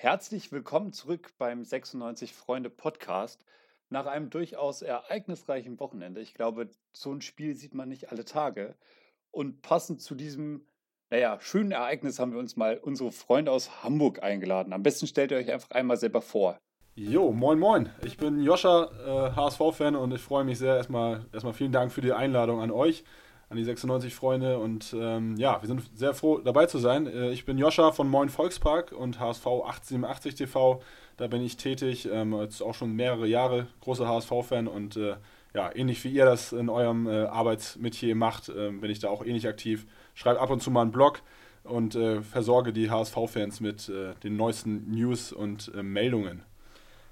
[0.00, 3.44] Herzlich willkommen zurück beim 96 Freunde Podcast.
[3.90, 6.20] Nach einem durchaus ereignisreichen Wochenende.
[6.20, 8.76] Ich glaube, so ein Spiel sieht man nicht alle Tage.
[9.32, 10.64] Und passend zu diesem,
[11.10, 14.72] naja, schönen Ereignis haben wir uns mal unsere Freunde aus Hamburg eingeladen.
[14.72, 16.60] Am besten stellt ihr euch einfach einmal selber vor.
[16.94, 17.90] Jo, moin moin.
[18.04, 20.76] Ich bin Joscha, äh, HSV-Fan und ich freue mich sehr.
[20.76, 23.02] Erstmal, erstmal vielen Dank für die Einladung an euch,
[23.50, 24.58] an die 96 Freunde.
[24.58, 27.06] Und ähm, ja, wir sind sehr froh dabei zu sein.
[27.06, 30.82] Äh, ich bin Joscha von Moin Volkspark und HSV 1887 TV.
[31.16, 35.16] Da bin ich tätig, ähm, jetzt auch schon mehrere Jahre, großer HSV-Fan und äh,
[35.54, 39.24] ja, ähnlich wie ihr das in eurem äh, Arbeitsmetier macht, äh, bin ich da auch
[39.24, 39.86] ähnlich aktiv.
[40.14, 41.22] Schreibe ab und zu mal einen Blog
[41.64, 46.42] und äh, versorge die HSV-Fans mit äh, den neuesten News und äh, Meldungen.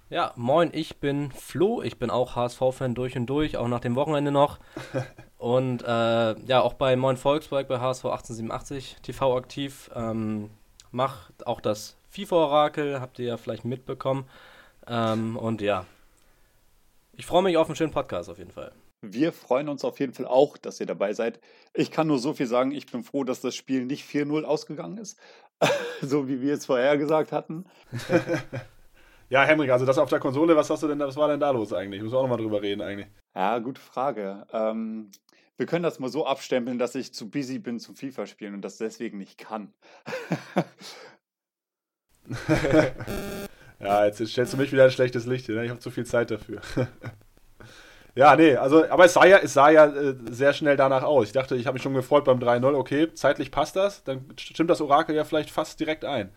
[0.08, 1.82] Ja, moin, ich bin Flo.
[1.82, 4.58] Ich bin auch HSV-Fan durch und durch, auch nach dem Wochenende noch.
[5.38, 5.86] und äh,
[6.40, 9.90] ja, auch bei Moin Volksberg bei HSV 1887 TV aktiv.
[9.94, 10.50] Ähm,
[10.90, 14.28] mach auch das FIFA-Orakel, habt ihr ja vielleicht mitbekommen.
[14.86, 15.84] Ähm, und ja,
[17.12, 18.72] ich freue mich auf einen schönen Podcast auf jeden Fall.
[19.02, 21.38] Wir freuen uns auf jeden Fall auch, dass ihr dabei seid.
[21.74, 24.96] Ich kann nur so viel sagen, ich bin froh, dass das Spiel nicht 4-0 ausgegangen
[24.96, 25.18] ist,
[26.00, 27.66] so wie wir es vorher gesagt hatten.
[29.28, 31.50] Ja, Henrik, also das auf der Konsole, was hast du denn, was war denn da
[31.50, 32.00] los eigentlich?
[32.00, 33.08] Müssen wir auch nochmal drüber reden eigentlich.
[33.34, 34.46] Ja, gute Frage.
[34.52, 35.10] Ähm,
[35.56, 38.62] wir können das mal so abstempeln, dass ich zu busy bin zum FIFA spielen und
[38.62, 39.72] das deswegen nicht kann.
[43.80, 45.48] ja, jetzt stellst du mich wieder ein schlechtes Licht.
[45.48, 45.64] Ne?
[45.64, 46.60] Ich habe zu viel Zeit dafür.
[48.14, 51.28] ja, nee, also, aber es sah ja, es sah ja äh, sehr schnell danach aus.
[51.28, 52.74] Ich dachte, ich habe mich schon gefreut beim 3-0.
[52.74, 54.04] Okay, zeitlich passt das.
[54.04, 56.30] Dann stimmt das Orakel ja vielleicht fast direkt ein.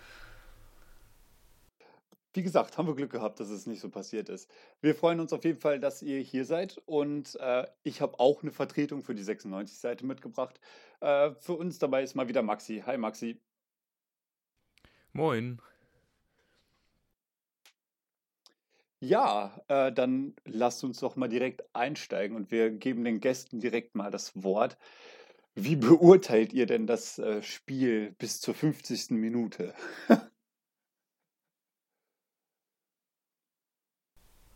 [2.34, 4.50] Wie gesagt, haben wir Glück gehabt, dass es nicht so passiert ist.
[4.82, 8.44] Wir freuen uns auf jeden Fall, dass ihr hier seid und äh, ich habe auch
[8.44, 10.60] eine Vertretung für die 96-Seite mitgebracht.
[11.02, 12.84] Äh, für uns dabei ist mal wieder Maxi.
[12.86, 13.42] Hi Maxi.
[15.12, 15.60] Moin.
[19.02, 23.96] Ja, äh, dann lasst uns doch mal direkt einsteigen und wir geben den Gästen direkt
[23.96, 24.78] mal das Wort.
[25.56, 29.12] Wie beurteilt ihr denn das äh, Spiel bis zur 50.
[29.12, 29.74] Minute?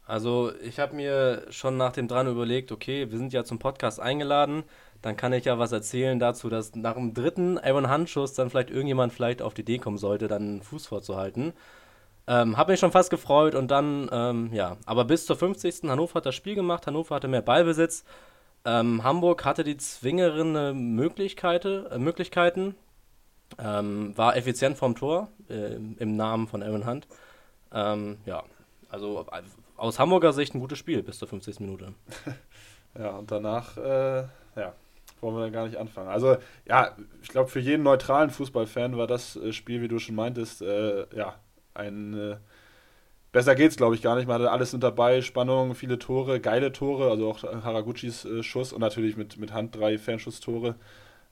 [0.05, 3.99] Also ich habe mir schon nach dem dran überlegt, okay, wir sind ja zum Podcast
[3.99, 4.63] eingeladen,
[5.01, 8.69] dann kann ich ja was erzählen dazu, dass nach dem dritten Aaron Handschuss dann vielleicht
[8.69, 11.53] irgendjemand vielleicht auf die Idee kommen sollte, dann einen Fuß vorzuhalten.
[12.25, 15.89] Ähm, habe mich schon fast gefreut und dann, ähm, ja, aber bis zur 50.
[15.89, 18.05] Hannover hat das Spiel gemacht, Hannover hatte mehr Ballbesitz.
[18.65, 22.75] Ähm, Hamburg hatte die zwingeren Möglichkeit, äh, Möglichkeiten,
[23.59, 27.07] ähm, war effizient vom Tor äh, im Namen von Aaron Hunt.
[27.73, 28.43] Ähm, ja,
[28.89, 29.25] also
[29.75, 31.59] aus Hamburger Sicht ein gutes Spiel bis zur 50.
[31.59, 31.93] Minute.
[32.97, 34.23] ja, und danach, äh,
[34.55, 34.73] ja,
[35.21, 36.09] wollen wir dann gar nicht anfangen.
[36.09, 40.15] Also, ja, ich glaube, für jeden neutralen Fußballfan war das äh, Spiel, wie du schon
[40.15, 41.35] meintest, äh, ja,
[41.73, 42.13] ein.
[42.13, 42.37] Äh,
[43.31, 44.27] besser geht's, glaube ich, gar nicht.
[44.27, 48.73] Man hatte alles mit dabei: Spannung, viele Tore, geile Tore, also auch Haraguchis äh, Schuss
[48.73, 50.75] und natürlich mit, mit Hand drei Fernschusstore.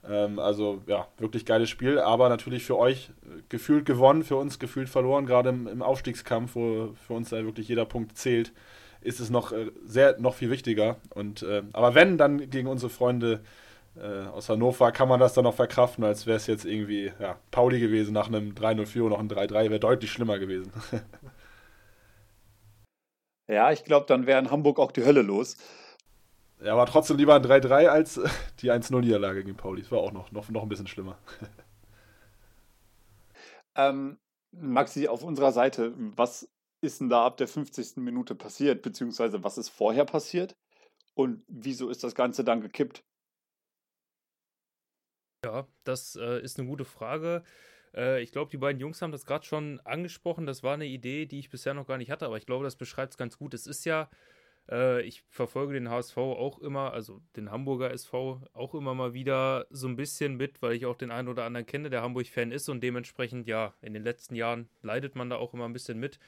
[0.08, 4.58] Ähm, also, ja, wirklich geiles Spiel, aber natürlich für euch äh, gefühlt gewonnen, für uns
[4.58, 8.52] gefühlt verloren, gerade im, im Aufstiegskampf, wo für uns da wirklich jeder Punkt zählt,
[9.00, 10.96] ist es noch äh, sehr, noch viel wichtiger.
[11.10, 13.42] Und, äh, aber wenn, dann gegen unsere Freunde
[13.96, 17.38] äh, aus Hannover kann man das dann noch verkraften, als wäre es jetzt irgendwie ja,
[17.50, 20.72] Pauli gewesen nach einem 3-0-4 noch ein 3-3, wäre deutlich schlimmer gewesen.
[23.48, 25.56] ja, ich glaube, dann wäre in Hamburg auch die Hölle los.
[26.62, 28.20] Ja, aber trotzdem lieber ein 3-3 als
[28.60, 29.82] die 1-0-Niederlage gegen Pauli.
[29.82, 31.18] Das war auch noch, noch, noch ein bisschen schlimmer.
[33.74, 34.18] ähm,
[34.52, 36.48] Maxi, auf unserer Seite, was
[36.80, 37.96] ist denn da ab der 50.
[37.96, 40.56] Minute passiert, beziehungsweise was ist vorher passiert
[41.14, 43.02] und wieso ist das Ganze dann gekippt?
[45.44, 47.42] Ja, das äh, ist eine gute Frage.
[47.94, 50.46] Äh, ich glaube, die beiden Jungs haben das gerade schon angesprochen.
[50.46, 52.76] Das war eine Idee, die ich bisher noch gar nicht hatte, aber ich glaube, das
[52.76, 53.52] beschreibt es ganz gut.
[53.52, 54.08] Es ist ja
[54.70, 59.66] äh, ich verfolge den HSV auch immer, also den Hamburger SV auch immer mal wieder
[59.70, 62.68] so ein bisschen mit, weil ich auch den einen oder anderen kenne, der Hamburg-Fan ist
[62.68, 66.18] und dementsprechend, ja, in den letzten Jahren leidet man da auch immer ein bisschen mit.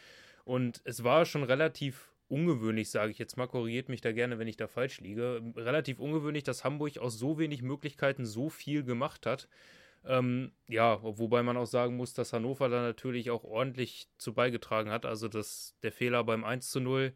[0.45, 4.49] Und es war schon relativ ungewöhnlich, sage ich jetzt mal, korrigiert mich da gerne, wenn
[4.49, 9.27] ich da falsch liege, relativ ungewöhnlich, dass Hamburg aus so wenig Möglichkeiten so viel gemacht
[9.27, 9.49] hat.
[10.07, 14.91] Ähm, ja, wobei man auch sagen muss, dass Hannover da natürlich auch ordentlich zu beigetragen
[14.91, 15.07] hat.
[15.07, 17.15] Also das, der Fehler beim 1 zu 0,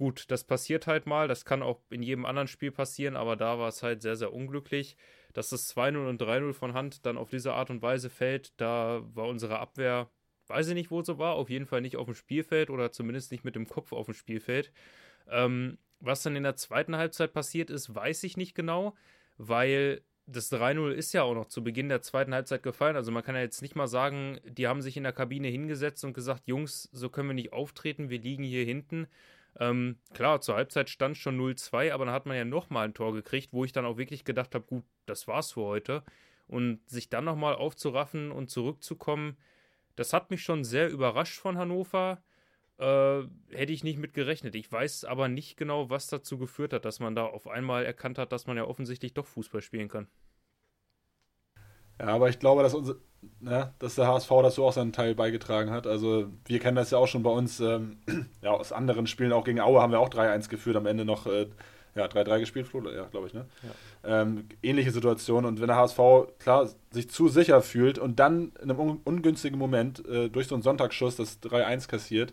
[0.00, 1.28] gut, das passiert halt mal.
[1.28, 4.32] Das kann auch in jedem anderen Spiel passieren, aber da war es halt sehr, sehr
[4.32, 4.96] unglücklich.
[5.34, 9.02] Dass das 2-0 und 3-0 von Hand dann auf diese Art und Weise fällt, da
[9.14, 10.08] war unsere Abwehr,
[10.46, 13.30] weiß ich nicht, wo sie war, auf jeden Fall nicht auf dem Spielfeld oder zumindest
[13.30, 14.72] nicht mit dem Kopf auf dem Spielfeld.
[15.28, 18.94] Ähm, was dann in der zweiten Halbzeit passiert ist, weiß ich nicht genau,
[19.36, 22.96] weil das 3-0 ist ja auch noch zu Beginn der zweiten Halbzeit gefallen.
[22.96, 26.04] Also man kann ja jetzt nicht mal sagen, die haben sich in der Kabine hingesetzt
[26.06, 29.08] und gesagt, Jungs, so können wir nicht auftreten, wir liegen hier hinten.
[29.58, 33.12] Ähm, klar, zur Halbzeit stand schon 0-2, aber dann hat man ja nochmal ein Tor
[33.12, 36.04] gekriegt, wo ich dann auch wirklich gedacht habe, gut, das war's für heute.
[36.46, 39.36] Und sich dann nochmal aufzuraffen und zurückzukommen,
[39.96, 42.22] das hat mich schon sehr überrascht von Hannover.
[42.78, 44.54] Äh, hätte ich nicht mit gerechnet.
[44.54, 48.16] Ich weiß aber nicht genau, was dazu geführt hat, dass man da auf einmal erkannt
[48.16, 50.08] hat, dass man ja offensichtlich doch Fußball spielen kann.
[52.00, 52.94] Ja, aber ich glaube, dass, unser,
[53.42, 55.86] ja, dass der HSV dazu auch seinen Teil beigetragen hat.
[55.86, 57.98] Also wir kennen das ja auch schon bei uns, ähm,
[58.42, 61.26] ja, aus anderen Spielen, auch gegen Aue haben wir auch 3-1 geführt, am Ende noch
[61.26, 61.46] äh,
[61.94, 63.46] ja, 3-3 gespielt, ja, glaube ich, ne?
[63.62, 64.22] Ja.
[64.22, 65.44] Ähm, ähnliche Situation.
[65.44, 65.98] Und wenn der HSV,
[66.38, 70.54] klar, sich zu sicher fühlt und dann in einem un ungünstigen Moment äh, durch so
[70.54, 72.32] einen Sonntagsschuss das 3-1 kassiert,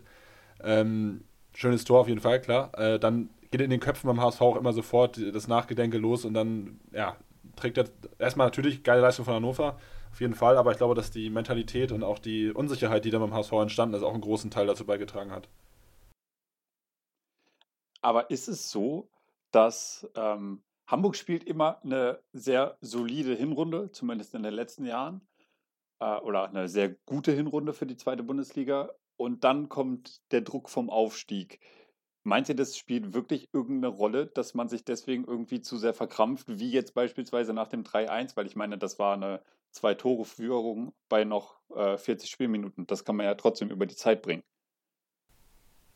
[0.62, 1.24] ähm,
[1.54, 2.70] schönes Tor auf jeden Fall, klar.
[2.78, 6.34] Äh, dann geht in den Köpfen beim HSV auch immer sofort das Nachgedenke los und
[6.34, 7.16] dann, ja,
[7.58, 7.86] trägt er
[8.18, 9.78] erstmal natürlich geile Leistung von Hannover,
[10.10, 13.18] auf jeden Fall, aber ich glaube, dass die Mentalität und auch die Unsicherheit, die da
[13.18, 15.48] beim HSV entstanden ist, auch einen großen Teil dazu beigetragen hat.
[18.00, 19.10] Aber ist es so,
[19.50, 25.20] dass ähm, Hamburg spielt immer eine sehr solide Hinrunde, zumindest in den letzten Jahren,
[26.00, 30.70] äh, oder eine sehr gute Hinrunde für die zweite Bundesliga und dann kommt der Druck
[30.70, 31.60] vom Aufstieg.
[32.24, 36.58] Meint ihr, das spielt wirklich irgendeine Rolle, dass man sich deswegen irgendwie zu sehr verkrampft,
[36.58, 38.36] wie jetzt beispielsweise nach dem 3-1?
[38.36, 39.40] Weil ich meine, das war eine
[39.72, 42.86] Zwei-Tore-Führung bei noch äh, 40 Spielminuten.
[42.86, 44.42] Das kann man ja trotzdem über die Zeit bringen.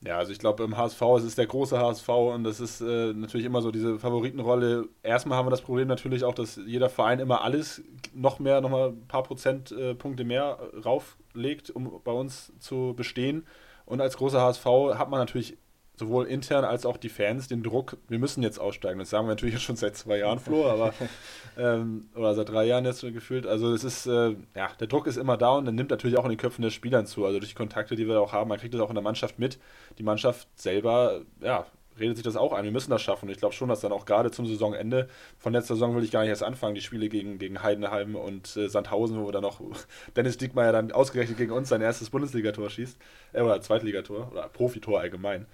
[0.04, 3.12] Ja, also ich glaube, im HSV es ist der große HSV und das ist äh,
[3.12, 4.88] natürlich immer so diese Favoritenrolle.
[5.04, 7.82] Erstmal haben wir das Problem natürlich auch, dass jeder Verein immer alles
[8.12, 13.46] noch mehr, nochmal ein paar Prozentpunkte äh, mehr rauflegt, um bei uns zu bestehen.
[13.84, 15.56] Und als großer HSV hat man natürlich
[15.96, 18.98] sowohl intern als auch die Fans den Druck, wir müssen jetzt aussteigen.
[18.98, 20.92] Das sagen wir natürlich schon seit zwei Jahren, Flo, aber
[21.58, 23.46] ähm, oder seit drei Jahren jetzt so gefühlt.
[23.46, 26.24] Also es ist, äh, ja, der Druck ist immer da und dann nimmt natürlich auch
[26.24, 27.24] in den Köpfen der Spielern zu.
[27.24, 29.38] Also durch die Kontakte, die wir auch haben, man kriegt das auch in der Mannschaft
[29.38, 29.58] mit.
[29.98, 31.66] Die Mannschaft selber, ja,
[31.98, 32.64] redet sich das auch ein.
[32.64, 33.26] Wir müssen das schaffen.
[33.26, 35.08] Und ich glaube schon, dass dann auch gerade zum Saisonende,
[35.38, 38.56] von letzter Saison will ich gar nicht erst anfangen, die Spiele gegen, gegen Heidenheim und
[38.56, 39.60] äh, Sandhausen, wo dann noch
[40.16, 42.98] Dennis Diekmeyer dann ausgerechnet gegen uns sein erstes Bundesligator schießt,
[43.32, 45.46] äh, oder Zweitligator, oder Profitor allgemein.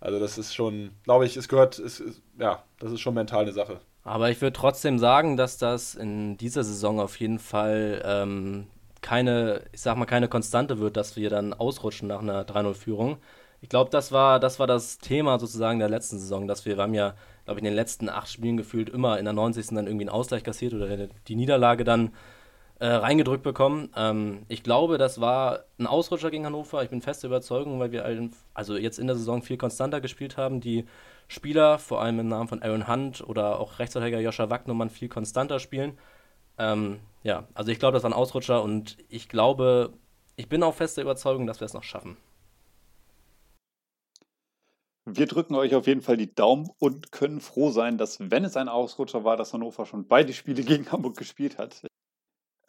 [0.00, 3.42] Also das ist schon, glaube ich, es gehört, es, es, ja, das ist schon mental
[3.42, 3.80] eine Sache.
[4.04, 8.66] Aber ich würde trotzdem sagen, dass das in dieser Saison auf jeden Fall ähm,
[9.00, 13.18] keine, ich sag mal, keine Konstante wird, dass wir dann ausrutschen nach einer 3-0-Führung.
[13.60, 16.82] Ich glaube, das war, das war das Thema sozusagen der letzten Saison, dass wir, wir
[16.82, 17.14] haben ja,
[17.44, 19.68] glaube ich, in den letzten acht Spielen gefühlt immer in der 90.
[19.68, 22.12] dann irgendwie einen Ausgleich kassiert oder die Niederlage dann
[22.78, 23.90] äh, reingedrückt bekommen.
[23.96, 26.82] Ähm, ich glaube, das war ein Ausrutscher gegen Hannover.
[26.82, 28.04] Ich bin feste Überzeugung, weil wir
[28.54, 30.60] also jetzt in der Saison viel konstanter gespielt haben.
[30.60, 30.86] Die
[31.28, 35.58] Spieler, vor allem im Namen von Aaron Hunt oder auch Rechtsverteidiger Joscha Wagnumann, viel konstanter
[35.58, 35.98] spielen.
[36.58, 39.92] Ähm, ja, also ich glaube, das war ein Ausrutscher und ich glaube,
[40.36, 42.16] ich bin auch fester Überzeugung, dass wir es noch schaffen.
[45.08, 48.56] Wir drücken euch auf jeden Fall die Daumen und können froh sein, dass, wenn es
[48.56, 51.86] ein Ausrutscher war, dass Hannover schon beide Spiele gegen Hamburg gespielt hat.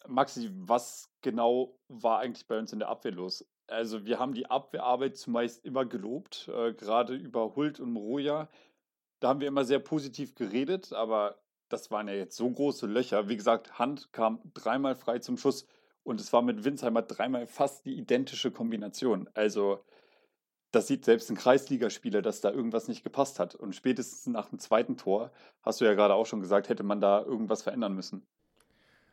[0.08, 3.46] Maxi, was genau war eigentlich bei uns in der Abwehr los?
[3.68, 8.50] Also wir haben die Abwehrarbeit zumeist immer gelobt, äh, gerade über Hult und Moroja.
[9.20, 13.28] Da haben wir immer sehr positiv geredet, aber das waren ja jetzt so große Löcher.
[13.30, 15.66] Wie gesagt, Hand kam dreimal frei zum Schuss
[16.04, 19.30] und es war mit Winsheimer dreimal fast die identische Kombination.
[19.34, 19.84] Also
[20.72, 23.56] das sieht selbst ein Kreisligaspieler, dass da irgendwas nicht gepasst hat.
[23.56, 27.02] Und spätestens nach dem zweiten Tor, hast du ja gerade auch schon gesagt, hätte man
[27.02, 28.26] da irgendwas verändern müssen.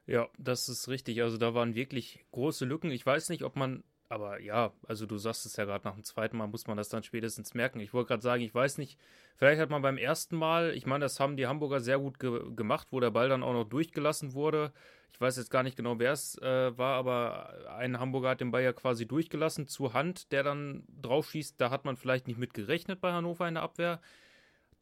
[0.07, 1.23] Ja, das ist richtig.
[1.23, 2.91] Also da waren wirklich große Lücken.
[2.91, 6.05] Ich weiß nicht, ob man, aber ja, also du sagst es ja gerade nach dem
[6.05, 7.81] zweiten Mal, muss man das dann spätestens merken.
[7.81, 8.99] Ich wollte gerade sagen, ich weiß nicht,
[9.37, 12.55] vielleicht hat man beim ersten Mal, ich meine, das haben die Hamburger sehr gut ge
[12.55, 14.73] gemacht, wo der Ball dann auch noch durchgelassen wurde.
[15.13, 18.51] Ich weiß jetzt gar nicht genau, wer es äh, war, aber ein Hamburger hat den
[18.51, 21.59] Ball ja quasi durchgelassen zu Hand, der dann drauf schießt.
[21.61, 24.01] Da hat man vielleicht nicht mit gerechnet bei Hannover in der Abwehr.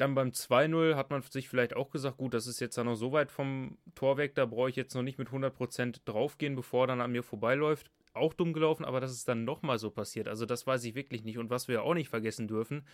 [0.02, 2.96] Dann beim 2-0 hat man sich vielleicht auch gesagt, gut, das ist jetzt da noch
[2.96, 6.84] so weit vom Tor weg, da brauche ich jetzt noch nicht mit 100% draufgehen, bevor
[6.84, 7.88] er dann an mir vorbeiläuft.
[8.12, 11.22] Auch dumm gelaufen, aber dass es dann nochmal so passiert, also das weiß ich wirklich
[11.22, 11.38] nicht.
[11.38, 12.84] Und was wir auch nicht vergessen dürfen,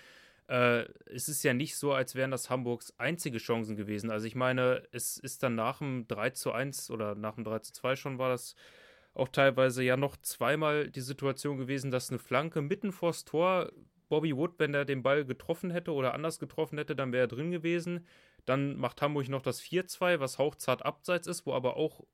[0.49, 4.11] äh, es ist ja nicht so, als wären das Hamburgs einzige Chancen gewesen.
[4.11, 7.61] Also ich meine, es ist dann nach dem 3 zu 1 oder nach dem 3
[7.61, 8.55] zu 2 schon war das
[9.15, 13.73] auch teilweise ja noch zweimal die Situation gewesen, dass eine Flanke mitten vors Tor,
[14.09, 17.29] Bobby Wood, wenn er den Ball getroffen hätte oder anders getroffen hätte, dann wäre er
[17.29, 18.07] drin gewesen.
[18.45, 22.05] Dann macht Hamburg noch das 4-2, was hauchzart abseits ist, wo aber auch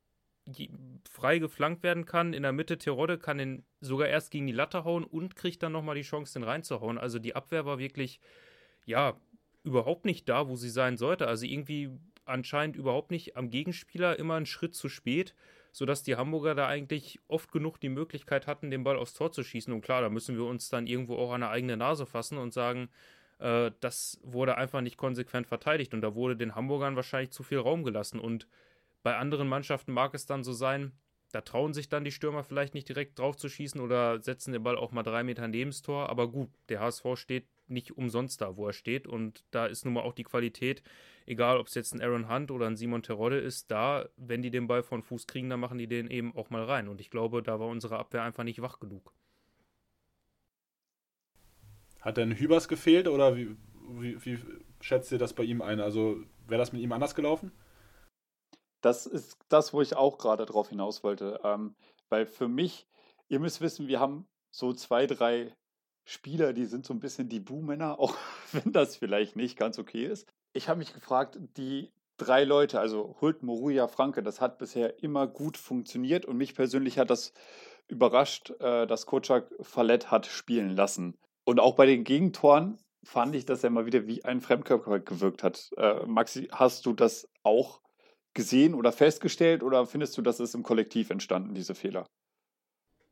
[1.11, 2.35] frei geflankt werden kann.
[2.35, 5.73] In der Mitte Terodde kann ihn sogar erst gegen die Latte hauen und kriegt dann
[5.73, 6.99] nochmal die Chance, den reinzuhauen.
[6.99, 8.21] Also die Abwehr war wirklich,
[8.85, 9.17] ja,
[9.63, 11.27] überhaupt nicht da, wo sie sein sollte.
[11.27, 11.91] Also irgendwie
[12.27, 15.35] anscheinend überhaupt nicht am Gegenspieler, immer einen Schritt zu spät,
[15.75, 19.43] sodass die Hamburger da eigentlich oft genug die Möglichkeit hatten, den Ball aufs Tor zu
[19.43, 19.73] schießen.
[19.73, 22.55] Und klar, da müssen wir uns dann irgendwo auch an der eigene Nase fassen und
[22.55, 22.89] sagen,
[23.41, 27.59] äh, das wurde einfach nicht konsequent verteidigt und da wurde den Hamburgern wahrscheinlich zu viel
[27.59, 28.21] Raum gelassen.
[28.21, 28.47] Und
[29.03, 30.93] bei anderen Mannschaften mag es dann so sein,
[31.33, 34.63] da trauen sich dann die Stürmer vielleicht nicht direkt drauf zu schießen oder setzen den
[34.63, 36.09] Ball auch mal drei Meter neben das Tor.
[36.09, 39.07] Aber gut, der HSV steht nicht umsonst da, wo er steht.
[39.07, 40.83] Und da ist nun mal auch die Qualität,
[41.27, 44.51] egal ob es jetzt ein Aaron Hunt oder ein Simon Terodde ist, da, wenn die
[44.51, 46.89] den Ball von Fuß kriegen, dann machen die den eben auch mal rein.
[46.89, 49.13] Und ich glaube, da war unsere Abwehr einfach nicht wach genug.
[52.01, 53.57] Hat denn Hübers gefehlt oder wie,
[53.89, 54.39] wie, wie
[54.81, 55.81] schätzt ihr das bei ihm ein?
[55.81, 57.51] Also wäre das mit ihm anders gelaufen?
[58.83, 61.41] Das ist das, wo ich auch gerade drauf hinaus wollte.
[61.43, 61.75] Ähm,
[62.11, 62.87] weil für mich,
[63.29, 65.57] ihr müsst wissen, wir haben so zwei, drei
[66.05, 68.17] Spieler, die sind so ein bisschen die Buhmänner, auch
[68.53, 70.29] wenn das vielleicht nicht ganz okay ist.
[70.53, 75.27] Ich habe mich gefragt, die drei Leute, also Hult, Moruja, Franke, das hat bisher immer
[75.27, 77.33] gut funktioniert und mich persönlich hat das
[77.89, 81.17] überrascht, äh, dass Kocak Fallett hat spielen lassen.
[81.45, 85.43] Und auch bei den Gegentoren fand ich, dass er mal wieder wie ein Fremdkörper gewirkt
[85.43, 85.71] hat.
[85.77, 87.81] Äh, Maxi, hast du das auch
[88.33, 92.07] gesehen oder festgestellt oder findest du, dass es im Kollektiv entstanden, diese Fehler?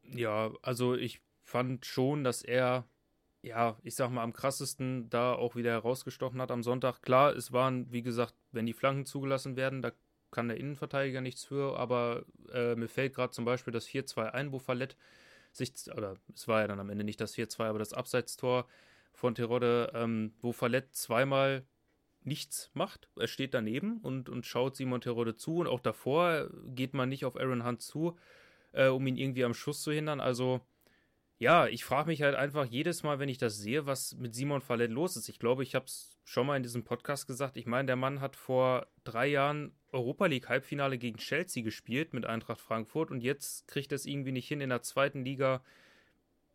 [0.02, 1.20] Ja, also ich
[1.52, 2.86] fand schon, dass er,
[3.42, 7.02] ja, ich sag mal, am krassesten da auch wieder herausgestochen hat am Sonntag.
[7.02, 9.92] Klar, es waren, wie gesagt, wenn die Flanken zugelassen werden, da
[10.30, 14.50] kann der Innenverteidiger nichts für, aber äh, mir fällt gerade zum Beispiel das 4-2 ein,
[14.50, 14.96] wo Fallett
[15.52, 18.66] sich, oder es war ja dann am Ende nicht das 4-2, aber das Abseitstor
[19.12, 21.66] von Terodde, ähm, wo Fallett zweimal
[22.24, 23.10] nichts macht.
[23.16, 27.26] Er steht daneben und, und schaut Simon Terodde zu und auch davor geht man nicht
[27.26, 28.16] auf Aaron Hunt zu,
[28.72, 30.20] äh, um ihn irgendwie am Schuss zu hindern.
[30.20, 30.62] Also
[31.42, 34.60] ja, ich frage mich halt einfach jedes Mal, wenn ich das sehe, was mit Simon
[34.60, 35.28] Fallett los ist.
[35.28, 37.56] Ich glaube, ich habe es schon mal in diesem Podcast gesagt.
[37.56, 42.26] Ich meine, der Mann hat vor drei Jahren Europa League Halbfinale gegen Chelsea gespielt mit
[42.26, 45.64] Eintracht Frankfurt und jetzt kriegt er es irgendwie nicht hin, in der zweiten Liga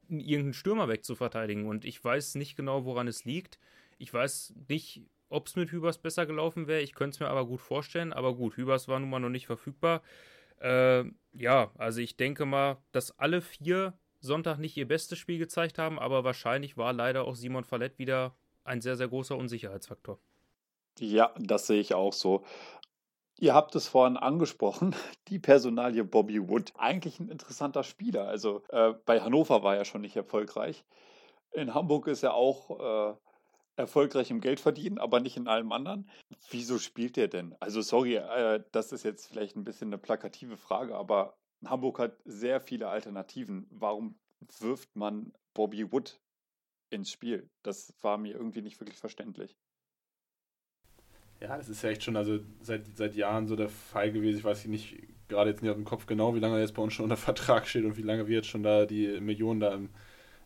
[0.07, 1.65] irgendeinen Stürmer wegzuverteidigen.
[1.65, 3.59] Und ich weiß nicht genau, woran es liegt.
[3.97, 6.79] Ich weiß nicht, ob es mit Hübers besser gelaufen wäre.
[6.79, 8.13] Ich könnte es mir aber gut vorstellen.
[8.13, 10.01] Aber gut, Hübers war nun mal noch nicht verfügbar.
[10.61, 11.03] Äh,
[11.33, 15.99] ja, also ich denke mal, dass alle vier Sonntag nicht ihr bestes Spiel gezeigt haben,
[15.99, 20.19] aber wahrscheinlich war leider auch Simon Fallett wieder ein sehr, sehr großer Unsicherheitsfaktor.
[20.99, 22.43] Ja, das sehe ich auch so.
[23.39, 24.95] Ihr habt es vorhin angesprochen,
[25.27, 26.73] die Personalie Bobby Wood.
[26.77, 28.27] Eigentlich ein interessanter Spieler.
[28.27, 30.83] Also äh, bei Hannover war er schon nicht erfolgreich.
[31.51, 33.15] In Hamburg ist er auch äh,
[33.77, 36.09] erfolgreich im Geld verdienen, aber nicht in allem anderen.
[36.49, 37.55] Wieso spielt der denn?
[37.59, 42.17] Also sorry, äh, das ist jetzt vielleicht ein bisschen eine plakative Frage, aber Hamburg hat
[42.25, 43.67] sehr viele Alternativen.
[43.69, 44.19] Warum
[44.59, 46.19] wirft man Bobby Wood
[46.89, 47.49] ins Spiel?
[47.63, 49.57] Das war mir irgendwie nicht wirklich verständlich.
[51.39, 54.39] Ja, das ist ja echt schon also seit, seit Jahren so der Fall gewesen.
[54.39, 54.97] Ich weiß nicht
[55.27, 57.17] gerade jetzt nicht auf dem Kopf genau, wie lange er jetzt bei uns schon unter
[57.17, 59.89] Vertrag steht und wie lange wir jetzt schon da die Millionen da im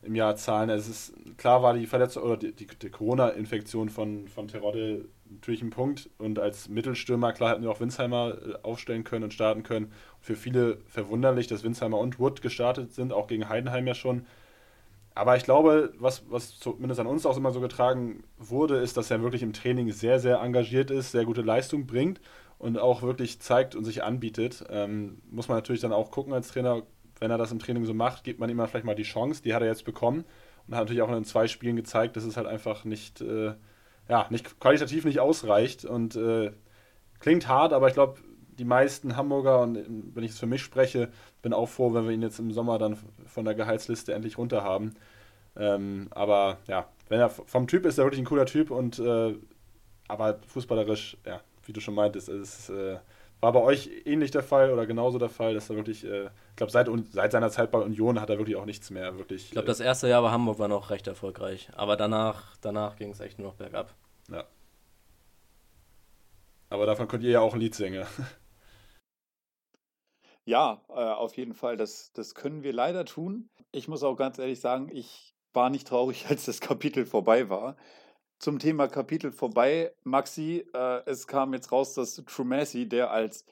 [0.03, 0.69] im Jahr zahlen.
[0.69, 5.61] Es ist klar war die Verletzung oder die, die, die Corona-Infektion von, von Terodde natürlich
[5.61, 6.09] ein Punkt.
[6.17, 9.91] Und als Mittelstürmer, klar hätten wir auch Winsheimer äh, aufstellen können und starten können.
[10.19, 14.25] Für viele verwunderlich, dass Winsheimer und Wood gestartet sind, auch gegen Heidenheim ja schon.
[15.13, 19.11] Aber ich glaube, was, was zumindest an uns auch immer so getragen wurde, ist, dass
[19.11, 22.21] er wirklich im Training sehr, sehr engagiert ist, sehr gute Leistung bringt
[22.59, 24.63] und auch wirklich zeigt und sich anbietet.
[24.69, 26.83] Ähm, muss man natürlich dann auch gucken als Trainer,
[27.21, 29.41] wenn er das im Training so macht, gibt man ihm vielleicht mal die Chance.
[29.43, 30.25] Die hat er jetzt bekommen
[30.67, 33.53] und hat natürlich auch in zwei Spielen gezeigt, dass es halt einfach nicht, äh,
[34.09, 36.51] ja, nicht qualitativ nicht ausreicht und äh,
[37.19, 38.19] klingt hart, aber ich glaube,
[38.57, 41.09] die meisten Hamburger, und wenn ich es für mich spreche,
[41.41, 42.97] bin auch froh, wenn wir ihn jetzt im Sommer dann
[43.27, 44.95] von der Gehaltsliste endlich runter haben.
[45.55, 49.35] Ähm, aber ja, wenn er vom Typ ist, er wirklich ein cooler Typ und äh,
[50.07, 52.97] aber fußballerisch, ja, wie du schon meintest, es ist äh,
[53.41, 56.55] war bei euch ähnlich der Fall oder genauso der Fall, dass er wirklich, äh, ich
[56.55, 59.45] glaube, seit, seit seiner Zeit bei Union hat er wirklich auch nichts mehr wirklich.
[59.45, 63.09] Ich glaube, das erste Jahr bei Hamburg war noch recht erfolgreich, aber danach, danach ging
[63.09, 63.93] es echt nur noch bergab.
[64.29, 64.45] Ja.
[66.69, 68.05] Aber davon könnt ihr ja auch ein Lied singen.
[70.43, 71.77] Ja, äh, auf jeden Fall.
[71.77, 73.49] Das, das können wir leider tun.
[73.71, 77.77] Ich muss auch ganz ehrlich sagen, ich war nicht traurig, als das Kapitel vorbei war.
[78.41, 79.93] Zum Thema Kapitel vorbei.
[80.03, 83.45] Maxi, äh, es kam jetzt raus, dass Trumassi, der als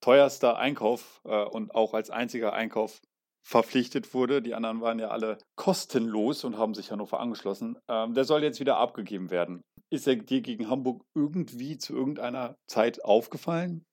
[0.00, 3.00] teuerster Einkauf äh, und auch als einziger Einkauf
[3.44, 8.24] verpflichtet wurde, die anderen waren ja alle kostenlos und haben sich Hannover angeschlossen, ähm, der
[8.24, 9.62] soll jetzt wieder abgegeben werden.
[9.90, 13.84] Ist er dir gegen Hamburg irgendwie zu irgendeiner Zeit aufgefallen?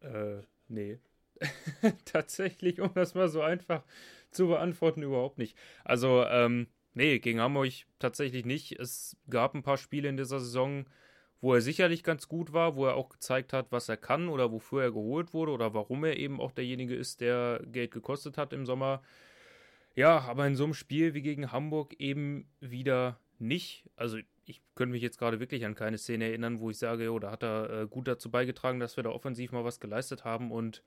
[0.00, 0.98] Äh, nee.
[2.04, 3.82] Tatsächlich, um das mal so einfach
[4.30, 5.56] zu beantworten, überhaupt nicht.
[5.84, 8.72] Also, ähm, nee, gegen Hamburg tatsächlich nicht.
[8.72, 10.86] Es gab ein paar Spiele in dieser Saison,
[11.40, 14.52] wo er sicherlich ganz gut war, wo er auch gezeigt hat, was er kann oder
[14.52, 18.52] wofür er geholt wurde oder warum er eben auch derjenige ist, der Geld gekostet hat
[18.52, 19.02] im Sommer.
[19.94, 23.84] Ja, aber in so einem Spiel wie gegen Hamburg eben wieder nicht.
[23.96, 27.30] Also ich könnte mich jetzt gerade wirklich an keine Szene erinnern, wo ich sage, oder
[27.30, 30.82] hat er äh, gut dazu beigetragen, dass wir da offensiv mal was geleistet haben und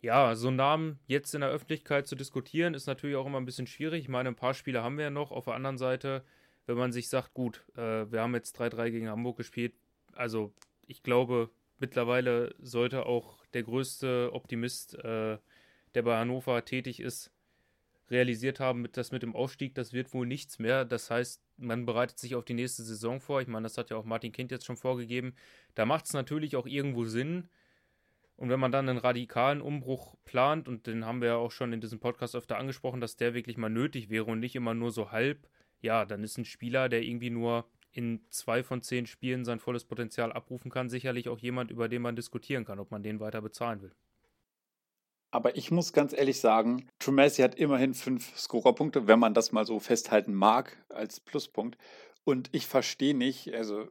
[0.00, 3.44] ja, so einen Namen jetzt in der Öffentlichkeit zu diskutieren, ist natürlich auch immer ein
[3.44, 4.02] bisschen schwierig.
[4.02, 5.30] Ich meine, ein paar Spiele haben wir ja noch.
[5.30, 6.24] Auf der anderen Seite,
[6.66, 9.74] wenn man sich sagt, gut, äh, wir haben jetzt 3-3 gegen Hamburg gespielt,
[10.12, 10.52] also
[10.86, 15.38] ich glaube, mittlerweile sollte auch der größte Optimist, äh,
[15.94, 17.30] der bei Hannover tätig ist,
[18.10, 20.84] realisiert haben, dass mit dem Aufstieg, das wird wohl nichts mehr.
[20.84, 23.40] Das heißt, man bereitet sich auf die nächste Saison vor.
[23.40, 25.34] Ich meine, das hat ja auch Martin Kind jetzt schon vorgegeben.
[25.74, 27.48] Da macht es natürlich auch irgendwo Sinn,
[28.40, 31.74] und wenn man dann einen radikalen Umbruch plant, und den haben wir ja auch schon
[31.74, 34.92] in diesem Podcast öfter angesprochen, dass der wirklich mal nötig wäre und nicht immer nur
[34.92, 35.46] so halb,
[35.82, 39.84] ja, dann ist ein Spieler, der irgendwie nur in zwei von zehn Spielen sein volles
[39.84, 43.42] Potenzial abrufen kann, sicherlich auch jemand, über den man diskutieren kann, ob man den weiter
[43.42, 43.92] bezahlen will.
[45.30, 49.66] Aber ich muss ganz ehrlich sagen, Trumasi hat immerhin fünf Scorerpunkte, wenn man das mal
[49.66, 51.76] so festhalten mag als Pluspunkt.
[52.24, 53.90] Und ich verstehe nicht, also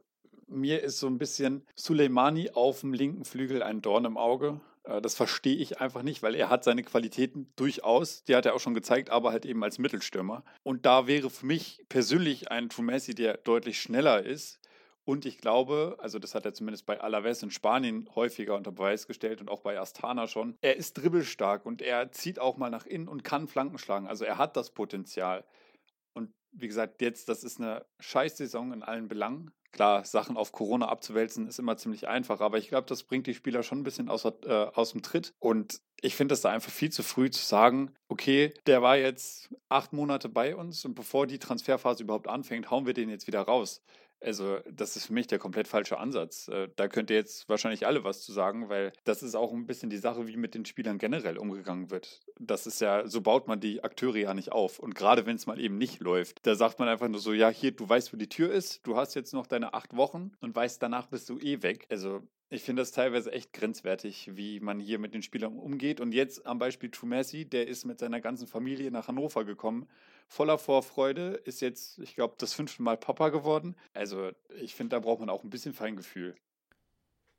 [0.50, 4.60] mir ist so ein bisschen Suleimani auf dem linken Flügel ein Dorn im Auge.
[4.84, 8.54] Äh, das verstehe ich einfach nicht, weil er hat seine Qualitäten durchaus, die hat er
[8.54, 10.44] auch schon gezeigt, aber halt eben als Mittelstürmer.
[10.62, 14.60] Und da wäre für mich persönlich ein Trumessi, der deutlich schneller ist.
[15.04, 19.06] Und ich glaube, also das hat er zumindest bei Alaves in Spanien häufiger unter Beweis
[19.06, 22.86] gestellt und auch bei Astana schon, er ist dribbelstark und er zieht auch mal nach
[22.86, 24.06] innen und kann Flanken schlagen.
[24.06, 25.44] Also er hat das Potenzial.
[26.12, 29.52] Und wie gesagt, jetzt, das ist eine Scheißsaison in allen Belangen.
[29.72, 33.34] Klar, Sachen auf Corona abzuwälzen ist immer ziemlich einfach, aber ich glaube, das bringt die
[33.34, 35.32] Spieler schon ein bisschen aus, äh, aus dem Tritt.
[35.38, 39.50] Und ich finde es da einfach viel zu früh zu sagen, okay, der war jetzt
[39.68, 43.42] acht Monate bei uns und bevor die Transferphase überhaupt anfängt, hauen wir den jetzt wieder
[43.42, 43.82] raus.
[44.22, 46.48] Also, das ist für mich der komplett falsche Ansatz.
[46.48, 49.66] Äh, da könnt ihr jetzt wahrscheinlich alle was zu sagen, weil das ist auch ein
[49.66, 52.20] bisschen die Sache, wie mit den Spielern generell umgegangen wird.
[52.38, 54.78] Das ist ja, so baut man die Akteure ja nicht auf.
[54.78, 57.48] Und gerade wenn es mal eben nicht läuft, da sagt man einfach nur so, ja,
[57.48, 60.54] hier, du weißt, wo die Tür ist, du hast jetzt noch deine acht Wochen und
[60.54, 61.86] weißt, danach bist du eh weg.
[61.90, 66.00] Also, ich finde das teilweise echt grenzwertig, wie man hier mit den Spielern umgeht.
[66.00, 69.88] Und jetzt am Beispiel Trumessi, der ist mit seiner ganzen Familie nach Hannover gekommen,
[70.30, 73.76] voller Vorfreude, ist jetzt, ich glaube, das fünfte Mal Papa geworden.
[73.92, 76.34] Also ich finde, da braucht man auch ein bisschen Feingefühl.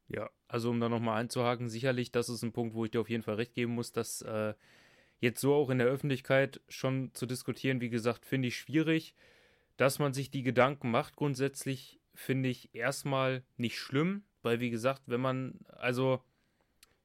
[0.07, 3.09] Ja, also um da nochmal einzuhaken, sicherlich, das ist ein Punkt, wo ich dir auf
[3.09, 4.53] jeden Fall recht geben muss, dass äh,
[5.19, 9.15] jetzt so auch in der Öffentlichkeit schon zu diskutieren, wie gesagt, finde ich schwierig.
[9.77, 15.03] Dass man sich die Gedanken macht, grundsätzlich finde ich erstmal nicht schlimm weil, wie gesagt,
[15.05, 16.21] wenn man, also,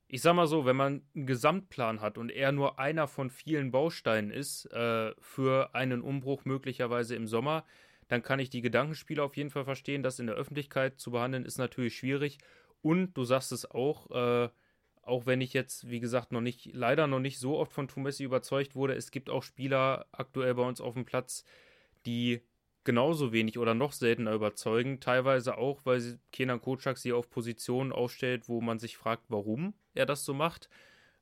[0.09, 3.73] ich sag mal so, wenn man einen Gesamtplan hat und er nur einer von vielen
[3.73, 7.65] Bausteinen ist äh, für einen Umbruch möglicherweise im Sommer,
[8.09, 10.05] dann kann ich die Gedankenspiele auf jeden Fall verstehen.
[10.05, 12.39] Das in der Öffentlichkeit zu behandeln ist natürlich schwierig.
[12.83, 14.49] Und du sagst es auch, äh,
[15.03, 18.23] auch wenn ich jetzt, wie gesagt, noch nicht, leider noch nicht so oft von Tumessi
[18.23, 21.45] überzeugt wurde, es gibt auch Spieler aktuell bei uns auf dem Platz,
[22.07, 22.43] die
[22.87, 25.01] genauso wenig oder noch seltener überzeugen.
[25.01, 30.07] Teilweise auch, weil Kenan Kocak sie auf Positionen aufstellt, wo man sich fragt, warum er
[30.07, 30.71] das so macht.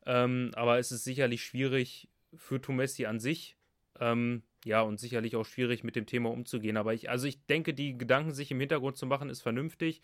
[0.07, 3.57] Ähm, aber es ist sicherlich schwierig für Tumessi an sich.
[3.99, 6.77] Ähm, ja, und sicherlich auch schwierig mit dem Thema umzugehen.
[6.77, 10.03] Aber ich, also ich denke, die Gedanken sich im Hintergrund zu machen, ist vernünftig.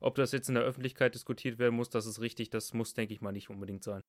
[0.00, 2.50] Ob das jetzt in der Öffentlichkeit diskutiert werden muss, das ist richtig.
[2.50, 4.02] Das muss, denke ich mal, nicht unbedingt sein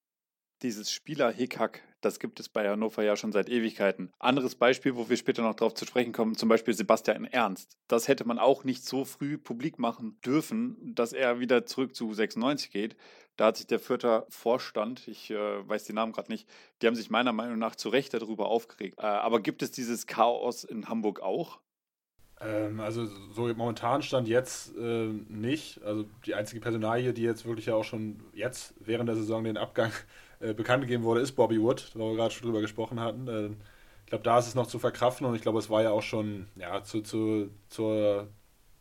[0.64, 4.12] dieses Spieler-Hickhack, das gibt es bei Hannover ja schon seit Ewigkeiten.
[4.20, 7.78] Anderes Beispiel, wo wir später noch darauf zu sprechen kommen, zum Beispiel Sebastian Ernst.
[7.88, 12.14] Das hätte man auch nicht so früh publik machen dürfen, dass er wieder zurück zu
[12.14, 12.96] 96 geht.
[13.36, 16.48] Da hat sich der Fürther Vorstand, ich äh, weiß den Namen gerade nicht,
[16.82, 19.00] die haben sich meiner Meinung nach zu Recht darüber aufgeregt.
[19.00, 21.60] Äh, aber gibt es dieses Chaos in Hamburg auch?
[22.42, 25.82] Ähm, also so momentan stand jetzt äh, nicht.
[25.84, 29.58] Also die einzige Personalie, die jetzt wirklich ja auch schon jetzt während der Saison den
[29.58, 29.92] Abgang
[30.44, 33.28] äh, bekannt gegeben wurde, ist Bobby Wood, wo wir gerade schon drüber gesprochen hatten.
[33.28, 33.50] Äh,
[34.04, 36.02] ich glaube, da ist es noch zu verkraften und ich glaube, es war ja auch
[36.02, 38.28] schon, ja, zu, zu, zur,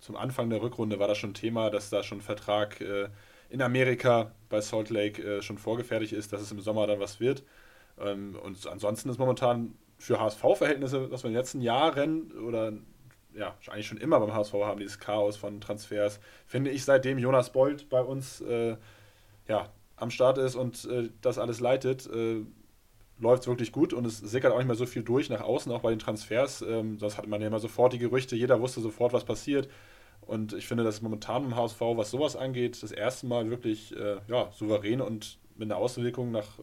[0.00, 3.08] zum Anfang der Rückrunde war das schon Thema, dass da schon Vertrag äh,
[3.48, 7.44] in Amerika bei Salt Lake schon vorgefertigt ist, dass es im Sommer dann was wird.
[8.00, 12.72] Ähm, und ansonsten ist momentan für HSV-Verhältnisse, was wir in den letzten Jahren oder
[13.34, 17.52] ja, eigentlich schon immer beim HSV haben, dieses Chaos von Transfers, finde ich, seitdem Jonas
[17.52, 18.42] Bold bei uns
[19.48, 19.68] ja,
[20.02, 22.42] am Start ist und äh, das alles leitet, äh,
[23.18, 25.70] läuft es wirklich gut und es sickert auch nicht mehr so viel durch nach außen,
[25.72, 26.62] auch bei den Transfers.
[26.62, 29.68] Ähm, das hat man ja immer sofort die Gerüchte, jeder wusste sofort, was passiert.
[30.20, 34.18] Und ich finde, dass momentan im HSV, was sowas angeht, das erste Mal wirklich äh,
[34.28, 36.58] ja, souverän und mit einer Auswirkung nach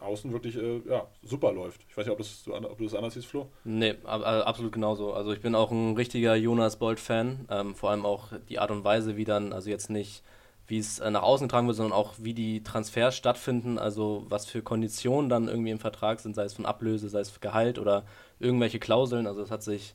[0.00, 1.84] außen wirklich äh, ja, super läuft.
[1.88, 3.48] Ich weiß nicht, ob, das, ob du das anders siehst, Flo?
[3.64, 5.12] Nee, ab, absolut genauso.
[5.12, 7.46] Also ich bin auch ein richtiger Jonas Bold-Fan.
[7.50, 10.22] Ähm, vor allem auch die Art und Weise, wie dann, also jetzt nicht,
[10.68, 14.46] wie es äh, nach außen getragen wird, sondern auch wie die Transfers stattfinden, also was
[14.46, 18.04] für Konditionen dann irgendwie im Vertrag sind, sei es von Ablöse, sei es Gehalt oder
[18.38, 19.26] irgendwelche Klauseln.
[19.26, 19.94] Also es hat sich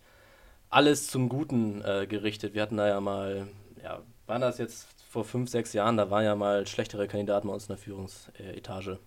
[0.69, 2.55] alles zum Guten äh, gerichtet.
[2.55, 3.47] Wir hatten da ja mal,
[3.81, 7.53] ja, waren das jetzt vor fünf, sechs Jahren, da waren ja mal schlechtere Kandidaten bei
[7.53, 8.99] uns in der Führungsetage.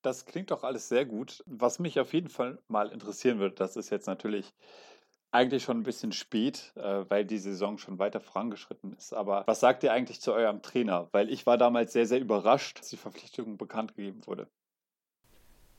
[0.00, 1.42] Das klingt doch alles sehr gut.
[1.46, 4.54] Was mich auf jeden Fall mal interessieren würde, das ist jetzt natürlich
[5.34, 9.12] eigentlich schon ein bisschen spät, äh, weil die Saison schon weiter vorangeschritten ist.
[9.12, 11.08] Aber was sagt ihr eigentlich zu eurem Trainer?
[11.12, 14.46] Weil ich war damals sehr, sehr überrascht, dass die Verpflichtung bekannt gegeben wurde.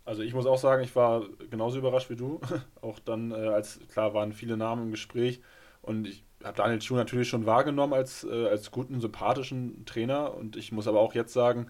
[0.03, 2.39] Also ich muss auch sagen, ich war genauso überrascht wie du.
[2.81, 5.41] auch dann, äh, als klar waren viele Namen im Gespräch
[5.81, 10.57] und ich habe Daniel Schuh natürlich schon wahrgenommen als, äh, als guten, sympathischen Trainer und
[10.57, 11.67] ich muss aber auch jetzt sagen,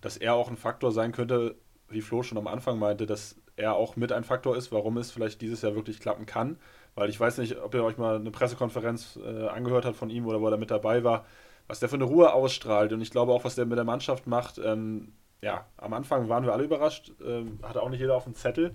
[0.00, 1.56] dass er auch ein Faktor sein könnte,
[1.88, 5.10] wie Flo schon am Anfang meinte, dass er auch mit ein Faktor ist, warum es
[5.10, 6.58] vielleicht dieses Jahr wirklich klappen kann.
[6.96, 10.26] Weil ich weiß nicht, ob ihr euch mal eine Pressekonferenz äh, angehört habt von ihm
[10.26, 11.26] oder wo er mit dabei war,
[11.68, 12.92] was der für eine Ruhe ausstrahlt.
[12.92, 14.58] Und ich glaube auch, was der mit der Mannschaft macht.
[14.58, 18.34] Ähm, ja, am Anfang waren wir alle überrascht, ähm, hatte auch nicht jeder auf dem
[18.34, 18.74] Zettel,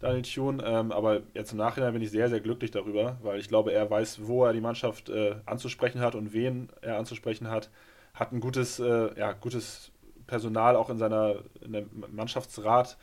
[0.00, 0.62] Daniel Thune.
[0.62, 3.88] Ähm, aber jetzt im Nachhinein bin ich sehr, sehr glücklich darüber, weil ich glaube, er
[3.90, 7.70] weiß, wo er die Mannschaft äh, anzusprechen hat und wen er anzusprechen hat.
[8.12, 9.92] Hat ein gutes, äh, ja, gutes
[10.26, 12.98] Personal auch in seiner in Mannschaftsrat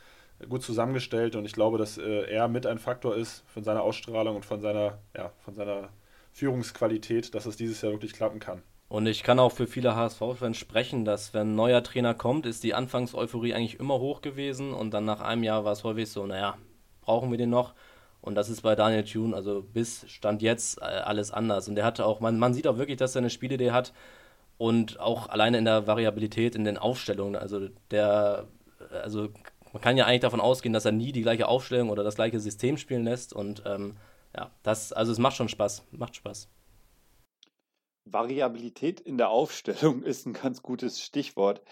[0.48, 4.36] gut zusammengestellt und ich glaube, dass äh, er mit ein Faktor ist von seiner Ausstrahlung
[4.36, 5.90] und von seiner, ja, von seiner
[6.32, 8.62] Führungsqualität, dass es dieses Jahr wirklich klappen kann.
[8.88, 12.64] Und ich kann auch für viele HSV-Fans sprechen, dass wenn ein neuer Trainer kommt, ist
[12.64, 16.26] die Anfangseuphorie eigentlich immer hoch gewesen und dann nach einem Jahr war es häufig so,
[16.26, 16.56] naja,
[17.00, 17.74] brauchen wir den noch?
[18.20, 21.68] Und das ist bei Daniel Thune, also bis Stand jetzt äh, alles anders.
[21.68, 23.92] Und der hatte auch, man, man sieht auch wirklich, dass er eine Spielidee hat,
[24.60, 27.34] und auch alleine in der Variabilität in den Aufstellungen.
[27.34, 28.46] Also der,
[29.02, 29.30] also
[29.72, 32.40] man kann ja eigentlich davon ausgehen, dass er nie die gleiche Aufstellung oder das gleiche
[32.40, 33.32] System spielen lässt.
[33.32, 33.96] Und ähm,
[34.36, 36.48] ja, das, also es macht schon Spaß, macht Spaß.
[38.04, 41.62] Variabilität in der Aufstellung ist ein ganz gutes Stichwort.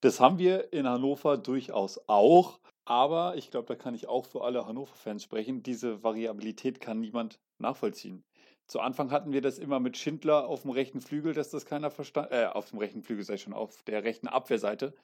[0.00, 4.42] Das haben wir in Hannover durchaus auch, aber ich glaube, da kann ich auch für
[4.42, 5.62] alle Hannover-Fans sprechen.
[5.62, 8.24] Diese Variabilität kann niemand nachvollziehen.
[8.66, 11.90] Zu Anfang hatten wir das immer mit Schindler auf dem rechten Flügel, dass das keiner
[11.90, 14.94] verstanden, äh, auf dem rechten Flügel sei schon, auf der rechten Abwehrseite,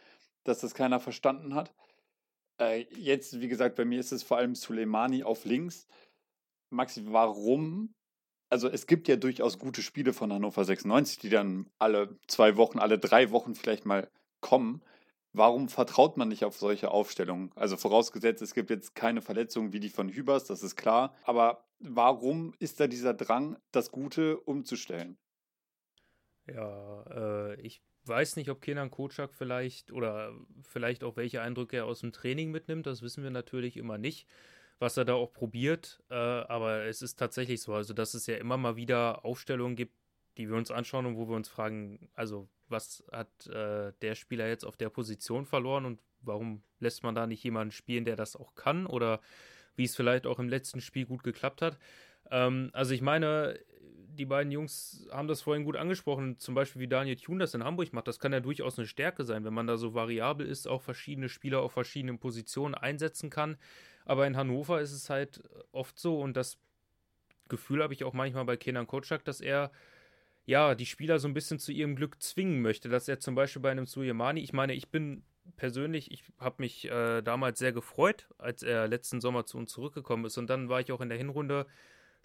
[0.45, 1.75] dass das keiner verstanden hat.
[2.59, 5.87] Äh, jetzt, wie gesagt, bei mir ist es vor allem Suleimani auf links.
[6.71, 7.95] Maxi, warum?
[8.49, 12.79] Also es gibt ja durchaus gute Spiele von Hannover 96, die dann alle zwei Wochen,
[12.79, 14.09] alle drei Wochen vielleicht mal
[14.41, 14.83] kommen.
[15.33, 17.51] Warum vertraut man nicht auf solche Aufstellungen?
[17.57, 21.15] Also vorausgesetzt, es gibt jetzt keine Verletzungen wie die von Hübers, das ist klar.
[21.25, 25.19] Aber warum ist da dieser Drang, das Gute umzustellen?
[26.47, 31.87] Ja, äh, ich weiß nicht, ob Kenan Kocak vielleicht oder vielleicht auch welche Eindrücke er
[31.87, 32.87] aus dem Training mitnimmt.
[32.87, 34.27] Das wissen wir natürlich immer nicht,
[34.79, 36.03] was er da auch probiert.
[36.11, 39.95] Äh, aber es ist tatsächlich so, also dass es ja immer mal wieder Aufstellungen gibt,
[40.37, 44.49] die wir uns anschauen und wo wir uns fragen, also was hat äh, der Spieler
[44.49, 48.37] jetzt auf der Position verloren und warum lässt man da nicht jemanden spielen, der das
[48.37, 49.21] auch kann oder
[49.77, 51.79] wie es vielleicht auch im letzten Spiel gut geklappt hat.
[52.31, 53.59] Ähm, also ich meine,
[54.17, 57.65] die beiden Jungs haben das vorhin gut angesprochen, zum Beispiel wie Daniel Thune das in
[57.65, 58.09] Hamburg macht.
[58.09, 61.29] Das kann ja durchaus eine Stärke sein, wenn man da so variabel ist, auch verschiedene
[61.29, 63.57] Spieler auf verschiedenen Positionen einsetzen kann.
[64.05, 66.59] Aber in Hannover ist es halt oft so und das
[67.49, 69.71] Gefühl habe ich auch manchmal bei Kenan Kotschak, dass er
[70.47, 73.63] ja, die Spieler so ein bisschen zu ihrem Glück zwingen möchte, dass er zum Beispiel
[73.63, 75.25] bei einem Suyemani, ich meine, ich bin
[75.57, 80.25] persönlich, ich habe mich äh, damals sehr gefreut, als er letzten Sommer zu uns zurückgekommen
[80.25, 81.67] ist und dann war ich auch in der Hinrunde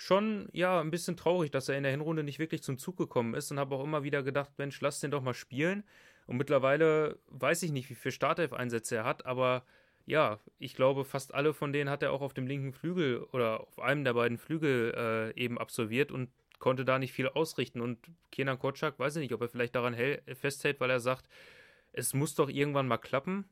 [0.01, 3.35] schon, ja, ein bisschen traurig, dass er in der Hinrunde nicht wirklich zum Zug gekommen
[3.35, 5.83] ist und habe auch immer wieder gedacht, Mensch, lass den doch mal spielen
[6.25, 9.63] und mittlerweile weiß ich nicht, wie viele Startelf-Einsätze er hat, aber
[10.07, 13.61] ja, ich glaube, fast alle von denen hat er auch auf dem linken Flügel oder
[13.61, 17.81] auf einem der beiden Flügel äh, eben absolviert und konnte da nicht viel ausrichten.
[17.81, 17.99] Und
[18.31, 19.95] Kenan Kotschak, weiß ich nicht, ob er vielleicht daran
[20.33, 21.27] festhält, weil er sagt,
[21.93, 23.45] es muss doch irgendwann mal klappen.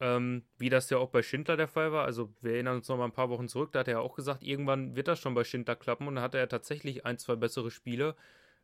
[0.00, 2.04] Ähm, wie das ja auch bei Schindler der Fall war.
[2.04, 4.14] Also wir erinnern uns noch mal ein paar Wochen zurück, da hat er ja auch
[4.14, 7.34] gesagt, irgendwann wird das schon bei Schindler klappen und dann hatte er tatsächlich ein, zwei
[7.34, 8.14] bessere Spiele.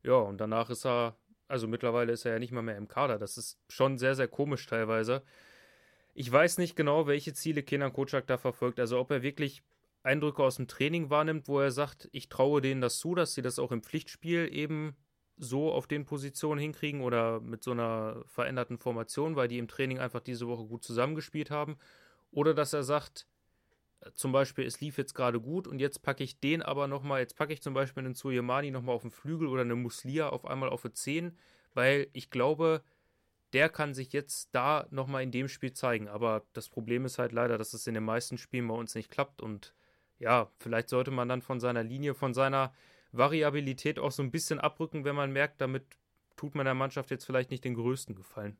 [0.04, 1.16] Ja, und danach ist er,
[1.48, 3.18] also mittlerweile ist er ja nicht mal mehr im Kader.
[3.18, 5.22] Das ist schon sehr, sehr komisch teilweise.
[6.14, 8.78] Ich weiß nicht genau, welche Ziele Kenan Kocak da verfolgt.
[8.78, 9.62] Also ob er wirklich
[10.04, 13.42] Eindrücke aus dem Training wahrnimmt, wo er sagt, ich traue denen das zu, dass sie
[13.42, 14.94] das auch im Pflichtspiel eben
[15.36, 19.98] so auf den Positionen hinkriegen oder mit so einer veränderten Formation, weil die im Training
[19.98, 21.76] einfach diese Woche gut zusammengespielt haben.
[22.30, 23.26] Oder dass er sagt,
[24.00, 27.20] äh, zum Beispiel, es lief jetzt gerade gut und jetzt packe ich den aber nochmal,
[27.20, 30.44] jetzt packe ich zum Beispiel einen Suyemani nochmal auf den Flügel oder eine Muslia auf
[30.44, 31.36] einmal auf die 10,
[31.74, 32.82] weil ich glaube,
[33.52, 36.08] der kann sich jetzt da nochmal in dem Spiel zeigen.
[36.08, 39.10] Aber das Problem ist halt leider, dass es in den meisten Spielen bei uns nicht
[39.10, 39.74] klappt und
[40.18, 42.72] ja, vielleicht sollte man dann von seiner Linie, von seiner
[43.16, 45.84] Variabilität auch so ein bisschen abrücken, wenn man merkt, damit
[46.36, 48.56] tut man der Mannschaft jetzt vielleicht nicht den größten Gefallen.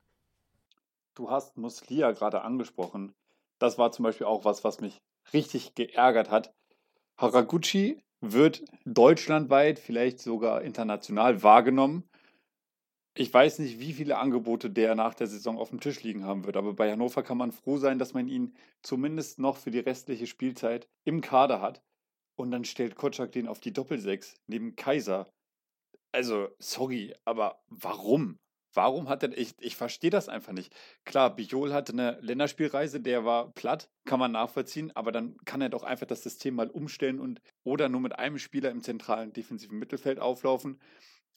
[1.14, 3.14] Du hast Muslia gerade angesprochen.
[3.58, 5.00] Das war zum Beispiel auch was, was mich
[5.32, 6.52] richtig geärgert hat.
[7.16, 12.08] Haraguchi wird deutschlandweit, vielleicht sogar international wahrgenommen.
[13.16, 16.44] Ich weiß nicht, wie viele Angebote der nach der Saison auf dem Tisch liegen haben
[16.44, 19.78] wird, aber bei Hannover kann man froh sein, dass man ihn zumindest noch für die
[19.78, 21.80] restliche Spielzeit im Kader hat.
[22.36, 25.30] Und dann stellt Kotschak den auf die Doppelsechs neben Kaiser.
[26.12, 28.38] Also, sorry, aber warum?
[28.74, 30.74] Warum hat er, ich, ich verstehe das einfach nicht.
[31.04, 35.68] Klar, Bijol hatte eine Länderspielreise, der war platt, kann man nachvollziehen, aber dann kann er
[35.68, 39.78] doch einfach das System mal umstellen und oder nur mit einem Spieler im zentralen defensiven
[39.78, 40.80] Mittelfeld auflaufen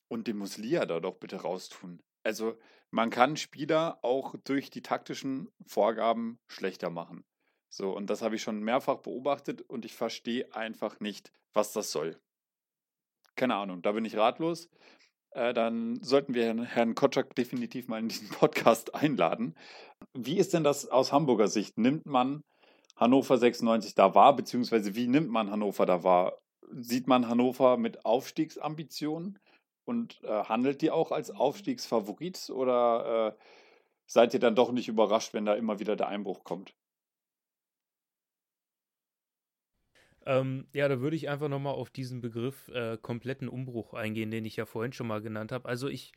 [0.07, 2.01] und den muss Lia da doch bitte raustun.
[2.23, 2.57] Also,
[2.89, 7.23] man kann Spieler auch durch die taktischen Vorgaben schlechter machen.
[7.69, 11.91] So, und das habe ich schon mehrfach beobachtet und ich verstehe einfach nicht, was das
[11.91, 12.19] soll.
[13.35, 14.69] Keine Ahnung, da bin ich ratlos.
[15.31, 19.55] Äh, dann sollten wir Herrn, Herrn Kotschak definitiv mal in diesen Podcast einladen.
[20.13, 21.77] Wie ist denn das aus Hamburger Sicht?
[21.77, 22.43] Nimmt man
[22.95, 26.39] Hannover 96 da wahr, beziehungsweise wie nimmt man Hannover da wahr?
[26.71, 29.39] Sieht man Hannover mit Aufstiegsambitionen
[29.85, 33.43] und äh, handelt die auch als Aufstiegsfavorit oder äh,
[34.07, 36.73] seid ihr dann doch nicht überrascht, wenn da immer wieder der Einbruch kommt?
[40.27, 44.43] Ähm, ja, da würde ich einfach nochmal auf diesen Begriff äh, kompletten Umbruch eingehen, den
[44.43, 45.69] ich ja vorhin schon mal genannt habe.
[45.69, 46.11] Also ich,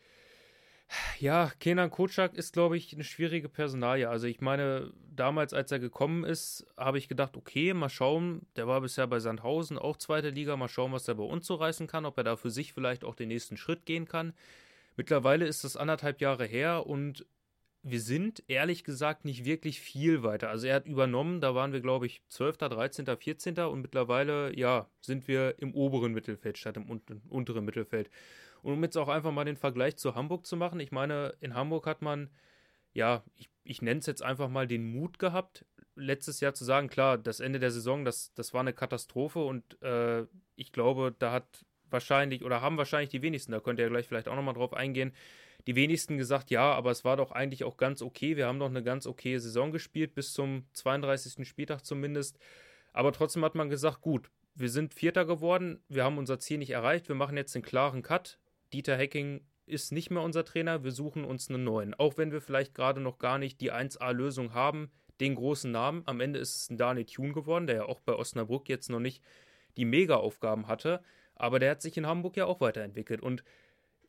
[1.21, 4.09] ja, Kenan Kocak ist, glaube ich, eine schwierige Personalie.
[4.09, 8.67] Also ich meine, damals, als er gekommen ist, habe ich gedacht, okay, mal schauen, der
[8.67, 11.87] war bisher bei Sandhausen, auch zweite Liga, mal schauen, was er bei uns so reißen
[11.87, 14.33] kann, ob er da für sich vielleicht auch den nächsten Schritt gehen kann.
[14.97, 17.25] Mittlerweile ist das anderthalb Jahre her und
[17.83, 20.51] wir sind ehrlich gesagt nicht wirklich viel weiter.
[20.51, 23.59] Also er hat übernommen, da waren wir, glaube ich, 12., 13., 14.
[23.61, 28.11] und mittlerweile, ja, sind wir im oberen Mittelfeld statt im unteren Mittelfeld.
[28.63, 31.55] Und um jetzt auch einfach mal den Vergleich zu Hamburg zu machen, ich meine, in
[31.55, 32.29] Hamburg hat man,
[32.93, 35.65] ja, ich, ich nenne es jetzt einfach mal den Mut gehabt,
[35.95, 39.81] letztes Jahr zu sagen, klar, das Ende der Saison, das, das war eine Katastrophe und
[39.83, 40.25] äh,
[40.57, 44.07] ich glaube, da hat wahrscheinlich oder haben wahrscheinlich die wenigsten, da könnt ihr ja gleich
[44.07, 45.13] vielleicht auch nochmal drauf eingehen,
[45.67, 48.37] die wenigsten gesagt, ja, aber es war doch eigentlich auch ganz okay.
[48.37, 51.47] Wir haben doch eine ganz okay Saison gespielt, bis zum 32.
[51.47, 52.39] Spieltag zumindest.
[52.93, 56.71] Aber trotzdem hat man gesagt, gut, wir sind Vierter geworden, wir haben unser Ziel nicht
[56.71, 58.39] erreicht, wir machen jetzt einen klaren Cut.
[58.73, 61.95] Dieter Hecking ist nicht mehr unser Trainer, wir suchen uns einen neuen.
[61.95, 66.03] Auch wenn wir vielleicht gerade noch gar nicht die 1A-Lösung haben, den großen Namen.
[66.07, 69.01] Am Ende ist es ein Daniel Thune geworden, der ja auch bei Osnabrück jetzt noch
[69.01, 69.23] nicht
[69.77, 71.01] die Mega-Aufgaben hatte.
[71.35, 73.23] Aber der hat sich in Hamburg ja auch weiterentwickelt.
[73.23, 73.45] Und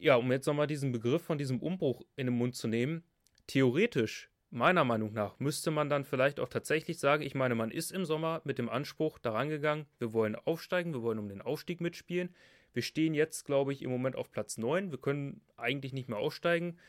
[0.02, 3.04] ja, um jetzt nochmal diesen Begriff von diesem Umbruch in den Mund zu nehmen,
[3.46, 7.92] theoretisch, meiner Meinung nach, müsste man dann vielleicht auch tatsächlich sagen, ich meine, man ist
[7.92, 11.80] im Sommer mit dem Anspruch daran gegangen, wir wollen aufsteigen, wir wollen um den Aufstieg
[11.82, 12.36] mitspielen.
[12.74, 14.92] Wir stehen jetzt, glaube ich, im Moment auf Platz 9.
[14.92, 16.80] Wir können eigentlich nicht mehr aufsteigen,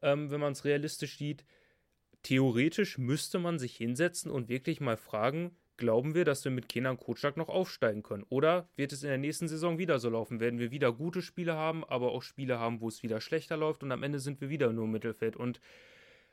[0.00, 1.44] ähm, wenn man es realistisch sieht.
[2.22, 6.96] Theoretisch müsste man sich hinsetzen und wirklich mal fragen, glauben wir, dass wir mit Kenan
[6.96, 8.24] Kotschak noch aufsteigen können?
[8.28, 10.40] Oder wird es in der nächsten Saison wieder so laufen?
[10.40, 13.82] Werden wir wieder gute Spiele haben, aber auch Spiele haben, wo es wieder schlechter läuft
[13.82, 15.36] und am Ende sind wir wieder nur im Mittelfeld?
[15.36, 15.60] Und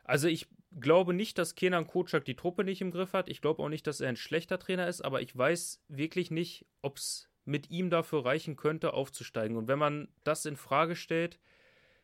[0.04, 0.48] also ich
[0.80, 3.30] glaube nicht, dass Kenan Kotschak die Truppe nicht im Griff hat.
[3.30, 6.66] Ich glaube auch nicht, dass er ein schlechter Trainer ist, aber ich weiß wirklich nicht,
[6.82, 9.58] ob es mit ihm dafür reichen könnte, aufzusteigen.
[9.58, 11.40] Und wenn man das in Frage stellt,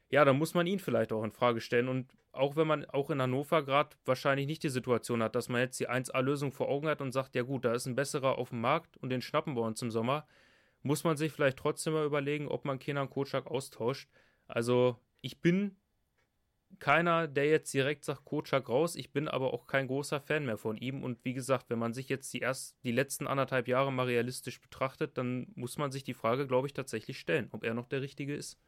[0.10, 1.88] ja, dann muss man ihn vielleicht auch in Frage stellen.
[1.88, 5.62] Und auch wenn man auch in Hannover gerade wahrscheinlich nicht die Situation hat, dass man
[5.62, 8.50] jetzt die 1A-Lösung vor Augen hat und sagt, ja gut, da ist ein besserer auf
[8.50, 10.28] dem Markt und den schnappen wir uns im Sommer,
[10.84, 14.10] muss man sich vielleicht trotzdem mal überlegen, ob man Kenan Kocak austauscht.
[14.48, 15.76] Also ich bin
[16.80, 18.96] keiner, der jetzt direkt sagt, Kocak raus.
[18.96, 21.04] Ich bin aber auch kein großer Fan mehr von ihm.
[21.04, 24.62] Und wie gesagt, wenn man sich jetzt die, erst, die letzten anderthalb Jahre mal realistisch
[24.62, 28.02] betrachtet, dann muss man sich die Frage, glaube ich, tatsächlich stellen, ob er noch der
[28.02, 28.60] Richtige ist.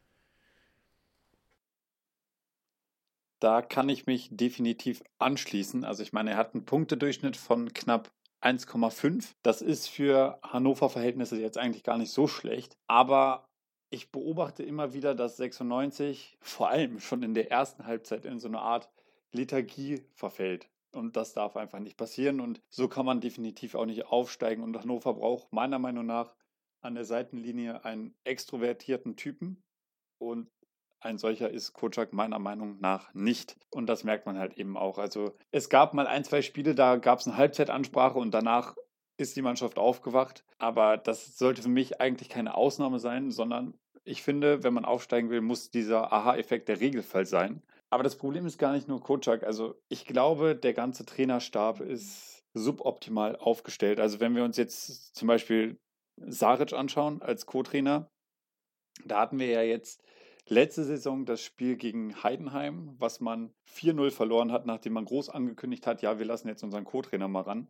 [3.40, 5.84] Da kann ich mich definitiv anschließen.
[5.84, 9.32] Also ich meine, er hat einen Punktedurchschnitt von knapp 1,5.
[9.42, 12.76] Das ist für Hannover Verhältnisse jetzt eigentlich gar nicht so schlecht.
[12.86, 13.48] Aber
[13.88, 18.48] ich beobachte immer wieder, dass 96 vor allem schon in der ersten Halbzeit in so
[18.48, 18.90] eine Art
[19.32, 20.68] Lethargie verfällt.
[20.92, 22.40] Und das darf einfach nicht passieren.
[22.40, 24.62] Und so kann man definitiv auch nicht aufsteigen.
[24.62, 26.34] Und Hannover braucht meiner Meinung nach
[26.82, 29.62] an der Seitenlinie einen extrovertierten Typen.
[30.18, 30.50] Und
[31.00, 33.56] ein solcher ist Kocak meiner Meinung nach nicht.
[33.70, 34.98] Und das merkt man halt eben auch.
[34.98, 38.76] Also es gab mal ein, zwei Spiele, da gab es eine Halbzeitansprache und danach
[39.16, 40.44] ist die Mannschaft aufgewacht.
[40.58, 45.30] Aber das sollte für mich eigentlich keine Ausnahme sein, sondern ich finde, wenn man aufsteigen
[45.30, 47.62] will, muss dieser Aha-Effekt der Regelfall sein.
[47.90, 49.42] Aber das Problem ist gar nicht nur Kocak.
[49.42, 54.00] Also ich glaube, der ganze Trainerstab ist suboptimal aufgestellt.
[54.00, 55.78] Also wenn wir uns jetzt zum Beispiel
[56.16, 58.10] Saric anschauen als Co-Trainer,
[59.04, 60.02] da hatten wir ja jetzt
[60.50, 65.86] letzte Saison das Spiel gegen Heidenheim, was man 4-0 verloren hat, nachdem man groß angekündigt
[65.86, 67.68] hat, ja, wir lassen jetzt unseren Co-Trainer mal ran.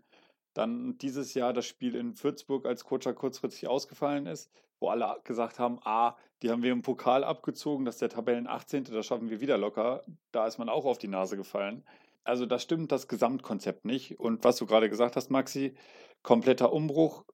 [0.55, 5.59] Dann dieses Jahr das Spiel in Würzburg, als Coacher kurzfristig ausgefallen ist, wo alle gesagt
[5.59, 9.31] haben, ah, die haben wir im Pokal abgezogen, das ist der Tabellen 18., das schaffen
[9.31, 10.03] wir wieder locker.
[10.33, 11.85] Da ist man auch auf die Nase gefallen.
[12.25, 14.19] Also da stimmt das Gesamtkonzept nicht.
[14.19, 15.75] Und was du gerade gesagt hast, Maxi,
[16.23, 17.25] kompletter Umbruch,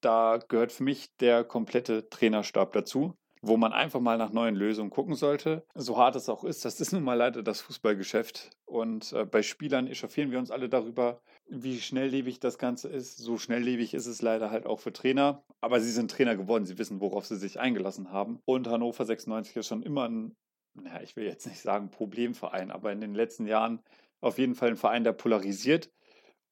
[0.00, 3.14] da gehört für mich der komplette Trainerstab dazu
[3.46, 5.64] wo man einfach mal nach neuen Lösungen gucken sollte.
[5.74, 8.50] So hart es auch ist, das ist nun mal leider das Fußballgeschäft.
[8.64, 13.18] Und äh, bei Spielern echauffieren wir uns alle darüber, wie schnelllebig das Ganze ist.
[13.18, 15.44] So schnelllebig ist es leider halt auch für Trainer.
[15.60, 18.40] Aber sie sind Trainer geworden, sie wissen, worauf sie sich eingelassen haben.
[18.46, 20.34] Und Hannover 96 ist schon immer ein,
[20.74, 23.80] naja, ich will jetzt nicht sagen Problemverein, aber in den letzten Jahren
[24.20, 25.90] auf jeden Fall ein Verein, der polarisiert.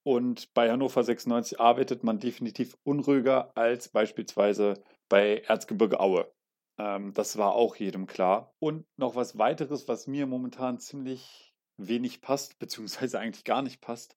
[0.04, 6.30] Und bei Hannover 96 arbeitet man definitiv unruhiger als beispielsweise bei Erzgebirge Aue.
[6.82, 8.54] Ähm, das war auch jedem klar.
[8.58, 14.16] Und noch was weiteres, was mir momentan ziemlich wenig passt, beziehungsweise eigentlich gar nicht passt.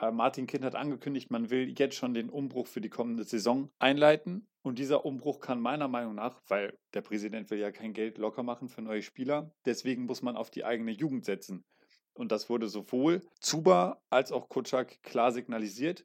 [0.00, 3.70] Äh, Martin Kind hat angekündigt, man will jetzt schon den Umbruch für die kommende Saison
[3.78, 4.48] einleiten.
[4.62, 8.42] Und dieser Umbruch kann meiner Meinung nach, weil der Präsident will ja kein Geld locker
[8.42, 11.64] machen für neue Spieler, deswegen muss man auf die eigene Jugend setzen.
[12.14, 16.04] Und das wurde sowohl Zuba als auch Kutschak klar signalisiert.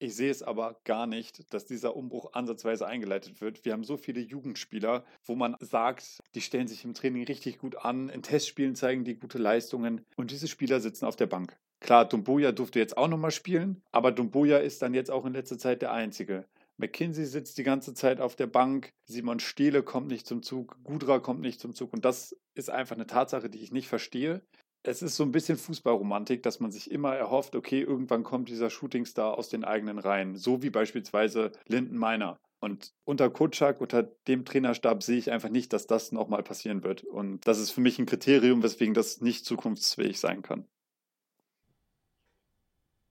[0.00, 3.64] Ich sehe es aber gar nicht, dass dieser Umbruch ansatzweise eingeleitet wird.
[3.64, 7.74] Wir haben so viele Jugendspieler, wo man sagt, die stellen sich im Training richtig gut
[7.76, 11.58] an, in Testspielen zeigen die gute Leistungen und diese Spieler sitzen auf der Bank.
[11.80, 15.58] Klar, Dumbuya durfte jetzt auch nochmal spielen, aber Dumbuya ist dann jetzt auch in letzter
[15.58, 16.44] Zeit der Einzige.
[16.76, 21.18] McKinsey sitzt die ganze Zeit auf der Bank, Simon Steele kommt nicht zum Zug, Gudra
[21.18, 24.42] kommt nicht zum Zug und das ist einfach eine Tatsache, die ich nicht verstehe
[24.82, 28.70] es ist so ein bisschen Fußballromantik, dass man sich immer erhofft, okay, irgendwann kommt dieser
[28.70, 32.38] Shootingstar aus den eigenen Reihen, so wie beispielsweise Linden Meiner.
[32.60, 37.04] Und unter Kutschak, unter dem Trainerstab sehe ich einfach nicht, dass das nochmal passieren wird.
[37.04, 40.66] Und das ist für mich ein Kriterium, weswegen das nicht zukunftsfähig sein kann.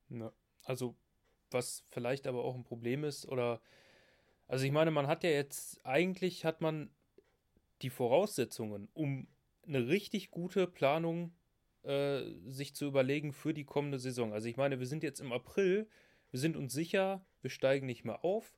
[0.09, 0.31] Ja,
[0.63, 0.95] also,
[1.49, 3.61] was vielleicht aber auch ein Problem ist, oder,
[4.47, 6.89] also ich meine, man hat ja jetzt, eigentlich hat man
[7.81, 9.27] die Voraussetzungen, um
[9.65, 11.33] eine richtig gute Planung
[11.83, 14.33] äh, sich zu überlegen für die kommende Saison.
[14.33, 15.87] Also ich meine, wir sind jetzt im April,
[16.31, 18.53] wir sind uns sicher, wir steigen nicht mehr auf.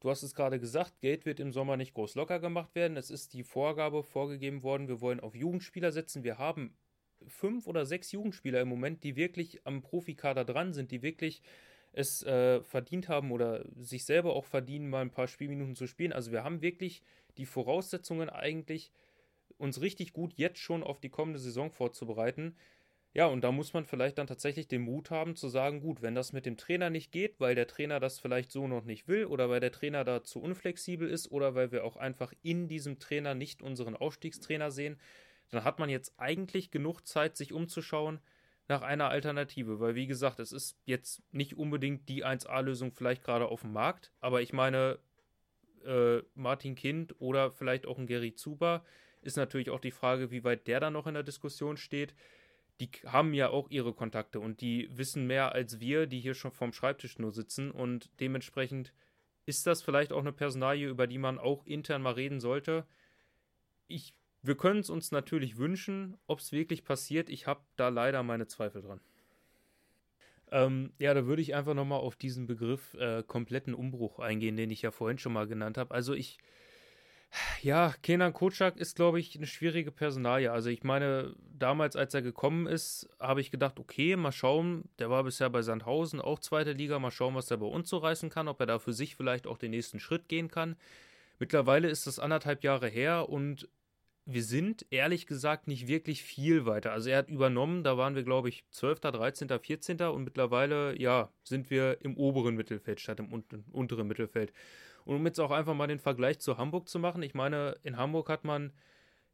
[0.00, 2.96] Du hast es gerade gesagt, Geld wird im Sommer nicht groß locker gemacht werden.
[2.96, 6.22] Es ist die Vorgabe vorgegeben worden, wir wollen auf Jugendspieler setzen.
[6.22, 6.76] Wir haben
[7.26, 11.42] fünf oder sechs Jugendspieler im Moment, die wirklich am Profikader dran sind, die wirklich
[11.92, 16.12] es äh, verdient haben oder sich selber auch verdienen, mal ein paar Spielminuten zu spielen.
[16.12, 17.02] Also wir haben wirklich
[17.38, 18.92] die Voraussetzungen eigentlich
[19.58, 22.56] uns richtig gut jetzt schon auf die kommende Saison vorzubereiten.
[23.14, 26.14] Ja, und da muss man vielleicht dann tatsächlich den Mut haben zu sagen, gut, wenn
[26.14, 29.24] das mit dem Trainer nicht geht, weil der Trainer das vielleicht so noch nicht will
[29.24, 32.98] oder weil der Trainer da zu unflexibel ist oder weil wir auch einfach in diesem
[32.98, 35.00] Trainer nicht unseren Aufstiegstrainer sehen,
[35.50, 38.20] dann hat man jetzt eigentlich genug Zeit, sich umzuschauen
[38.68, 43.46] nach einer Alternative, weil wie gesagt, es ist jetzt nicht unbedingt die 1A-Lösung vielleicht gerade
[43.46, 44.98] auf dem Markt, aber ich meine,
[45.84, 48.84] äh, Martin Kind oder vielleicht auch ein Gary Zuber,
[49.22, 52.14] ist natürlich auch die Frage, wie weit der dann noch in der Diskussion steht.
[52.80, 56.52] Die haben ja auch ihre Kontakte und die wissen mehr als wir, die hier schon
[56.52, 57.70] vorm Schreibtisch nur sitzen.
[57.70, 58.92] Und dementsprechend
[59.46, 62.86] ist das vielleicht auch eine Personalie, über die man auch intern mal reden sollte.
[63.88, 67.30] Ich, wir können es uns natürlich wünschen, ob es wirklich passiert.
[67.30, 69.00] Ich habe da leider meine Zweifel dran.
[70.50, 74.70] Ähm, ja, da würde ich einfach nochmal auf diesen Begriff äh, kompletten Umbruch eingehen, den
[74.70, 75.94] ich ja vorhin schon mal genannt habe.
[75.94, 76.38] Also ich
[77.62, 80.50] ja, Kenan Kocak ist, glaube ich, eine schwierige Personalie.
[80.50, 85.10] Also ich meine, damals, als er gekommen ist, habe ich gedacht, okay, mal schauen, der
[85.10, 88.30] war bisher bei Sandhausen, auch zweite Liga, mal schauen, was der bei uns so reißen
[88.30, 90.76] kann, ob er da für sich vielleicht auch den nächsten Schritt gehen kann.
[91.38, 93.68] Mittlerweile ist das anderthalb Jahre her und
[94.30, 96.92] wir sind ehrlich gesagt nicht wirklich viel weiter.
[96.92, 100.00] Also er hat übernommen, da waren wir, glaube ich, 12., 13., 14.
[100.02, 104.52] und mittlerweile, ja, sind wir im oberen Mittelfeld statt im unteren Mittelfeld.
[105.08, 107.96] Und um jetzt auch einfach mal den Vergleich zu Hamburg zu machen, ich meine, in
[107.96, 108.74] Hamburg hat man,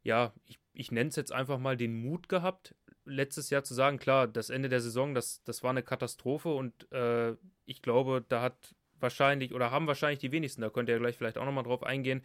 [0.03, 2.73] ja, ich, ich nenne es jetzt einfach mal den Mut gehabt,
[3.03, 6.89] letztes Jahr zu sagen, klar, das Ende der Saison, das, das war eine Katastrophe und
[6.93, 7.33] äh,
[7.65, 11.17] ich glaube, da hat wahrscheinlich oder haben wahrscheinlich die wenigsten, da könnt ihr ja gleich
[11.17, 12.23] vielleicht auch nochmal drauf eingehen,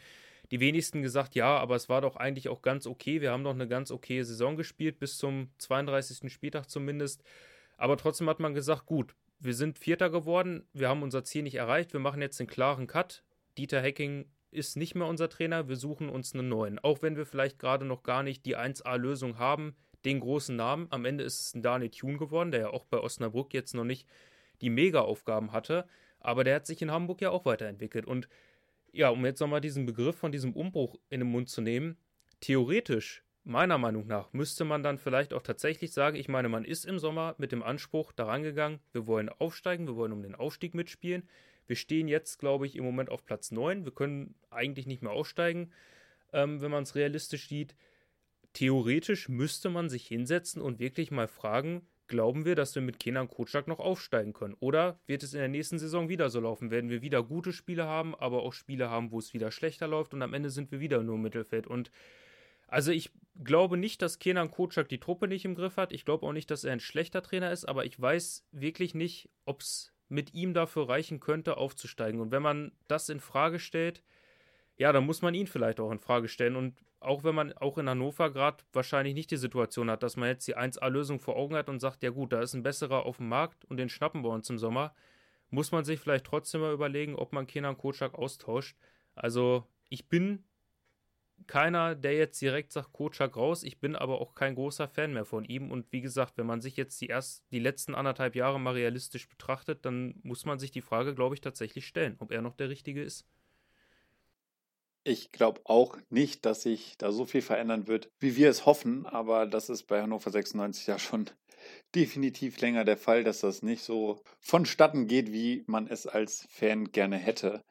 [0.53, 3.21] die wenigsten gesagt, ja, aber es war doch eigentlich auch ganz okay.
[3.21, 6.33] Wir haben doch eine ganz okay Saison gespielt, bis zum 32.
[6.33, 7.25] Spieltag zumindest.
[7.79, 11.57] Aber trotzdem hat man gesagt, gut, wir sind Vierter geworden, wir haben unser Ziel nicht
[11.57, 13.25] erreicht, wir machen jetzt den klaren Cut.
[13.59, 16.79] Dieter Hecking ist nicht mehr unser Trainer, wir suchen uns einen neuen.
[16.79, 20.87] Auch wenn wir vielleicht gerade noch gar nicht die 1A-Lösung haben, den großen Namen.
[20.91, 23.85] Am Ende ist es ein Daniel Thune geworden, der ja auch bei Osnabrück jetzt noch
[23.85, 24.09] nicht
[24.61, 25.87] die Mega-Aufgaben hatte.
[26.21, 28.07] Aber der hat sich in Hamburg ja auch weiterentwickelt.
[28.07, 28.29] Und
[28.93, 31.97] ja, um jetzt nochmal diesen Begriff von diesem Umbruch in den Mund zu nehmen,
[32.41, 36.85] theoretisch, meiner Meinung nach, müsste man dann vielleicht auch tatsächlich sagen, ich meine, man ist
[36.85, 40.75] im Sommer mit dem Anspruch daran gegangen, wir wollen aufsteigen, wir wollen um den Aufstieg
[40.75, 41.29] mitspielen.
[41.71, 43.85] Wir stehen jetzt, glaube ich, im Moment auf Platz 9.
[43.85, 45.71] Wir können eigentlich nicht mehr aussteigen,
[46.33, 47.77] ähm, wenn man es realistisch sieht.
[48.55, 53.29] Theoretisch müsste man sich hinsetzen und wirklich mal fragen, glauben wir, dass wir mit Kenan
[53.29, 54.57] Kotschak noch aufsteigen können?
[54.59, 56.73] Oder wird es in der nächsten Saison wieder so laufen?
[56.73, 60.13] Werden wir wieder gute Spiele haben, aber auch Spiele haben, wo es wieder schlechter läuft
[60.13, 61.69] und am Ende sind wir wieder nur im Mittelfeld?
[61.69, 61.93] Und
[62.67, 63.13] also ich
[63.45, 65.93] glaube nicht, dass Kenan Kotschak die Truppe nicht im Griff hat.
[65.93, 69.31] Ich glaube auch nicht, dass er ein schlechter Trainer ist, aber ich weiß wirklich nicht,
[69.45, 72.21] ob es mit ihm dafür reichen könnte, aufzusteigen.
[72.21, 74.03] Und wenn man das in Frage stellt,
[74.77, 76.57] ja, dann muss man ihn vielleicht auch in Frage stellen.
[76.57, 80.29] Und auch wenn man auch in Hannover gerade wahrscheinlich nicht die Situation hat, dass man
[80.29, 83.19] jetzt die 1A-Lösung vor Augen hat und sagt, ja gut, da ist ein besserer auf
[83.19, 84.95] dem Markt und den schnappen wir uns im Sommer,
[85.49, 88.77] muss man sich vielleicht trotzdem mal überlegen, ob man Kenan Kotschak austauscht.
[89.15, 90.45] Also ich bin
[91.47, 93.63] keiner, der jetzt direkt sagt, Kotschak raus.
[93.63, 95.71] Ich bin aber auch kein großer Fan mehr von ihm.
[95.71, 99.29] Und wie gesagt, wenn man sich jetzt die, erst, die letzten anderthalb Jahre mal realistisch
[99.29, 102.69] betrachtet, dann muss man sich die Frage, glaube ich, tatsächlich stellen, ob er noch der
[102.69, 103.27] Richtige ist.
[105.03, 109.07] Ich glaube auch nicht, dass sich da so viel verändern wird, wie wir es hoffen,
[109.07, 111.31] aber das ist bei Hannover 96 ja schon
[111.95, 116.93] definitiv länger der Fall, dass das nicht so vonstatten geht, wie man es als Fan
[116.93, 117.65] gerne hätte.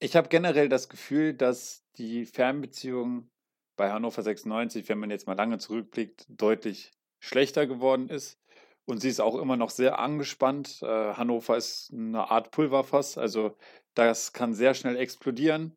[0.00, 3.28] Ich habe generell das Gefühl, dass die Fernbeziehung
[3.76, 6.90] bei Hannover 96, wenn man jetzt mal lange zurückblickt, deutlich
[7.22, 8.38] schlechter geworden ist.
[8.86, 10.80] Und sie ist auch immer noch sehr angespannt.
[10.82, 13.56] Äh, Hannover ist eine Art Pulverfass, also
[13.94, 15.76] das kann sehr schnell explodieren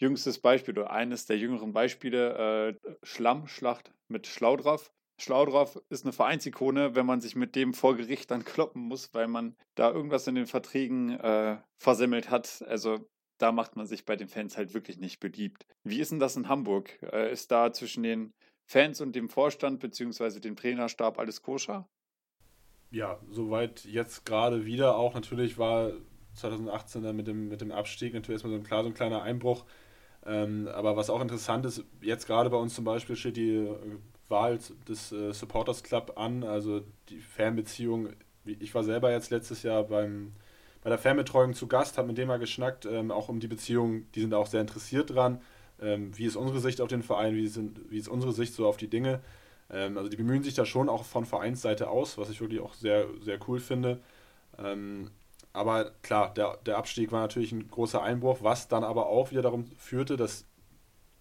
[0.00, 4.90] jüngstes Beispiel oder eines der jüngeren Beispiele, äh, Schlammschlacht mit Schlaudraff.
[5.20, 9.28] Schlaudraff ist eine Vereinsikone, wenn man sich mit dem vor Gericht dann kloppen muss, weil
[9.28, 12.64] man da irgendwas in den Verträgen äh, versemmelt hat.
[12.66, 13.06] Also
[13.40, 15.66] da macht man sich bei den Fans halt wirklich nicht beliebt.
[15.84, 16.90] Wie ist denn das in Hamburg?
[17.12, 18.32] Äh, ist da zwischen den
[18.66, 20.40] Fans und dem Vorstand bzw.
[20.40, 21.88] dem Trainerstab alles koscher?
[22.90, 25.14] Ja, soweit jetzt gerade wieder auch.
[25.14, 25.92] Natürlich war
[26.34, 29.22] 2018 dann mit dem, mit dem Abstieg natürlich erstmal so ein, klar, so ein kleiner
[29.22, 29.64] Einbruch.
[30.26, 33.98] Ähm, aber was auch interessant ist, jetzt gerade bei uns zum Beispiel steht die äh,
[34.28, 38.10] Wahl des äh, Supporters Club an, also die Fanbeziehung.
[38.44, 40.32] Ich war selber jetzt letztes Jahr beim,
[40.82, 44.10] bei der Fanbetreuung zu Gast, habe mit dem mal geschnackt, ähm, auch um die Beziehung,
[44.12, 45.40] die sind auch sehr interessiert dran.
[45.80, 48.66] Ähm, wie ist unsere Sicht auf den Verein, wie, sind, wie ist unsere Sicht so
[48.66, 49.20] auf die Dinge?
[49.70, 52.74] Ähm, also die bemühen sich da schon auch von Vereinsseite aus, was ich wirklich auch
[52.74, 54.00] sehr, sehr cool finde.
[54.58, 55.10] Ähm,
[55.52, 59.42] aber klar, der, der Abstieg war natürlich ein großer Einbruch, was dann aber auch wieder
[59.42, 60.46] darum führte, dass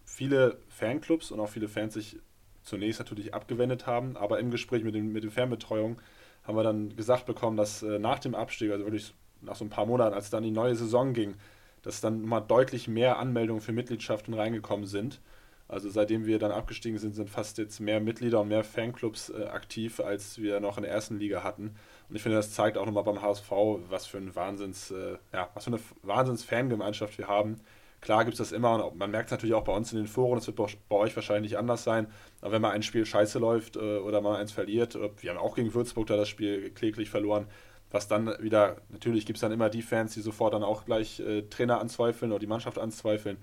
[0.06, 2.18] viele Fanclubs und auch viele Fans sich
[2.64, 6.02] zunächst natürlich abgewendet haben, aber im Gespräch mit, dem, mit der Fernbetreuung
[6.44, 9.70] haben wir dann gesagt bekommen, dass äh, nach dem Abstieg, also wirklich nach so ein
[9.70, 11.36] paar Monaten, als dann die neue Saison ging,
[11.82, 15.22] dass dann mal deutlich mehr Anmeldungen für Mitgliedschaften reingekommen sind.
[15.68, 19.44] Also seitdem wir dann abgestiegen sind, sind fast jetzt mehr Mitglieder und mehr Fanclubs äh,
[19.46, 21.76] aktiv, als wir noch in der ersten Liga hatten.
[22.10, 23.52] Und ich finde, das zeigt auch nochmal beim HSV,
[23.88, 27.58] was für ein Wahnsinns, äh, ja, was für eine Wahnsinns-Fangemeinschaft wir haben.
[28.02, 30.08] Klar gibt es das immer und man merkt es natürlich auch bei uns in den
[30.08, 32.08] Foren, das wird bei euch wahrscheinlich anders sein.
[32.42, 35.38] Aber wenn mal ein Spiel scheiße läuft äh, oder mal eins verliert, oder wir haben
[35.38, 37.46] auch gegen Würzburg da das Spiel kläglich verloren,
[37.92, 41.20] was dann wieder, natürlich gibt es dann immer die Fans, die sofort dann auch gleich
[41.20, 43.38] äh, Trainer anzweifeln oder die Mannschaft anzweifeln.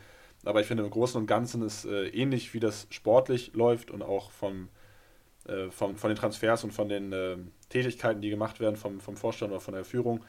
[0.45, 4.03] Aber ich finde, im Großen und Ganzen ist äh, ähnlich, wie das sportlich läuft und
[4.03, 4.69] auch vom,
[5.47, 7.37] äh, vom, von den Transfers und von den äh,
[7.69, 10.25] Tätigkeiten, die gemacht werden vom, vom Vorstand oder von der Führung,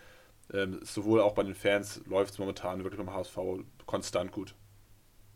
[0.53, 3.37] ähm, sowohl auch bei den Fans läuft es momentan wirklich beim HSV
[3.85, 4.55] konstant gut.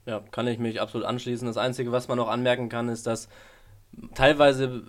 [0.06, 1.46] Ja, kann ich mich absolut anschließen.
[1.46, 3.30] Das Einzige, was man noch anmerken kann, ist, dass
[4.16, 4.84] teilweise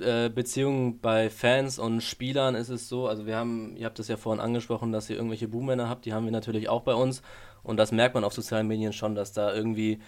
[0.00, 4.08] äh, Beziehungen bei Fans und Spielern ist es so, also wir haben, ihr habt es
[4.08, 7.22] ja vorhin angesprochen, dass ihr irgendwelche Boommänner habt, die haben wir natürlich auch bei uns
[7.62, 10.00] und das merkt man auf sozialen Medien schon, dass da irgendwie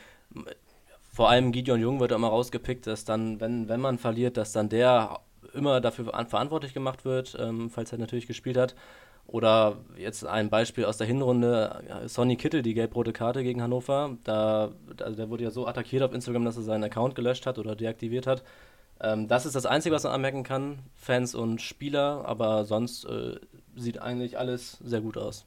[1.12, 4.68] vor allem Gideon Jung wird immer rausgepickt, dass dann, wenn, wenn man verliert, dass dann
[4.68, 5.20] der
[5.54, 8.74] immer dafür verantwortlich gemacht wird, ähm, falls er natürlich gespielt hat.
[9.26, 14.16] Oder jetzt ein Beispiel aus der Hinrunde, Sonny Kittel, die gelb-rote Karte gegen Hannover.
[14.22, 14.70] Da,
[15.00, 17.74] also der wurde ja so attackiert auf Instagram, dass er seinen Account gelöscht hat oder
[17.74, 18.44] deaktiviert hat.
[19.00, 23.38] Ähm, das ist das Einzige, was man anmerken kann, Fans und Spieler, aber sonst äh,
[23.74, 25.46] sieht eigentlich alles sehr gut aus.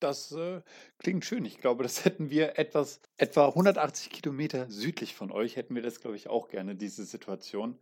[0.00, 0.60] Das äh,
[0.98, 1.44] klingt schön.
[1.44, 6.00] Ich glaube, das hätten wir etwas, etwa 180 Kilometer südlich von euch, hätten wir das,
[6.00, 7.78] glaube ich, auch gerne, diese Situation.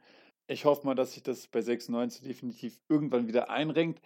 [0.46, 4.00] Ich hoffe mal, dass sich das bei 96 definitiv irgendwann wieder einrenkt.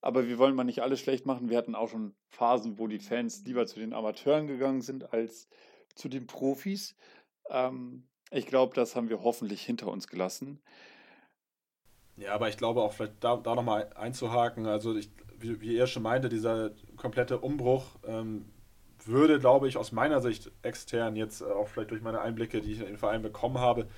[0.00, 1.48] Aber wir wollen mal nicht alles schlecht machen.
[1.48, 5.48] Wir hatten auch schon Phasen, wo die Fans lieber zu den Amateuren gegangen sind als
[5.94, 6.96] zu den Profis.
[7.48, 10.60] Ähm, ich glaube, das haben wir hoffentlich hinter uns gelassen.
[12.16, 14.66] Ja, aber ich glaube auch vielleicht da, da nochmal einzuhaken.
[14.66, 18.46] Also ich, wie, wie ihr schon meinte, dieser komplette Umbruch ähm,
[19.04, 22.72] würde, glaube ich, aus meiner Sicht extern jetzt äh, auch vielleicht durch meine Einblicke, die
[22.72, 23.88] ich in den Verein bekommen habe,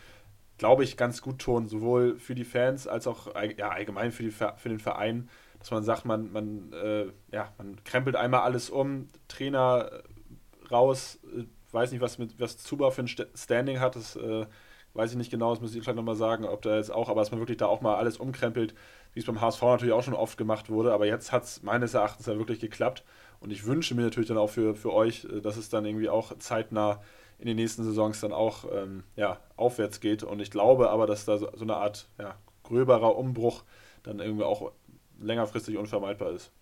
[0.58, 4.30] glaube ich, ganz gut tun, sowohl für die Fans als auch ja, allgemein für, die,
[4.30, 5.28] für den Verein,
[5.58, 11.18] dass man sagt, man, man, äh, ja, man krempelt einmal alles um, Trainer äh, raus,
[11.36, 11.44] äh,
[11.74, 14.46] weiß nicht, was mit was Zuba für ein Standing hat, das äh,
[14.94, 17.20] weiß ich nicht genau, das muss ich vielleicht nochmal sagen, ob da jetzt auch, aber
[17.20, 18.74] dass man wirklich da auch mal alles umkrempelt,
[19.12, 21.94] wie es beim HSV natürlich auch schon oft gemacht wurde, aber jetzt hat es meines
[21.94, 23.04] Erachtens ja wirklich geklappt
[23.40, 26.08] und ich wünsche mir natürlich dann auch für, für euch, äh, dass es dann irgendwie
[26.08, 27.02] auch zeitnah
[27.38, 31.24] in den nächsten Saisons dann auch ähm, ja, aufwärts geht und ich glaube aber, dass
[31.24, 33.64] da so, so eine Art ja, gröberer Umbruch
[34.04, 34.72] dann irgendwie auch
[35.18, 36.52] längerfristig unvermeidbar ist.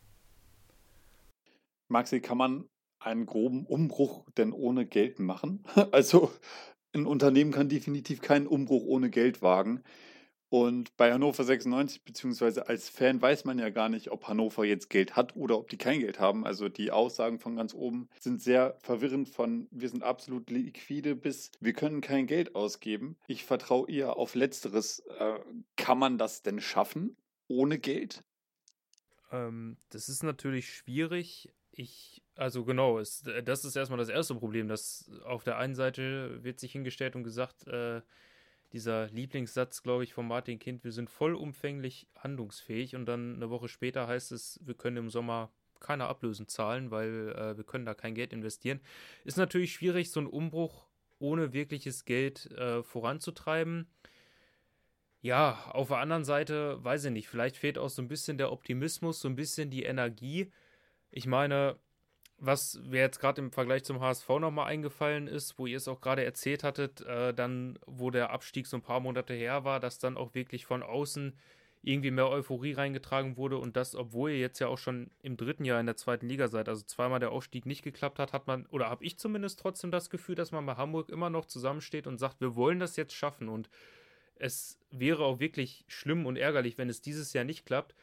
[1.89, 2.65] Maxi, kann man
[3.05, 5.65] einen groben Umbruch denn ohne Geld machen?
[5.93, 6.31] Also
[6.95, 9.83] ein Unternehmen kann definitiv keinen Umbruch ohne Geld wagen.
[10.53, 14.91] Und bei Hannover 96, beziehungsweise als Fan, weiß man ja gar nicht, ob Hannover jetzt
[14.91, 16.45] Geld hat oder ob die kein Geld haben.
[16.45, 21.53] Also die Aussagen von ganz oben sind sehr verwirrend von wir sind absolut liquide bis
[21.61, 23.17] wir können kein Geld ausgeben.
[23.29, 24.99] Ich vertraue eher auf Letzteres.
[25.19, 25.39] Äh,
[25.77, 27.17] kann man das denn schaffen
[27.49, 28.23] ohne Geld?
[29.31, 31.49] Ähm, das ist natürlich schwierig.
[31.71, 36.43] Ich, also genau, es, das ist erstmal das erste Problem, dass auf der einen Seite
[36.43, 38.01] wird sich hingestellt und gesagt, äh,
[38.73, 43.69] dieser Lieblingssatz, glaube ich, von Martin Kind, wir sind vollumfänglich handlungsfähig und dann eine Woche
[43.69, 47.93] später heißt es, wir können im Sommer keine Ablösen zahlen, weil äh, wir können da
[47.93, 48.81] kein Geld investieren.
[49.25, 50.87] Ist natürlich schwierig, so einen Umbruch
[51.19, 53.87] ohne wirkliches Geld äh, voranzutreiben.
[55.21, 58.51] Ja, auf der anderen Seite, weiß ich nicht, vielleicht fehlt auch so ein bisschen der
[58.51, 60.51] Optimismus, so ein bisschen die Energie.
[61.11, 61.79] Ich meine,
[62.45, 66.01] was mir jetzt gerade im Vergleich zum HSV nochmal eingefallen ist, wo ihr es auch
[66.01, 70.01] gerade erzählt hattet, äh, dann, wo der Abstieg so ein paar Monate her war, dass
[70.01, 71.39] dann auch wirklich von außen
[71.83, 75.65] irgendwie mehr Euphorie reingetragen wurde und das, obwohl ihr jetzt ja auch schon im dritten
[75.65, 78.67] Jahr in der zweiten Liga seid, also zweimal der Aufstieg nicht geklappt hat, hat man,
[78.67, 82.19] oder habe ich zumindest trotzdem das Gefühl, dass man bei Hamburg immer noch zusammensteht und
[82.19, 83.69] sagt, wir wollen das jetzt schaffen und
[84.37, 87.95] es wäre auch wirklich schlimm und ärgerlich, wenn es dieses Jahr nicht klappt.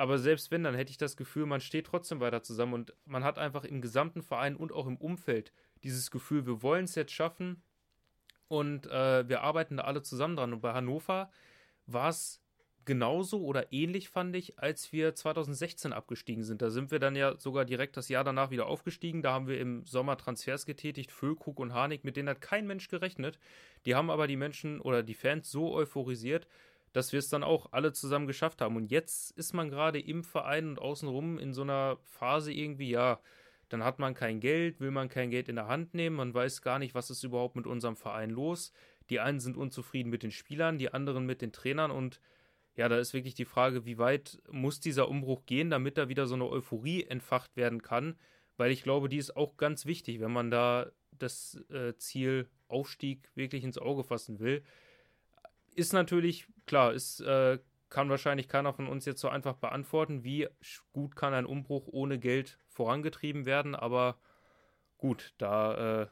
[0.00, 3.22] Aber selbst wenn, dann hätte ich das Gefühl, man steht trotzdem weiter zusammen und man
[3.22, 5.52] hat einfach im gesamten Verein und auch im Umfeld
[5.84, 7.62] dieses Gefühl, wir wollen es jetzt schaffen
[8.48, 10.54] und äh, wir arbeiten da alle zusammen dran.
[10.54, 11.30] Und bei Hannover
[11.84, 12.42] war es
[12.86, 16.62] genauso oder ähnlich, fand ich, als wir 2016 abgestiegen sind.
[16.62, 19.20] Da sind wir dann ja sogar direkt das Jahr danach wieder aufgestiegen.
[19.20, 22.88] Da haben wir im Sommer Transfers getätigt, Füllkrug und Harnik, mit denen hat kein Mensch
[22.88, 23.38] gerechnet.
[23.84, 26.46] Die haben aber die Menschen oder die Fans so euphorisiert,
[26.92, 28.76] dass wir es dann auch alle zusammen geschafft haben.
[28.76, 33.20] Und jetzt ist man gerade im Verein und außenrum in so einer Phase irgendwie, ja,
[33.68, 36.62] dann hat man kein Geld, will man kein Geld in der Hand nehmen, man weiß
[36.62, 38.72] gar nicht, was ist überhaupt mit unserem Verein los.
[39.10, 42.20] Die einen sind unzufrieden mit den Spielern, die anderen mit den Trainern und
[42.76, 46.26] ja, da ist wirklich die Frage, wie weit muss dieser Umbruch gehen, damit da wieder
[46.26, 48.18] so eine Euphorie entfacht werden kann,
[48.56, 53.30] weil ich glaube, die ist auch ganz wichtig, wenn man da das äh, Ziel Aufstieg
[53.34, 54.62] wirklich ins Auge fassen will
[55.74, 57.58] ist natürlich, klar, ist, äh,
[57.88, 60.48] kann wahrscheinlich keiner von uns jetzt so einfach beantworten, wie
[60.92, 64.18] gut kann ein Umbruch ohne Geld vorangetrieben werden, aber
[64.96, 66.06] gut, da äh,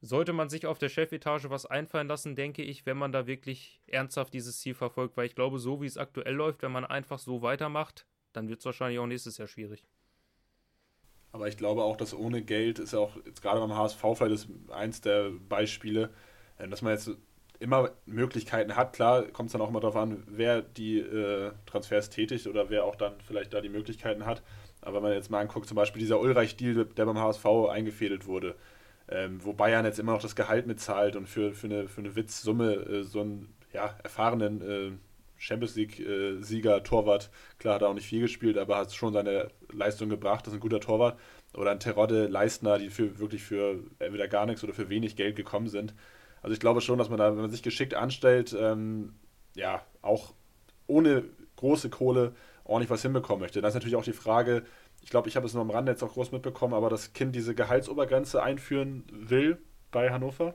[0.00, 3.80] sollte man sich auf der Chefetage was einfallen lassen, denke ich, wenn man da wirklich
[3.86, 7.18] ernsthaft dieses Ziel verfolgt, weil ich glaube, so wie es aktuell läuft, wenn man einfach
[7.18, 9.84] so weitermacht, dann wird es wahrscheinlich auch nächstes Jahr schwierig.
[11.32, 14.34] Aber ich glaube auch, dass ohne Geld ist ja auch jetzt gerade beim HSV vielleicht
[14.34, 16.10] ist eins der Beispiele,
[16.58, 17.10] äh, dass man jetzt
[17.60, 18.92] immer Möglichkeiten hat.
[18.92, 22.84] Klar, kommt es dann auch immer darauf an, wer die äh, Transfers tätigt oder wer
[22.84, 24.42] auch dann vielleicht da die Möglichkeiten hat.
[24.80, 28.54] Aber wenn man jetzt mal anguckt, zum Beispiel dieser Ulreich-Deal, der beim HSV eingefädelt wurde,
[29.08, 32.16] ähm, wo Bayern jetzt immer noch das Gehalt mitzahlt und für, für, eine, für eine
[32.16, 34.92] Witzsumme äh, so einen ja, erfahrenen äh,
[35.36, 40.08] Champions League-Sieger, Torwart, klar hat er auch nicht viel gespielt, aber hat schon seine Leistung
[40.08, 41.18] gebracht, das ist ein guter Torwart.
[41.54, 45.36] Oder ein Terodde, Leistner, die für wirklich für entweder gar nichts oder für wenig Geld
[45.36, 45.94] gekommen sind.
[46.44, 49.14] Also ich glaube schon, dass man da, wenn man sich geschickt anstellt, ähm,
[49.54, 50.34] ja, auch
[50.86, 51.24] ohne
[51.56, 52.34] große Kohle
[52.64, 53.62] ordentlich was hinbekommen möchte.
[53.62, 54.62] Dann ist natürlich auch die Frage,
[55.02, 57.34] ich glaube, ich habe es nur am Rande jetzt auch groß mitbekommen, aber das Kind
[57.34, 59.56] diese Gehaltsobergrenze einführen will
[59.90, 60.54] bei Hannover.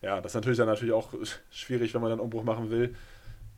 [0.00, 1.12] ja, das ist natürlich dann natürlich auch
[1.50, 2.94] schwierig, wenn man dann Umbruch machen will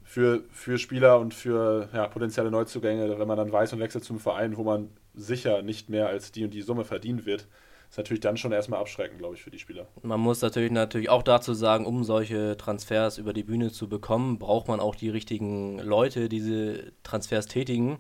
[0.03, 4.19] für, für Spieler und für ja, potenzielle Neuzugänge, wenn man dann weiß und wechselt zum
[4.19, 7.47] Verein, wo man sicher nicht mehr als die und die Summe verdient wird,
[7.93, 9.87] ist natürlich dann schon erstmal abschreckend, glaube ich, für die Spieler.
[10.01, 14.39] Man muss natürlich natürlich auch dazu sagen, um solche Transfers über die Bühne zu bekommen,
[14.39, 17.99] braucht man auch die richtigen Leute, die diese Transfers tätigen.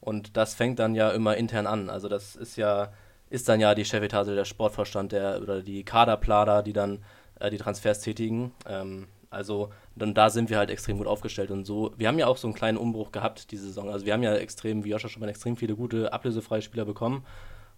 [0.00, 1.90] Und das fängt dann ja immer intern an.
[1.90, 2.92] Also das ist ja,
[3.30, 7.04] ist dann ja die Chefetage, der Sportvorstand, der oder die Kaderplaner, die dann
[7.40, 8.52] äh, die Transfers tätigen.
[8.68, 11.92] Ähm, also dann da sind wir halt extrem gut aufgestellt und so.
[11.96, 13.90] Wir haben ja auch so einen kleinen Umbruch gehabt diese Saison.
[13.90, 17.24] Also wir haben ja extrem, wie Joscha schon mal, extrem viele gute ablösefreie Spieler bekommen.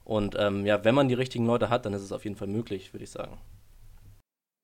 [0.05, 2.49] Und ähm, ja, wenn man die richtigen Leute hat, dann ist es auf jeden Fall
[2.49, 3.39] möglich, würde ich sagen.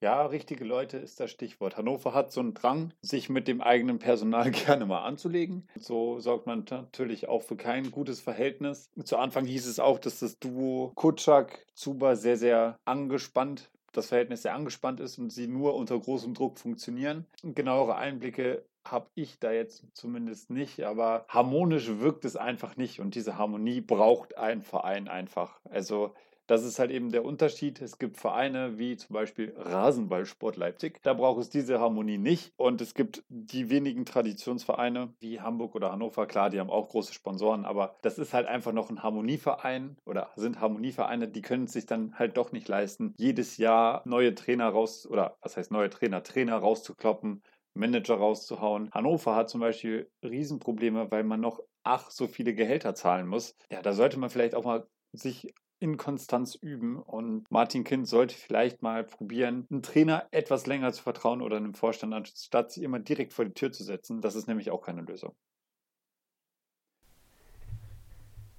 [0.03, 1.77] Ja, richtige Leute ist das Stichwort.
[1.77, 5.69] Hannover hat so einen Drang, sich mit dem eigenen Personal gerne mal anzulegen.
[5.79, 8.89] So sorgt man natürlich auch für kein gutes Verhältnis.
[9.05, 14.55] Zu Anfang hieß es auch, dass das Duo Kutschak-Zuba sehr, sehr angespannt das Verhältnis sehr
[14.55, 17.27] angespannt ist und sie nur unter großem Druck funktionieren.
[17.43, 23.15] Genauere Einblicke habe ich da jetzt zumindest nicht, aber harmonisch wirkt es einfach nicht und
[23.15, 25.61] diese Harmonie braucht ein Verein einfach.
[25.65, 26.15] Also
[26.51, 27.81] das ist halt eben der Unterschied.
[27.81, 31.01] Es gibt Vereine wie zum Beispiel Rasenballsport Leipzig.
[31.05, 32.53] Da braucht es diese Harmonie nicht.
[32.57, 36.27] Und es gibt die wenigen Traditionsvereine wie Hamburg oder Hannover.
[36.27, 40.31] Klar, die haben auch große Sponsoren, aber das ist halt einfach noch ein Harmonieverein oder
[40.35, 44.71] sind Harmonievereine, die können es sich dann halt doch nicht leisten, jedes Jahr neue Trainer
[44.71, 47.43] raus oder was heißt neue Trainer, Trainer rauszukloppen.
[47.81, 48.91] Manager rauszuhauen.
[48.93, 53.57] Hannover hat zum Beispiel Riesenprobleme, weil man noch ach so viele Gehälter zahlen muss.
[53.71, 56.99] Ja, da sollte man vielleicht auch mal sich in Konstanz üben.
[57.03, 61.75] Und Martin Kind sollte vielleicht mal probieren, einem Trainer etwas länger zu vertrauen oder einem
[61.75, 64.21] Vorstand, anstatt sie immer direkt vor die Tür zu setzen.
[64.21, 65.35] Das ist nämlich auch keine Lösung.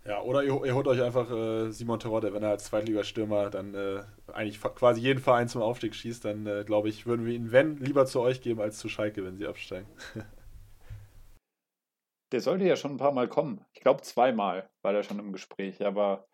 [0.04, 3.76] Ja, oder ihr, ihr holt euch einfach äh, Simon Terodde, wenn er als Zweitligastürmer dann
[3.76, 7.52] äh, eigentlich quasi jeden Verein zum Aufstieg schießt, dann äh, glaube ich, würden wir ihn,
[7.52, 9.88] wenn, lieber zu euch geben als zu Schalke, wenn sie absteigen.
[12.32, 13.64] Der sollte ja schon ein paar Mal kommen.
[13.74, 16.30] Ich glaube zweimal war der schon im Gespräch, aber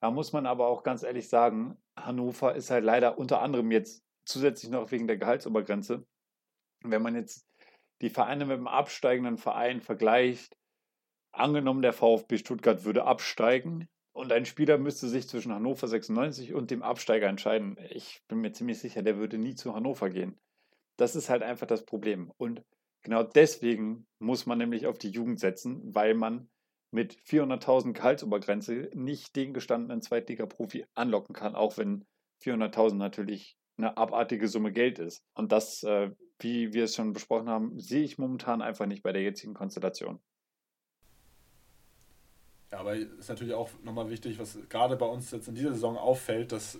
[0.00, 4.04] da muss man aber auch ganz ehrlich sagen, Hannover ist halt leider unter anderem jetzt
[4.26, 6.06] zusätzlich noch wegen der Gehaltsobergrenze.
[6.82, 7.48] Wenn man jetzt
[8.02, 10.58] die Vereine mit dem absteigenden Verein vergleicht,
[11.38, 16.70] angenommen der VfB Stuttgart würde absteigen und ein Spieler müsste sich zwischen Hannover 96 und
[16.70, 17.76] dem Absteiger entscheiden.
[17.90, 20.38] Ich bin mir ziemlich sicher, der würde nie zu Hannover gehen.
[20.96, 22.32] Das ist halt einfach das Problem.
[22.36, 22.62] Und
[23.02, 26.48] genau deswegen muss man nämlich auf die Jugend setzen, weil man
[26.90, 32.04] mit 400.000 Gehaltsobergrenze nicht den gestandenen Zweitliga-Profi anlocken kann, auch wenn
[32.42, 35.22] 400.000 natürlich eine abartige Summe Geld ist.
[35.34, 36.10] Und das, äh,
[36.40, 40.20] wie wir es schon besprochen haben, sehe ich momentan einfach nicht bei der jetzigen Konstellation.
[42.70, 45.96] Ja, aber ist natürlich auch nochmal wichtig, was gerade bei uns jetzt in dieser Saison
[45.96, 46.78] auffällt, dass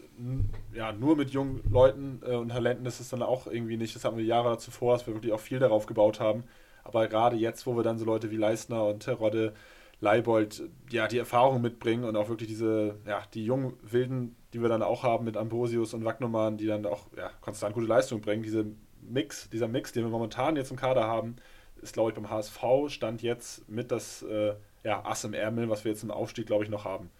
[0.74, 3.97] ja nur mit jungen Leuten äh, und Talenten ist es dann auch irgendwie nicht.
[3.97, 6.45] Das haben wir Jahre zuvor, dass wir wirklich auch viel darauf gebaut haben.
[6.84, 9.55] Aber gerade jetzt, wo wir dann so Leute wie Leistner und Terodde
[10.01, 14.68] Leibold ja die Erfahrung mitbringen und auch wirklich diese, ja, die jungen Wilden, die wir
[14.68, 18.43] dann auch haben mit Ambrosius und Wagnumann, die dann auch ja, konstant gute Leistung bringen.
[18.43, 18.66] Diese
[19.01, 21.36] Mix, dieser Mix, den wir momentan jetzt im Kader haben,
[21.82, 22.59] ist, glaube ich, beim HSV
[22.89, 24.55] stand jetzt mit das äh,
[24.89, 27.11] ja, Ass im Ärmel, was wir jetzt im Aufstieg, glaube ich, noch haben.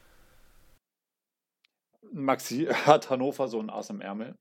[2.10, 4.38] Maxi, hat Hannover so ein Ass im Ärmel?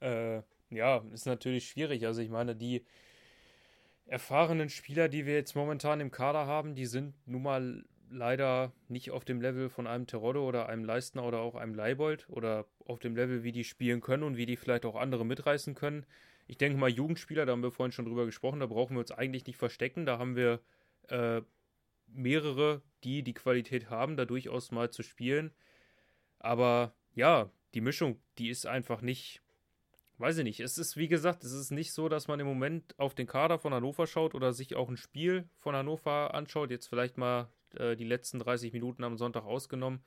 [0.00, 2.06] Äh, ja, ist natürlich schwierig.
[2.06, 2.86] Also ich meine, die
[4.06, 9.10] erfahrenen Spieler, die wir jetzt momentan im Kader haben, die sind nun mal leider nicht
[9.10, 13.00] auf dem Level von einem Terodde oder einem Leistner oder auch einem Leibold oder auf
[13.00, 16.06] dem Level, wie die spielen können und wie die vielleicht auch andere mitreißen können.
[16.46, 19.10] Ich denke mal, Jugendspieler, da haben wir vorhin schon drüber gesprochen, da brauchen wir uns
[19.10, 20.06] eigentlich nicht verstecken.
[20.06, 20.60] Da haben wir
[21.08, 21.42] äh,
[22.12, 25.52] mehrere, die die Qualität haben, da durchaus mal zu spielen.
[26.38, 29.42] Aber ja, die Mischung, die ist einfach nicht
[30.20, 30.60] weiß ich nicht.
[30.60, 33.58] Es ist, wie gesagt, es ist nicht so, dass man im Moment auf den Kader
[33.58, 36.70] von Hannover schaut oder sich auch ein Spiel von Hannover anschaut.
[36.70, 40.04] Jetzt vielleicht mal äh, die letzten 30 Minuten am Sonntag ausgenommen,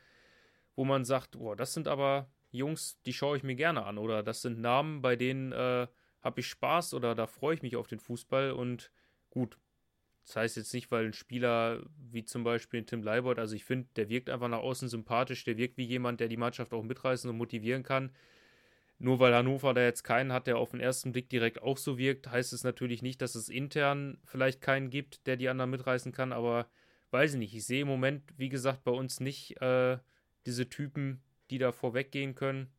[0.76, 3.98] wo man sagt, boah, das sind aber Jungs, die schaue ich mir gerne an.
[3.98, 5.88] Oder das sind Namen, bei denen äh,
[6.22, 8.52] habe ich Spaß oder da freue ich mich auf den Fußball.
[8.52, 8.92] Und
[9.32, 9.58] gut,
[10.26, 13.90] das heißt jetzt nicht, weil ein Spieler wie zum Beispiel Tim Leibold, also ich finde,
[13.96, 17.30] der wirkt einfach nach außen sympathisch, der wirkt wie jemand, der die Mannschaft auch mitreißen
[17.30, 18.12] und motivieren kann.
[19.00, 21.98] Nur weil Hannover da jetzt keinen hat, der auf den ersten Blick direkt auch so
[21.98, 26.14] wirkt, heißt es natürlich nicht, dass es intern vielleicht keinen gibt, der die anderen mitreißen
[26.14, 26.70] kann, aber
[27.12, 27.54] weiß ich nicht.
[27.54, 29.98] Ich sehe im Moment, wie gesagt, bei uns nicht äh,
[30.46, 32.72] diese Typen, die da vorweggehen können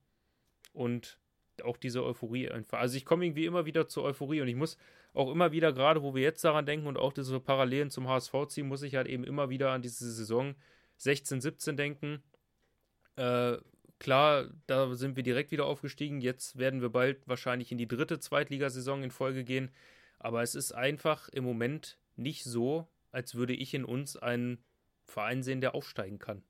[0.73, 1.19] und
[1.63, 2.79] auch diese Euphorie einfach.
[2.79, 4.79] Also ich komme irgendwie immer wieder zur Euphorie und ich muss
[5.15, 8.35] auch immer wieder, gerade wo wir jetzt daran denken und auch diese Parallelen zum HSV
[8.49, 10.55] ziehen, muss ich halt eben immer wieder an diese Saison
[10.97, 12.23] 16, 17 denken,
[13.17, 13.57] äh,
[13.99, 16.21] klar, da sind wir direkt wieder aufgestiegen.
[16.21, 19.71] Jetzt werden wir bald wahrscheinlich in die dritte Zweitligasaison in Folge gehen.
[20.19, 24.65] Aber es ist einfach im Moment nicht so, als würde ich in uns einen
[25.05, 26.43] Verein sehen, der aufsteigen kann.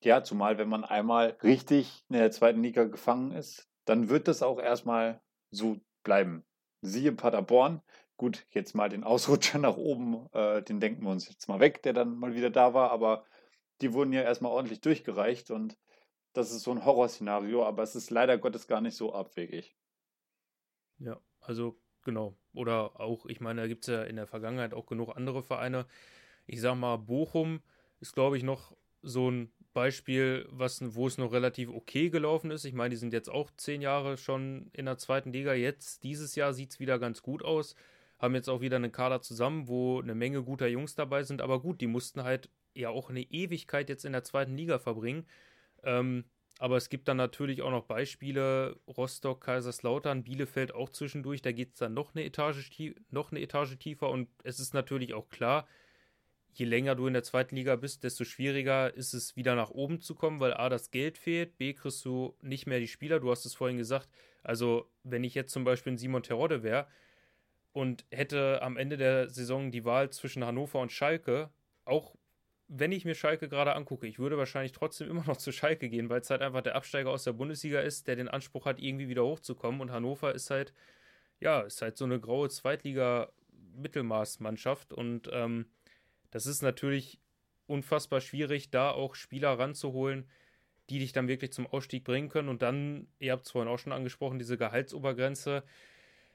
[0.00, 4.42] Ja, zumal wenn man einmal richtig in der zweiten Liga gefangen ist, dann wird das
[4.42, 6.44] auch erstmal so bleiben.
[6.80, 7.82] Siehe Paderborn,
[8.16, 11.82] gut, jetzt mal den Ausrutscher nach oben, äh, den denken wir uns jetzt mal weg,
[11.82, 13.24] der dann mal wieder da war, aber
[13.80, 15.78] die wurden ja erstmal ordentlich durchgereicht und
[16.32, 19.76] das ist so ein Horrorszenario, aber es ist leider Gottes gar nicht so abwegig.
[20.98, 22.36] Ja, also genau.
[22.52, 25.86] Oder auch, ich meine, da gibt es ja in der Vergangenheit auch genug andere Vereine.
[26.46, 27.62] Ich sag mal, Bochum
[28.00, 32.64] ist, glaube ich, noch so ein Beispiel, was, wo es noch relativ okay gelaufen ist.
[32.64, 35.54] Ich meine, die sind jetzt auch zehn Jahre schon in der zweiten Liga.
[35.54, 37.74] Jetzt, dieses Jahr, sieht es wieder ganz gut aus.
[38.18, 41.40] Haben jetzt auch wieder einen Kader zusammen, wo eine Menge guter Jungs dabei sind.
[41.40, 45.26] Aber gut, die mussten halt ja auch eine Ewigkeit jetzt in der zweiten Liga verbringen.
[45.84, 46.24] Ähm,
[46.58, 51.74] aber es gibt dann natürlich auch noch Beispiele, Rostock, Kaiserslautern, Bielefeld auch zwischendurch, da geht
[51.74, 52.70] es dann noch eine, Etage,
[53.10, 55.68] noch eine Etage tiefer und es ist natürlich auch klar,
[56.58, 60.00] je länger du in der zweiten Liga bist, desto schwieriger ist es wieder nach oben
[60.00, 63.30] zu kommen, weil A, das Geld fehlt, B, kriegst du nicht mehr die Spieler, du
[63.30, 64.08] hast es vorhin gesagt,
[64.42, 66.86] also wenn ich jetzt zum Beispiel ein Simon Terodde wäre
[67.72, 71.50] und hätte am Ende der Saison die Wahl zwischen Hannover und Schalke,
[71.84, 72.16] auch
[72.66, 76.08] wenn ich mir Schalke gerade angucke, ich würde wahrscheinlich trotzdem immer noch zu Schalke gehen,
[76.08, 79.08] weil es halt einfach der Absteiger aus der Bundesliga ist, der den Anspruch hat, irgendwie
[79.08, 79.80] wieder hochzukommen.
[79.80, 80.72] Und Hannover ist halt,
[81.40, 84.92] ja, ist halt so eine graue Zweitliga-Mittelmaßmannschaft.
[84.92, 85.66] Und ähm,
[86.30, 87.20] das ist natürlich
[87.66, 90.28] unfassbar schwierig, da auch Spieler ranzuholen,
[90.90, 92.48] die dich dann wirklich zum Ausstieg bringen können.
[92.48, 95.64] Und dann, ihr habt es vorhin auch schon angesprochen, diese Gehaltsobergrenze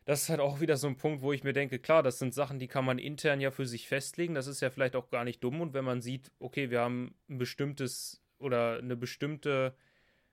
[0.05, 2.33] das ist halt auch wieder so ein Punkt, wo ich mir denke, klar, das sind
[2.33, 4.35] Sachen, die kann man intern ja für sich festlegen.
[4.35, 5.61] Das ist ja vielleicht auch gar nicht dumm.
[5.61, 9.75] Und wenn man sieht, okay, wir haben ein bestimmtes oder eine bestimmte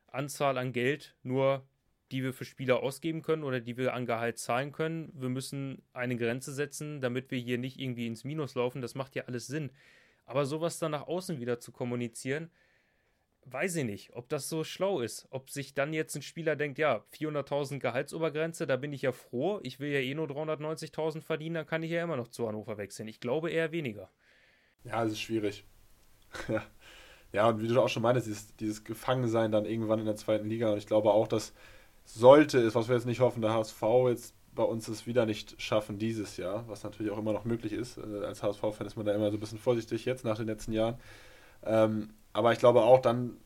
[0.08, 1.64] Anzahl an Geld, nur
[2.10, 5.12] die wir für Spieler ausgeben können oder die wir an Gehalt zahlen können.
[5.14, 8.82] Wir müssen eine Grenze setzen, damit wir hier nicht irgendwie ins Minus laufen.
[8.82, 9.70] Das macht ja alles Sinn.
[10.26, 12.50] Aber sowas dann nach außen wieder zu kommunizieren,
[13.44, 15.26] weiß ich nicht, ob das so schlau ist.
[15.30, 19.60] Ob sich dann jetzt ein Spieler denkt, ja, 400.000 Gehaltsobergrenze, da bin ich ja froh.
[19.62, 22.78] Ich will ja eh nur 390.000 verdienen, dann kann ich ja immer noch zu Hannover
[22.78, 23.08] wechseln.
[23.08, 24.10] Ich glaube eher weniger.
[24.84, 25.64] Ja, es ist schwierig.
[27.32, 30.48] ja, und wie du auch schon meintest, dieses, dieses Gefangensein dann irgendwann in der zweiten
[30.48, 30.72] Liga.
[30.72, 31.54] Und ich glaube auch, dass
[32.14, 35.60] sollte es, was wir jetzt nicht hoffen, der HSV jetzt bei uns es wieder nicht
[35.60, 37.98] schaffen dieses Jahr, was natürlich auch immer noch möglich ist.
[37.98, 40.72] Äh, als HSV-Fan ist man da immer so ein bisschen vorsichtig jetzt nach den letzten
[40.72, 40.96] Jahren.
[41.64, 43.36] Ähm, aber ich glaube auch dann,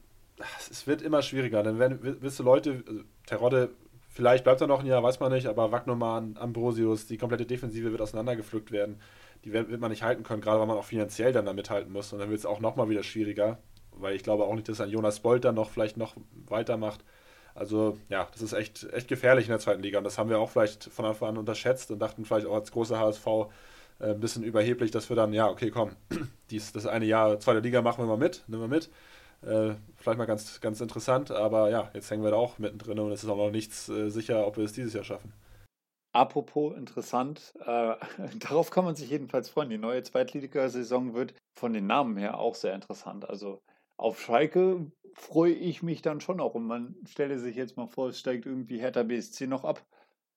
[0.71, 1.63] es wird immer schwieriger.
[1.63, 3.71] Dann werden, wirst du Leute, also Terodde,
[4.09, 7.91] vielleicht bleibt er noch ein Jahr, weiß man nicht, aber Wagnermann, Ambrosius, die komplette Defensive
[7.91, 9.01] wird auseinandergepflückt werden.
[9.45, 12.13] Die wird, man nicht halten können, gerade weil man auch finanziell dann da mithalten muss.
[12.13, 13.59] Und dann wird es auch nochmal wieder schwieriger,
[13.93, 17.05] weil ich glaube auch nicht, dass ein Jonas Bolt dann noch vielleicht noch weitermacht.
[17.55, 19.99] Also ja, das ist echt, echt gefährlich in der zweiten Liga.
[19.99, 22.73] Und das haben wir auch vielleicht von Anfang an unterschätzt und dachten vielleicht auch als
[22.73, 23.27] großer HSV,
[24.01, 25.93] äh, ein bisschen überheblich, dass wir dann, ja, okay, komm,
[26.51, 28.91] dies, das eine Jahr zweite Liga machen wir mal mit, nehmen wir mit.
[29.43, 33.13] Äh, vielleicht mal ganz, ganz interessant, aber ja, jetzt hängen wir da auch mittendrin und
[33.13, 35.33] es ist auch noch nichts äh, sicher, ob wir es dieses Jahr schaffen.
[36.13, 37.95] Apropos interessant, äh,
[38.39, 39.69] darauf kann man sich jedenfalls freuen.
[39.69, 43.29] Die neue Zweitligasaison wird von den Namen her auch sehr interessant.
[43.29, 43.61] Also
[43.97, 46.55] auf Schalke freue ich mich dann schon auch.
[46.55, 49.85] Und man stelle sich jetzt mal vor, es steigt irgendwie Hertha BSC noch ab.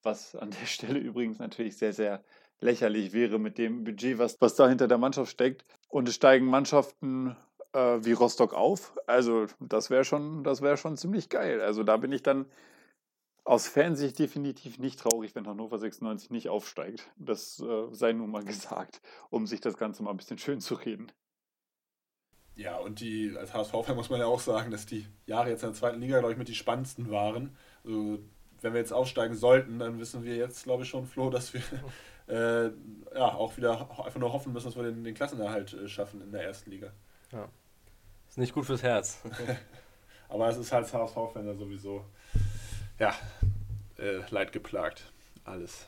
[0.04, 2.24] Was an der Stelle übrigens natürlich sehr, sehr
[2.60, 5.64] lächerlich wäre mit dem Budget, was, was da hinter der Mannschaft steckt.
[5.90, 7.36] Und es steigen Mannschaften
[7.74, 8.98] äh, wie Rostock auf.
[9.06, 11.62] Also das wäre schon, das schon ziemlich geil.
[11.62, 12.46] Also da bin ich dann
[13.44, 17.10] aus Fansicht definitiv nicht traurig, wenn Hannover 96 nicht aufsteigt.
[17.18, 20.76] Das äh, sei nun mal gesagt, um sich das Ganze mal ein bisschen schön zu
[20.76, 21.12] reden.
[22.58, 25.70] Ja, und die, als HSV-Fan muss man ja auch sagen, dass die Jahre jetzt in
[25.70, 27.56] der zweiten Liga, glaube ich, mit die spannendsten waren.
[27.86, 28.20] Also,
[28.62, 31.62] wenn wir jetzt aufsteigen sollten, dann wissen wir jetzt, glaube ich, schon, Flo, dass wir
[32.28, 32.72] äh,
[33.16, 36.32] ja, auch wieder einfach nur hoffen müssen, dass wir den, den Klassenerhalt äh, schaffen in
[36.32, 36.92] der ersten Liga.
[37.32, 37.48] Ja.
[38.28, 39.22] Ist nicht gut fürs Herz.
[40.30, 42.06] Aber es ist halt HSV-Fan sowieso,
[42.98, 43.14] ja,
[44.00, 45.14] äh, leidgeplagt.
[45.44, 45.88] Alles.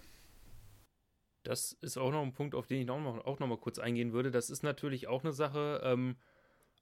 [1.43, 3.79] Das ist auch noch ein Punkt, auf den ich auch noch, auch noch mal kurz
[3.79, 4.29] eingehen würde.
[4.29, 6.15] Das ist natürlich auch eine Sache, ähm,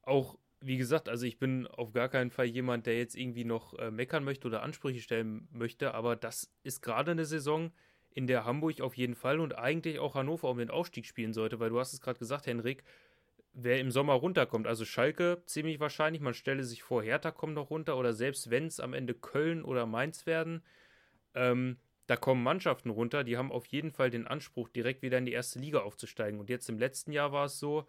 [0.07, 3.77] auch wie gesagt, also ich bin auf gar keinen Fall jemand, der jetzt irgendwie noch
[3.77, 7.71] äh, meckern möchte oder Ansprüche stellen möchte, aber das ist gerade eine Saison,
[8.09, 11.59] in der Hamburg auf jeden Fall und eigentlich auch Hannover um den Aufstieg spielen sollte,
[11.59, 12.83] weil du hast es gerade gesagt, Henrik,
[13.53, 17.69] wer im Sommer runterkommt, also Schalke ziemlich wahrscheinlich, man stelle sich vor, Hertha kommt noch
[17.69, 20.63] runter oder selbst wenn es am Ende Köln oder Mainz werden,
[21.35, 21.77] ähm,
[22.07, 25.33] da kommen Mannschaften runter, die haben auf jeden Fall den Anspruch, direkt wieder in die
[25.33, 26.39] erste Liga aufzusteigen.
[26.39, 27.85] Und jetzt im letzten Jahr war es so,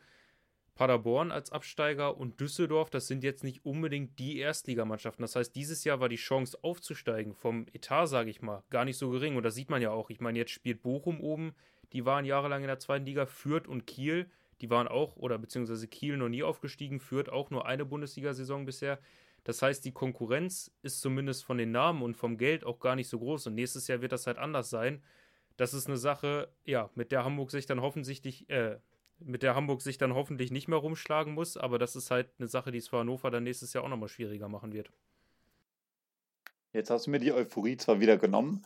[0.78, 5.24] Paderborn als Absteiger und Düsseldorf, das sind jetzt nicht unbedingt die Erstligamannschaften.
[5.24, 8.96] Das heißt, dieses Jahr war die Chance aufzusteigen vom Etat, sage ich mal, gar nicht
[8.96, 9.34] so gering.
[9.34, 10.08] Und das sieht man ja auch.
[10.08, 11.52] Ich meine, jetzt spielt Bochum oben,
[11.92, 15.88] die waren jahrelang in der zweiten Liga, Fürth und Kiel, die waren auch, oder beziehungsweise
[15.88, 19.00] Kiel noch nie aufgestiegen, Fürth auch nur eine Bundesliga-Saison bisher.
[19.42, 23.08] Das heißt, die Konkurrenz ist zumindest von den Namen und vom Geld auch gar nicht
[23.08, 23.48] so groß.
[23.48, 25.02] Und nächstes Jahr wird das halt anders sein.
[25.56, 28.76] Das ist eine Sache, ja, mit der Hamburg sich dann hoffentlich, äh,
[29.20, 31.56] mit der Hamburg sich dann hoffentlich nicht mehr rumschlagen muss.
[31.56, 34.08] Aber das ist halt eine Sache, die es für Hannover dann nächstes Jahr auch nochmal
[34.08, 34.90] schwieriger machen wird.
[36.72, 38.64] Jetzt hast du mir die Euphorie zwar wieder genommen,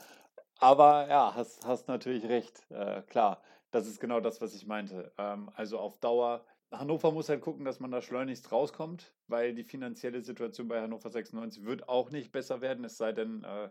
[0.58, 2.66] aber ja, hast, hast natürlich recht.
[2.70, 5.12] Äh, klar, das ist genau das, was ich meinte.
[5.18, 9.64] Ähm, also auf Dauer, Hannover muss halt gucken, dass man da schleunigst rauskommt, weil die
[9.64, 13.70] finanzielle Situation bei Hannover 96 wird auch nicht besser werden, es sei denn, äh,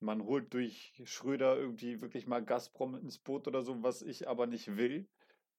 [0.00, 4.46] man holt durch Schröder irgendwie wirklich mal Gazprom ins Boot oder so, was ich aber
[4.46, 5.06] nicht will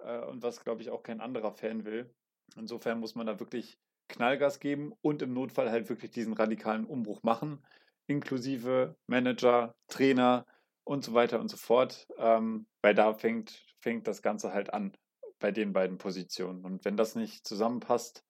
[0.03, 2.13] äh, und was, glaube ich, auch kein anderer Fan will.
[2.55, 3.79] Insofern muss man da wirklich
[4.09, 7.63] Knallgas geben und im Notfall halt wirklich diesen radikalen Umbruch machen
[8.11, 10.45] inklusive Manager, Trainer
[10.83, 14.93] und so weiter und so fort, ähm, weil da fängt, fängt das Ganze halt an
[15.39, 16.63] bei den beiden Positionen.
[16.65, 18.23] Und wenn das nicht zusammenpasst,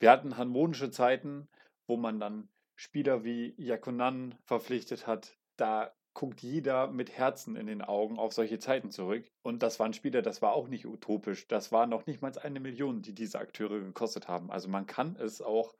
[0.00, 1.48] wir hatten harmonische Zeiten,
[1.86, 7.82] wo man dann Spieler wie Yakunan verpflichtet hat, da guckt jeder mit Herzen in den
[7.82, 9.30] Augen auf solche Zeiten zurück.
[9.42, 11.48] Und das waren Spieler, das war auch nicht utopisch.
[11.48, 14.50] Das war noch nicht mal eine Million, die diese Akteure gekostet haben.
[14.50, 15.74] Also man kann es auch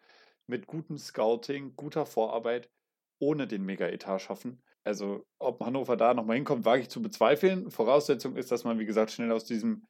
[0.46, 2.70] mit gutem Scouting, guter Vorarbeit
[3.18, 4.60] ohne den Mega-Etat schaffen.
[4.84, 7.70] Also, ob Hannover da nochmal hinkommt, wage ich zu bezweifeln.
[7.70, 9.86] Voraussetzung ist, dass man, wie gesagt, schnell aus diesem,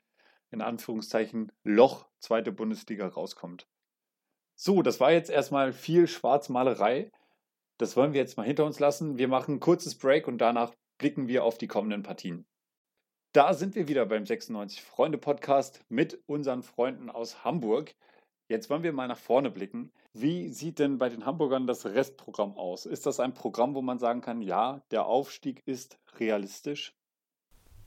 [0.51, 3.67] in Anführungszeichen, Loch zweite Bundesliga rauskommt.
[4.55, 7.11] So, das war jetzt erstmal viel Schwarzmalerei.
[7.83, 9.19] Das wollen wir jetzt mal hinter uns lassen.
[9.19, 12.47] Wir machen ein kurzes Break und danach blicken wir auf die kommenden Partien.
[13.33, 17.97] Da sind wir wieder beim 96 Freunde Podcast mit unseren Freunden aus Hamburg.
[18.47, 19.91] Jetzt wollen wir mal nach vorne blicken.
[20.13, 22.87] Wie sieht denn bei den Hamburgern das Restprogramm aus?
[22.87, 26.95] Ist das ein Programm, wo man sagen kann, ja, der Aufstieg ist realistisch?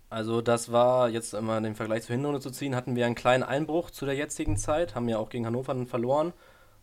[0.09, 3.43] Also das war jetzt immer den Vergleich zur Hinrunde zu ziehen, hatten wir einen kleinen
[3.43, 6.33] Einbruch zu der jetzigen Zeit, haben ja auch gegen Hannover verloren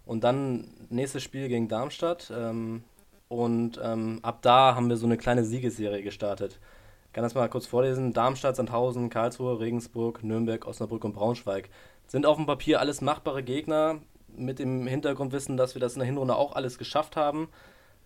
[0.06, 2.84] und dann nächstes Spiel gegen Darmstadt ähm,
[3.32, 6.60] und ähm, ab da haben wir so eine kleine Siegesserie gestartet.
[7.06, 8.12] Ich kann das mal kurz vorlesen.
[8.12, 11.70] Darmstadt, Sandhausen, Karlsruhe, Regensburg, Nürnberg, Osnabrück und Braunschweig.
[12.06, 14.00] Sind auf dem Papier alles machbare Gegner,
[14.36, 17.48] mit dem Hintergrundwissen, dass wir das in der Hinrunde auch alles geschafft haben.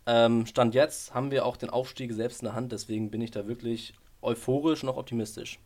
[0.06, 3.32] Ähm, Stand jetzt haben wir auch den Aufstieg selbst in der Hand, deswegen bin ich
[3.32, 5.58] da wirklich euphorisch und auch optimistisch.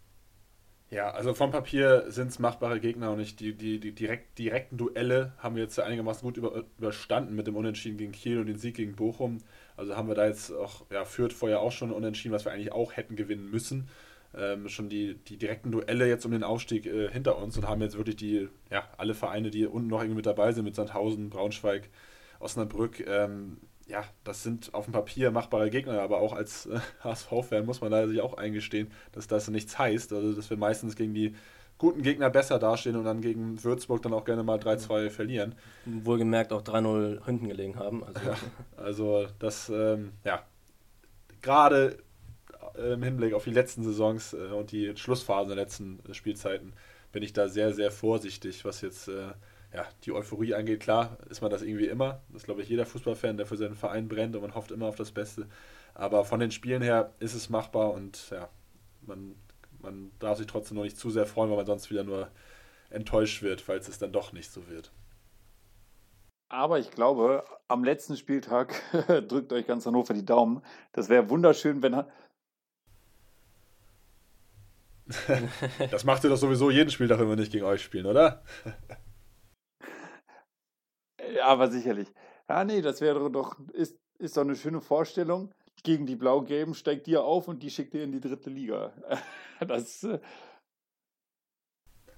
[0.90, 4.76] Ja, also vom Papier sind es machbare Gegner und ich, die, die, die direkt, direkten
[4.76, 8.58] Duelle haben wir jetzt einigermaßen gut über, überstanden mit dem Unentschieden gegen Kiel und den
[8.58, 9.38] Sieg gegen Bochum.
[9.76, 12.72] Also haben wir da jetzt auch, ja, führt vorher auch schon Unentschieden, was wir eigentlich
[12.72, 13.88] auch hätten gewinnen müssen
[14.34, 17.80] ähm, schon die, die direkten Duelle jetzt um den Aufstieg äh, hinter uns und haben
[17.80, 21.30] jetzt wirklich die, ja, alle Vereine, die unten noch irgendwie mit dabei sind, mit Sandhausen,
[21.30, 21.88] Braunschweig,
[22.38, 23.58] Osnabrück, ähm,
[23.90, 27.90] ja, das sind auf dem Papier machbare Gegner, aber auch als äh, HSV-Fan muss man
[27.90, 30.12] da sich auch eingestehen, dass das nichts heißt.
[30.12, 31.34] Also, dass wir meistens gegen die
[31.76, 35.10] guten Gegner besser dastehen und dann gegen Würzburg dann auch gerne mal 3-2 mhm.
[35.10, 35.54] verlieren.
[35.86, 38.04] Wohlgemerkt auch 3-0 hinten gelegen haben.
[38.04, 38.36] Also, ja,
[38.76, 40.44] also das, ähm, ja,
[41.42, 41.98] gerade
[42.76, 46.74] äh, im Hinblick auf die letzten Saisons äh, und die Schlussphasen der letzten äh, Spielzeiten
[47.12, 49.10] bin ich da sehr, sehr vorsichtig, was jetzt
[49.72, 50.80] ja, die Euphorie angeht.
[50.80, 52.22] Klar ist man das irgendwie immer.
[52.28, 54.86] Das ist, glaube ich, jeder Fußballfan, der für seinen Verein brennt und man hofft immer
[54.86, 55.46] auf das Beste.
[55.94, 58.48] Aber von den Spielen her ist es machbar und ja,
[59.02, 59.34] man,
[59.80, 62.28] man darf sich trotzdem noch nicht zu sehr freuen, weil man sonst wieder nur
[62.90, 64.92] enttäuscht wird, falls es dann doch nicht so wird.
[66.48, 68.74] Aber ich glaube, am letzten Spieltag
[69.28, 70.62] drückt euch ganz Hannover die Daumen.
[70.92, 72.04] Das wäre wunderschön, wenn,
[75.90, 78.42] das macht ihr doch sowieso jeden Spieltag, wenn wir nicht gegen euch spielen, oder?
[81.34, 82.08] ja, aber sicherlich.
[82.48, 85.52] Ja, nee, das wäre doch, ist, ist doch eine schöne Vorstellung.
[85.82, 88.92] Gegen die Blau-Gelben steigt ihr auf und die schickt ihr in die dritte Liga.
[89.66, 90.04] das.
[90.04, 90.20] Äh,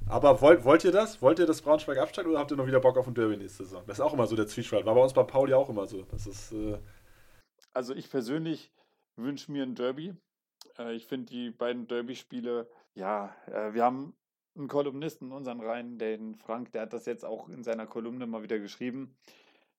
[0.08, 1.22] aber wollt, wollt ihr das?
[1.22, 3.64] Wollt ihr das Braunschweig absteigen oder habt ihr noch wieder Bock auf ein Derby nächste
[3.64, 3.84] Saison?
[3.86, 4.84] Das ist auch immer so der Zwiespalt.
[4.84, 6.02] War bei uns bei Pauli auch immer so.
[6.10, 6.52] Das ist.
[6.52, 6.78] Äh
[7.72, 8.72] also ich persönlich
[9.16, 10.14] wünsche mir ein Derby.
[10.76, 14.14] Äh, ich finde die beiden Derby-Spiele ja, äh, wir haben
[14.57, 18.26] einen Kolumnisten in unseren Reihen, den Frank, der hat das jetzt auch in seiner Kolumne
[18.26, 19.16] mal wieder geschrieben.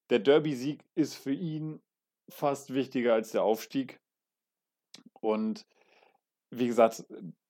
[0.09, 1.81] Der Derby-Sieg ist für ihn
[2.29, 3.99] fast wichtiger als der Aufstieg.
[5.19, 5.65] Und
[6.49, 7.05] wie gesagt,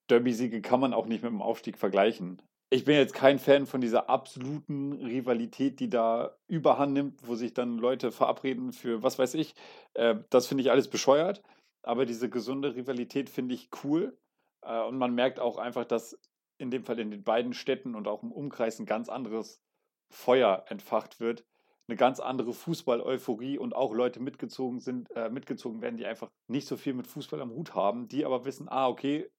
[0.09, 2.41] Derby-Siege kann man auch nicht mit dem Aufstieg vergleichen.
[2.69, 7.53] Ich bin jetzt kein Fan von dieser absoluten Rivalität, die da überhand nimmt, wo sich
[7.53, 9.53] dann Leute verabreden für was weiß ich.
[9.93, 11.43] Äh, das finde ich alles bescheuert.
[11.83, 14.17] Aber diese gesunde Rivalität finde ich cool.
[14.63, 16.17] Äh, und man merkt auch einfach, dass
[16.57, 19.61] in dem Fall in den beiden Städten und auch im Umkreis ein ganz anderes
[20.09, 21.45] Feuer entfacht wird,
[21.87, 26.67] eine ganz andere Fußball-Euphorie und auch Leute mitgezogen sind, äh, mitgezogen werden, die einfach nicht
[26.67, 29.29] so viel mit Fußball am Hut haben, die aber wissen, ah, okay,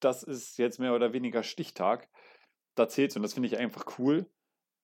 [0.00, 2.08] das ist jetzt mehr oder weniger Stichtag.
[2.74, 4.30] Da zählt's und das finde ich einfach cool.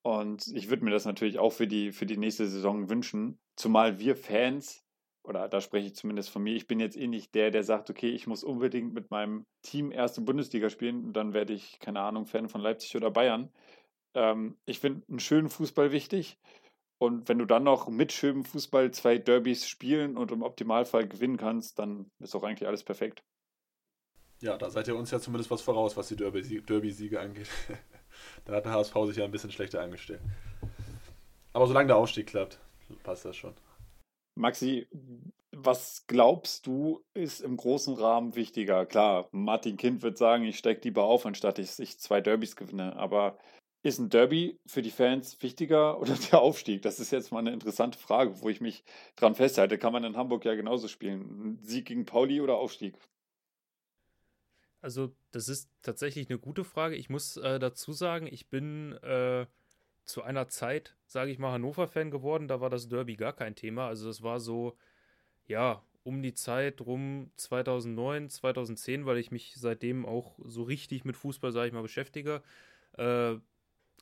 [0.02, 3.38] Und ich würde mir das natürlich auch für die, für die nächste Saison wünschen.
[3.56, 4.84] Zumal wir Fans,
[5.28, 7.90] oder da spreche ich zumindest von mir, ich bin jetzt eh nicht der, der sagt,
[7.90, 12.00] okay, ich muss unbedingt mit meinem Team erste Bundesliga spielen und dann werde ich, keine
[12.00, 13.50] Ahnung, Fan von Leipzig oder Bayern.
[14.14, 16.38] Ähm, ich finde einen schönen Fußball wichtig.
[17.00, 21.36] Und wenn du dann noch mit schönem Fußball zwei Derbys spielen und im Optimalfall gewinnen
[21.36, 23.22] kannst, dann ist auch eigentlich alles perfekt.
[24.40, 27.48] Ja, da seid ihr uns ja zumindest was voraus, was die Derby-Siege angeht.
[28.44, 30.20] da hat der HSV sich ja ein bisschen schlechter angestellt.
[31.52, 32.58] Aber solange der Aufstieg klappt,
[33.04, 33.54] passt das schon.
[34.38, 34.86] Maxi,
[35.50, 38.86] was glaubst du, ist im großen Rahmen wichtiger?
[38.86, 42.96] Klar, Martin Kind wird sagen, ich steige lieber auf, anstatt ich, ich zwei Derbys gewinne.
[42.96, 43.36] Aber
[43.82, 46.82] ist ein Derby für die Fans wichtiger oder der Aufstieg?
[46.82, 48.84] Das ist jetzt mal eine interessante Frage, wo ich mich
[49.16, 49.76] dran festhalte.
[49.76, 51.58] Kann man in Hamburg ja genauso spielen.
[51.62, 52.96] Sieg gegen Pauli oder Aufstieg?
[54.80, 56.94] Also, das ist tatsächlich eine gute Frage.
[56.94, 59.46] Ich muss äh, dazu sagen, ich bin äh,
[60.08, 62.48] zu einer Zeit, sage ich mal, Hannover-Fan geworden.
[62.48, 63.88] Da war das Derby gar kein Thema.
[63.88, 64.76] Also, das war so,
[65.46, 71.16] ja, um die Zeit rum 2009, 2010, weil ich mich seitdem auch so richtig mit
[71.16, 72.42] Fußball, sage ich mal, beschäftige.
[72.96, 73.36] Äh,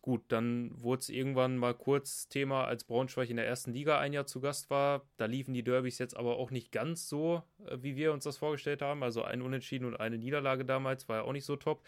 [0.06, 4.12] Gut, dann wurde es irgendwann mal kurz Thema, als Braunschweig in der ersten Liga ein
[4.12, 5.04] Jahr zu Gast war.
[5.16, 8.36] Da liefen die Derbys jetzt aber auch nicht ganz so, äh, wie wir uns das
[8.36, 9.02] vorgestellt haben.
[9.02, 11.82] Also ein Unentschieden und eine Niederlage damals war ja auch nicht so top.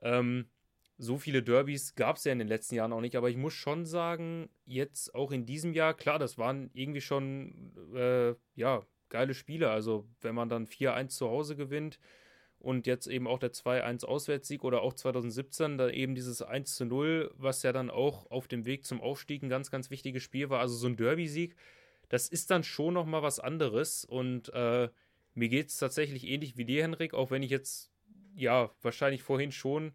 [0.00, 0.48] Ähm,
[1.00, 3.54] so viele Derbys gab es ja in den letzten Jahren auch nicht, aber ich muss
[3.54, 9.34] schon sagen, jetzt auch in diesem Jahr, klar, das waren irgendwie schon, äh, ja, geile
[9.34, 9.70] Spiele.
[9.70, 11.98] Also, wenn man dann 4-1 zu Hause gewinnt,
[12.60, 17.62] und jetzt eben auch der 2-1 Auswärtssieg oder auch 2017 da eben dieses 1-0, was
[17.62, 20.60] ja dann auch auf dem Weg zum Aufstieg ein ganz, ganz wichtiges Spiel war.
[20.60, 21.56] Also so ein Derby-Sieg,
[22.10, 24.90] das ist dann schon nochmal was anderes und äh,
[25.32, 27.90] mir geht es tatsächlich ähnlich wie dir, Henrik, auch wenn ich jetzt,
[28.34, 29.94] ja, wahrscheinlich vorhin schon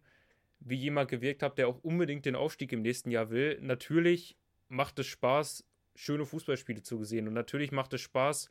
[0.60, 3.58] wie jemand gewirkt habe, der auch unbedingt den Aufstieg im nächsten Jahr will.
[3.60, 4.36] Natürlich
[4.68, 8.48] macht es Spaß, schöne Fußballspiele zu sehen und natürlich macht es Spaß,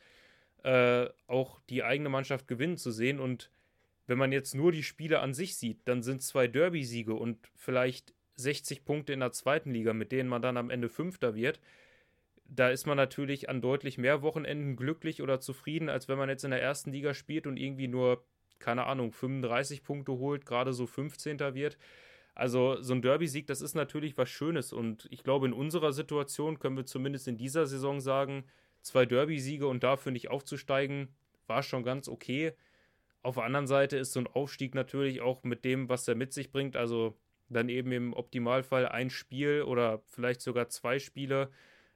[0.64, 3.52] äh, auch die eigene Mannschaft gewinnen zu sehen und
[4.08, 8.14] wenn man jetzt nur die Spiele an sich sieht, dann sind zwei Derby-Siege und vielleicht
[8.36, 11.60] 60 Punkte in der zweiten Liga, mit denen man dann am Ende Fünfter wird.
[12.48, 16.44] Da ist man natürlich an deutlich mehr Wochenenden glücklich oder zufrieden, als wenn man jetzt
[16.44, 18.24] in der ersten Liga spielt und irgendwie nur,
[18.60, 21.40] keine Ahnung, 35 Punkte holt, gerade so 15.
[21.54, 21.78] wird.
[22.34, 26.60] Also so ein Derby-Sieg, das ist natürlich was Schönes und ich glaube, in unserer Situation
[26.60, 28.44] können wir zumindest in dieser Saison sagen,
[28.82, 31.08] zwei Derby-Siege und dafür nicht aufzusteigen,
[31.48, 32.54] war schon ganz okay.
[33.22, 36.34] Auf der anderen Seite ist so ein Aufstieg natürlich auch mit dem, was er mit
[36.34, 37.18] sich bringt, also
[37.50, 41.50] dann eben im Optimalfall ein Spiel oder vielleicht sogar zwei Spiele,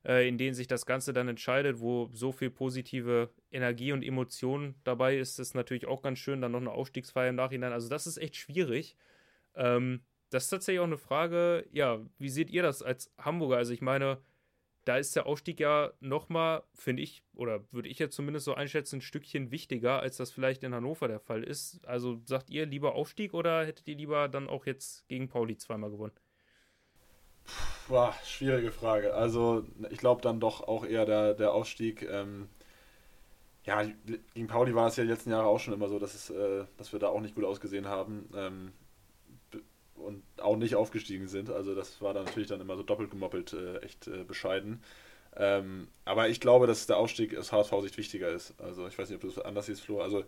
[0.06, 4.76] äh, in denen sich das Ganze dann entscheidet, wo so viel positive Energie und Emotion
[4.84, 6.42] dabei ist, ist natürlich auch ganz schön.
[6.42, 7.74] Dann noch eine Aufstiegsfeier im Nachhinein.
[7.74, 8.96] Also das ist echt schwierig.
[9.56, 13.58] Ähm, das ist tatsächlich auch eine Frage, ja, wie seht ihr das als Hamburger?
[13.58, 14.22] Also ich meine,
[14.86, 18.98] da ist der Aufstieg ja nochmal, finde ich, oder würde ich jetzt zumindest so einschätzen,
[18.98, 21.86] ein Stückchen wichtiger, als das vielleicht in Hannover der Fall ist.
[21.86, 25.92] Also sagt ihr lieber Aufstieg oder hättet ihr lieber dann auch jetzt gegen Pauli zweimal
[25.92, 26.14] gewonnen?
[27.88, 29.14] Boah, schwierige Frage.
[29.14, 32.04] Also ich glaube dann doch auch eher der, der Aufstieg.
[32.04, 32.50] Ähm,
[33.66, 33.84] ja,
[34.34, 36.66] gegen Pauli war es ja die letzten Jahre auch schon immer so, dass, es, äh,
[36.78, 38.30] dass wir da auch nicht gut ausgesehen haben.
[38.36, 38.74] Ähm,
[39.96, 41.50] und auch nicht aufgestiegen sind.
[41.50, 44.82] Also das war dann natürlich dann immer so doppelt gemoppelt, äh, echt äh, bescheiden.
[45.36, 48.60] Ähm, aber ich glaube, dass der Aufstieg aus HSV-Sicht wichtiger ist.
[48.60, 50.02] Also ich weiß nicht, ob du es anders siehst, Flo.
[50.02, 50.24] Also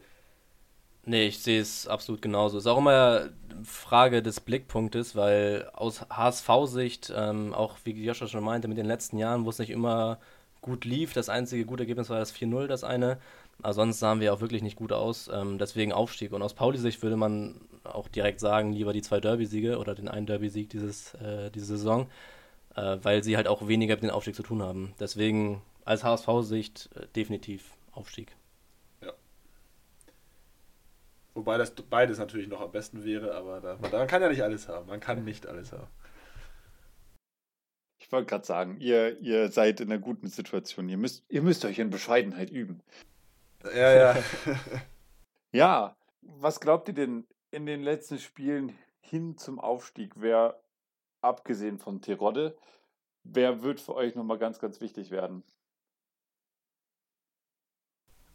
[1.06, 2.58] Nee, ich sehe es absolut genauso.
[2.60, 3.30] Ist auch immer
[3.64, 9.18] Frage des Blickpunktes, weil aus HSV-Sicht, ähm, auch wie Joscha schon meinte, mit den letzten
[9.18, 10.20] Jahren, wo es nicht immer
[10.62, 13.18] gut lief, das einzige gute Ergebnis war das 4-0, das eine.
[13.64, 15.30] Aber sonst sahen wir auch wirklich nicht gut aus.
[15.34, 16.34] Ähm, deswegen Aufstieg.
[16.34, 20.28] Und aus Pauli-Sicht würde man auch direkt sagen, lieber die zwei Derby-Siege oder den einen
[20.28, 22.08] Derby-Sieg äh, diese Saison,
[22.76, 24.93] äh, weil sie halt auch weniger mit dem Aufstieg zu tun haben.
[24.99, 28.36] Deswegen als HSV-Sicht äh, definitiv Aufstieg.
[31.34, 34.41] Wobei das beides natürlich noch am besten wäre, aber da, man, man kann ja nicht
[34.41, 34.88] alles haben.
[34.88, 35.88] Man kann nicht alles haben.
[37.99, 40.89] Ich wollte gerade sagen, ihr, ihr seid in einer guten Situation.
[40.89, 42.82] Ihr müsst, ihr müsst euch in Bescheidenheit üben.
[43.63, 44.23] Ja, ja.
[45.51, 50.13] ja, was glaubt ihr denn in den letzten Spielen hin zum Aufstieg?
[50.15, 50.59] Wer,
[51.21, 52.57] abgesehen von Terodde,
[53.23, 55.43] wer wird für euch nochmal ganz, ganz wichtig werden?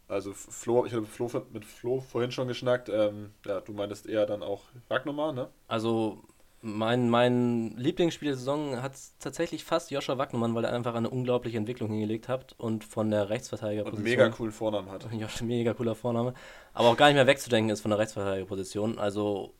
[0.07, 2.89] Also Flo, ich habe Flo, mit Flo vorhin schon geschnackt.
[2.89, 5.49] Ähm, ja, du meintest eher dann auch Wagnumann, ne?
[5.67, 6.23] Also
[6.61, 11.57] mein, mein Lieblingsspiel der Saison hat tatsächlich fast Joscha Wagnumann, weil er einfach eine unglaubliche
[11.57, 14.05] Entwicklung hingelegt hat und von der Rechtsverteidigerposition.
[14.05, 15.07] Und mega coolen Vornamen hat.
[15.19, 16.33] Josh, mega cooler Vorname.
[16.73, 18.97] Aber auch gar nicht mehr wegzudenken ist von der Rechtsverteidigerposition.
[18.97, 19.53] Also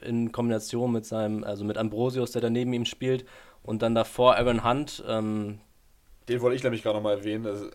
[0.00, 3.24] in Kombination mit seinem, also mit Ambrosius, der daneben ihm spielt
[3.62, 5.04] und dann davor Aaron Hunt.
[5.06, 5.60] Ähm,
[6.28, 7.46] Den wollte ich nämlich gerade nochmal erwähnen.
[7.46, 7.70] Also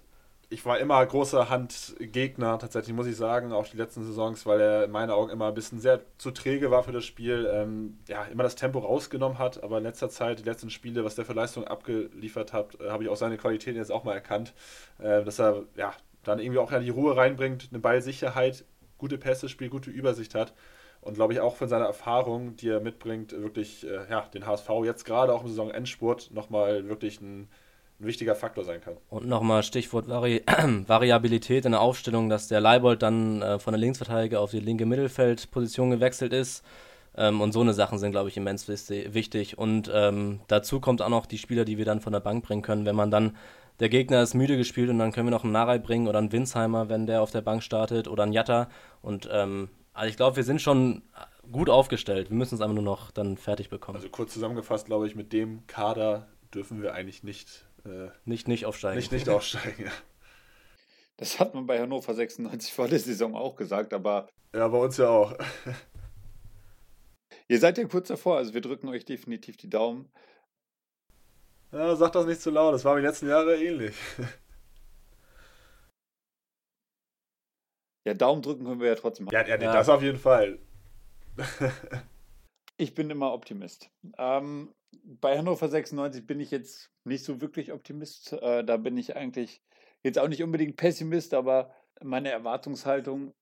[0.50, 4.86] ich war immer großer Handgegner, tatsächlich muss ich sagen, auch die letzten Saisons, weil er
[4.86, 7.50] in meinen Augen immer ein bisschen sehr zu träge war für das Spiel.
[7.52, 11.16] Ähm, ja, immer das Tempo rausgenommen hat, aber in letzter Zeit, die letzten Spiele, was
[11.16, 14.54] der für Leistung abgeliefert hat, äh, habe ich auch seine Qualitäten jetzt auch mal erkannt.
[15.00, 15.94] Äh, dass er ja
[16.24, 18.64] dann irgendwie auch die Ruhe reinbringt, eine Ballsicherheit,
[18.98, 20.54] gute Pässe spielt, gute Übersicht hat.
[21.02, 24.70] Und glaube ich auch von seiner Erfahrung, die er mitbringt, wirklich äh, ja, den HSV
[24.86, 27.50] jetzt gerade auch im Saisonendspurt nochmal wirklich ein
[28.00, 28.98] ein wichtiger Faktor sein kann.
[29.10, 30.44] Und nochmal Stichwort Vari
[30.88, 34.86] Variabilität in der Aufstellung, dass der Leibold dann äh, von der Linksverteidiger auf die linke
[34.86, 36.64] Mittelfeldposition gewechselt ist.
[37.16, 39.58] Ähm, und so eine Sachen sind, glaube ich, immens wichtig.
[39.58, 42.62] Und ähm, dazu kommt auch noch die Spieler, die wir dann von der Bank bringen
[42.62, 42.86] können.
[42.86, 43.36] Wenn man dann,
[43.80, 46.32] der Gegner ist müde gespielt und dann können wir noch einen Narei bringen oder einen
[46.32, 48.70] Winsheimer, wenn der auf der Bank startet oder einen Jatta.
[49.02, 51.02] Und ähm, also ich glaube, wir sind schon
[51.52, 52.30] gut aufgestellt.
[52.30, 53.96] Wir müssen es einfach nur noch dann fertig bekommen.
[53.96, 58.66] Also kurz zusammengefasst, glaube ich, mit dem Kader dürfen wir eigentlich nicht äh, nicht nicht
[58.66, 58.98] aufsteigen.
[58.98, 59.92] Nicht nicht aufsteigen, ja.
[61.18, 64.30] Das hat man bei Hannover 96 vor der Saison auch gesagt, aber.
[64.54, 65.34] Ja, bei uns ja auch.
[67.48, 70.12] Ihr seid ja kurz davor, also wir drücken euch definitiv die Daumen.
[71.72, 73.96] Ja, sag das nicht zu laut, das war die letzten Jahre ähnlich.
[78.06, 79.28] Ja, Daumen drücken können wir ja trotzdem.
[79.32, 79.74] Ja, ja, ja.
[79.74, 80.60] das auf jeden Fall.
[82.78, 83.90] ich bin immer Optimist.
[84.18, 84.74] Ähm,
[85.04, 88.34] bei Hannover 96 bin ich jetzt nicht so wirklich Optimist.
[88.34, 89.62] Äh, da bin ich eigentlich
[90.04, 93.34] jetzt auch nicht unbedingt Pessimist, aber meine Erwartungshaltung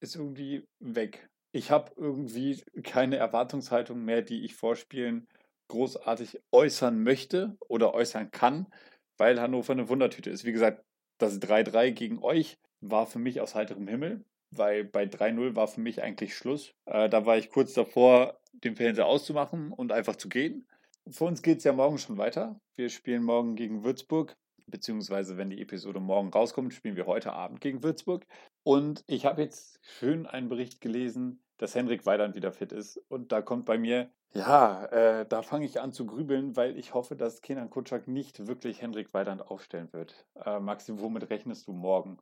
[0.00, 1.28] ist irgendwie weg.
[1.52, 5.26] Ich habe irgendwie keine Erwartungshaltung mehr, die ich vorspielen
[5.68, 8.66] großartig äußern möchte oder äußern kann,
[9.16, 10.44] weil Hannover eine Wundertüte ist.
[10.44, 10.84] Wie gesagt,
[11.18, 15.80] das 3-3 gegen euch war für mich aus heiterem Himmel, weil bei 3-0 war für
[15.80, 16.74] mich eigentlich Schluss.
[16.86, 20.66] Äh, da war ich kurz davor, den Fernseher auszumachen und einfach zu gehen.
[21.10, 22.60] Für uns geht es ja morgen schon weiter.
[22.76, 24.36] Wir spielen morgen gegen Würzburg,
[24.66, 28.26] beziehungsweise wenn die Episode morgen rauskommt, spielen wir heute Abend gegen Würzburg.
[28.62, 33.00] Und ich habe jetzt schön einen Bericht gelesen, dass Henrik Weidand wieder fit ist.
[33.08, 36.92] Und da kommt bei mir, ja, äh, da fange ich an zu grübeln, weil ich
[36.92, 40.26] hoffe, dass Kenan Kutschak nicht wirklich Henrik Weidand aufstellen wird.
[40.44, 42.18] Äh, Maxi, womit rechnest du morgen?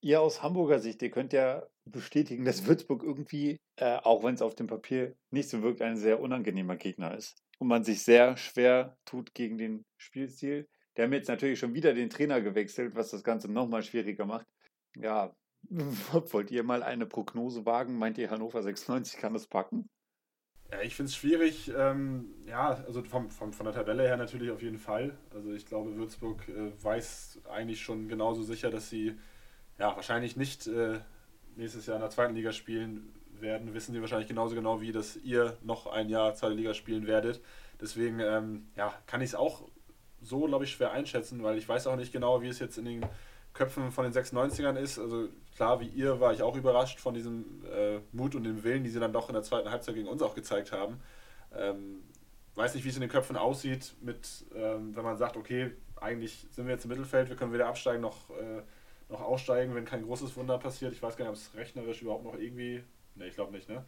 [0.00, 4.42] Ihr aus Hamburger Sicht, ihr könnt ja bestätigen, dass Würzburg irgendwie, äh, auch wenn es
[4.42, 8.36] auf dem Papier nicht so wirkt, ein sehr unangenehmer Gegner ist und man sich sehr
[8.36, 10.68] schwer tut gegen den Spielstil.
[10.96, 14.46] Der haben jetzt natürlich schon wieder den Trainer gewechselt, was das Ganze nochmal schwieriger macht.
[14.96, 15.34] Ja,
[16.30, 17.98] wollt ihr mal eine Prognose wagen?
[17.98, 19.88] Meint ihr, Hannover 96 kann das packen?
[20.70, 21.72] Ja, ich finde es schwierig.
[21.76, 25.16] Ähm, ja, also vom, vom, von der Tabelle her natürlich auf jeden Fall.
[25.32, 29.14] Also ich glaube, Würzburg äh, weiß eigentlich schon genauso sicher, dass sie
[29.78, 31.00] ja wahrscheinlich nicht äh,
[31.56, 33.12] nächstes Jahr in der zweiten Liga spielen
[33.44, 37.06] werden, wissen sie wahrscheinlich genauso genau wie, dass ihr noch ein Jahr zweite Liga spielen
[37.06, 37.40] werdet.
[37.80, 39.68] Deswegen ähm, ja, kann ich es auch
[40.20, 42.86] so, glaube ich, schwer einschätzen, weil ich weiß auch nicht genau, wie es jetzt in
[42.86, 43.06] den
[43.52, 44.98] Köpfen von den 96ern ist.
[44.98, 48.82] Also klar, wie ihr war ich auch überrascht von diesem äh, Mut und dem Willen,
[48.82, 51.00] die sie dann doch in der zweiten Halbzeit gegen uns auch gezeigt haben.
[51.56, 52.02] Ähm,
[52.56, 56.46] weiß nicht, wie es in den Köpfen aussieht, mit, ähm, wenn man sagt, okay, eigentlich
[56.50, 58.62] sind wir jetzt im Mittelfeld, wir können weder absteigen noch, äh,
[59.08, 60.92] noch aussteigen, wenn kein großes Wunder passiert.
[60.92, 62.82] Ich weiß gar nicht, ob es rechnerisch überhaupt noch irgendwie
[63.16, 63.84] ne, ich glaube nicht, ne?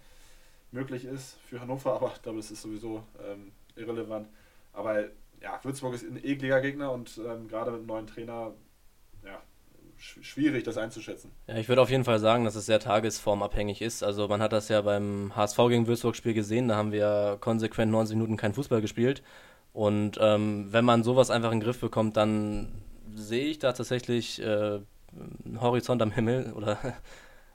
[0.73, 4.29] möglich ist für Hannover, aber ich glaube, das ist sowieso ähm, irrelevant.
[4.73, 5.05] Aber
[5.43, 8.53] ja, Würzburg ist ein ekliger Gegner und ähm, gerade mit einem neuen Trainer,
[9.25, 9.41] ja,
[9.97, 11.31] sch schwierig, das einzuschätzen.
[11.47, 14.03] Ja, ich würde auf jeden Fall sagen, dass es sehr tagesformabhängig ist.
[14.03, 18.17] Also man hat das ja beim HSV gegen Würzburg-Spiel gesehen, da haben wir konsequent 90
[18.17, 19.23] Minuten kein Fußball gespielt.
[19.73, 22.83] Und ähm, wenn man sowas einfach in den Griff bekommt, dann
[23.15, 24.81] sehe ich da tatsächlich äh,
[25.45, 26.79] einen Horizont am Himmel oder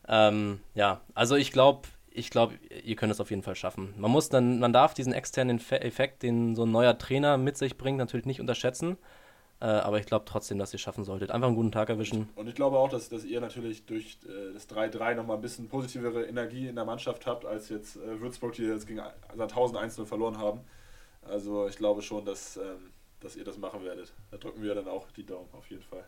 [0.08, 3.94] ähm, ja, also ich glaube, ich glaube, ihr könnt es auf jeden Fall schaffen.
[3.98, 7.78] Man muss dann, man darf diesen externen Effekt, den so ein neuer Trainer mit sich
[7.78, 8.98] bringt, natürlich nicht unterschätzen.
[9.62, 11.30] Äh, aber ich glaube trotzdem, dass ihr es schaffen solltet.
[11.30, 12.30] Einfach einen guten Tag erwischen.
[12.36, 15.70] Und ich glaube auch, dass, dass ihr natürlich durch äh, das 3-3 nochmal ein bisschen
[15.70, 19.02] positivere Energie in der Mannschaft habt, als jetzt äh, Würzburg, die jetzt gegen
[19.38, 20.62] 1000 Einzelne verloren haben.
[21.22, 24.14] Also ich glaube schon, dass, ähm, dass ihr das machen werdet.
[24.32, 26.06] Da drücken wir dann auch die Daumen auf jeden Fall.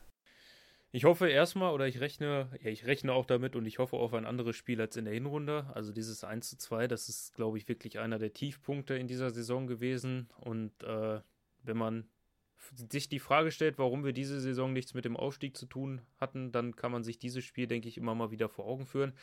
[0.95, 4.13] Ich hoffe erstmal, oder ich rechne, ja, ich rechne auch damit und ich hoffe auf
[4.13, 5.65] ein anderes Spiel als in der Hinrunde.
[5.73, 9.31] Also dieses 1 zu 2, das ist, glaube ich, wirklich einer der Tiefpunkte in dieser
[9.31, 10.29] Saison gewesen.
[10.37, 11.19] Und äh,
[11.63, 12.07] wenn man
[12.91, 16.51] sich die Frage stellt, warum wir diese Saison nichts mit dem Aufstieg zu tun hatten,
[16.51, 19.13] dann kann man sich dieses Spiel, denke ich, immer mal wieder vor Augen führen.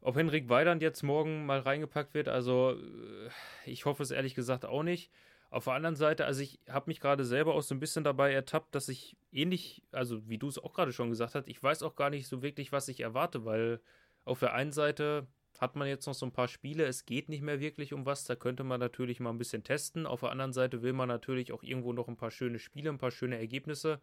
[0.00, 3.30] Ob Henrik Weidand jetzt morgen mal reingepackt wird, also äh,
[3.68, 5.10] ich hoffe es ehrlich gesagt auch nicht.
[5.50, 8.32] Auf der anderen Seite, also ich habe mich gerade selber auch so ein bisschen dabei
[8.32, 11.82] ertappt, dass ich ähnlich, also wie du es auch gerade schon gesagt hast, ich weiß
[11.82, 13.80] auch gar nicht so wirklich, was ich erwarte, weil
[14.24, 15.26] auf der einen Seite
[15.60, 18.24] hat man jetzt noch so ein paar Spiele, es geht nicht mehr wirklich um was,
[18.24, 20.06] da könnte man natürlich mal ein bisschen testen.
[20.06, 22.98] Auf der anderen Seite will man natürlich auch irgendwo noch ein paar schöne Spiele, ein
[22.98, 24.00] paar schöne Ergebnisse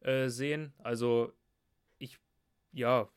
[0.00, 0.72] äh, sehen.
[0.78, 1.32] Also
[1.98, 2.18] ich,
[2.72, 3.08] ja,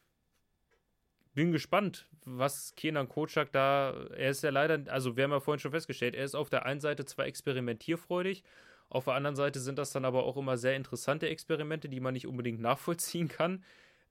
[1.35, 5.59] bin gespannt, was Kenan Kocak da, er ist ja leider, also wir haben ja vorhin
[5.59, 8.43] schon festgestellt, er ist auf der einen Seite zwar experimentierfreudig,
[8.89, 12.13] auf der anderen Seite sind das dann aber auch immer sehr interessante Experimente, die man
[12.13, 13.63] nicht unbedingt nachvollziehen kann.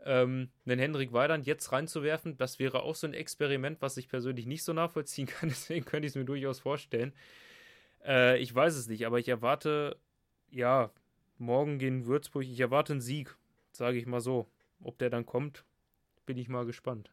[0.05, 4.47] Ähm, einen Henrik Weidand jetzt reinzuwerfen, das wäre auch so ein Experiment, was ich persönlich
[4.47, 7.13] nicht so nachvollziehen kann, deswegen könnte ich es mir durchaus vorstellen.
[8.05, 9.97] Äh, ich weiß es nicht, aber ich erwarte,
[10.51, 10.91] ja,
[11.39, 13.35] morgen gegen Würzburg, ich erwarte einen Sieg,
[13.73, 14.47] sage ich mal so.
[14.83, 15.65] Ob der dann kommt,
[16.27, 17.13] bin ich mal gespannt.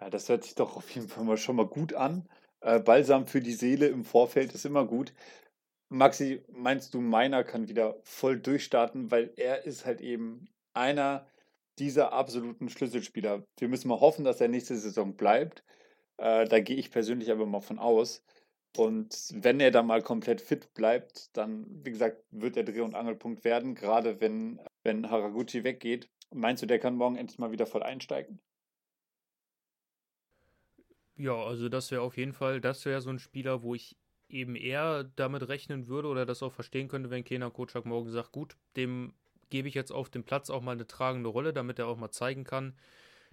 [0.00, 2.28] Ja, das hört sich doch auf jeden Fall mal schon mal gut an.
[2.60, 5.12] Äh, Balsam für die Seele im Vorfeld ist immer gut.
[5.88, 11.26] Maxi, meinst du, meiner kann wieder voll durchstarten, weil er ist halt eben einer
[11.78, 13.44] dieser absoluten Schlüsselspieler.
[13.58, 15.64] Wir müssen mal hoffen, dass er nächste Saison bleibt.
[16.18, 18.22] Äh, da gehe ich persönlich aber mal von aus.
[18.76, 22.94] Und wenn er dann mal komplett fit bleibt, dann, wie gesagt, wird er Dreh- und
[22.96, 26.08] Angelpunkt werden, gerade wenn, wenn Haraguchi weggeht.
[26.34, 28.40] Meinst du, der kann morgen endlich mal wieder voll einsteigen?
[31.16, 33.96] Ja, also das wäre auf jeden Fall, das wäre so ein Spieler, wo ich
[34.28, 38.32] eben eher damit rechnen würde oder das auch verstehen könnte, wenn Kenan Kocak morgen sagt,
[38.32, 39.14] gut, dem
[39.48, 42.10] gebe ich jetzt auf dem Platz auch mal eine tragende Rolle, damit er auch mal
[42.10, 42.76] zeigen kann,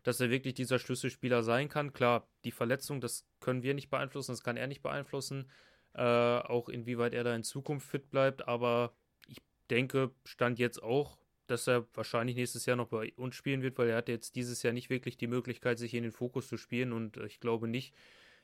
[0.03, 1.93] dass er wirklich dieser Schlüsselspieler sein kann.
[1.93, 5.49] Klar, die Verletzung, das können wir nicht beeinflussen, das kann er nicht beeinflussen,
[5.93, 8.93] äh, auch inwieweit er da in Zukunft fit bleibt, aber
[9.27, 9.41] ich
[9.71, 11.17] denke, stand jetzt auch,
[11.51, 14.63] dass er wahrscheinlich nächstes Jahr noch bei uns spielen wird, weil er hat jetzt dieses
[14.63, 17.93] Jahr nicht wirklich die Möglichkeit, sich in den Fokus zu spielen und ich glaube nicht,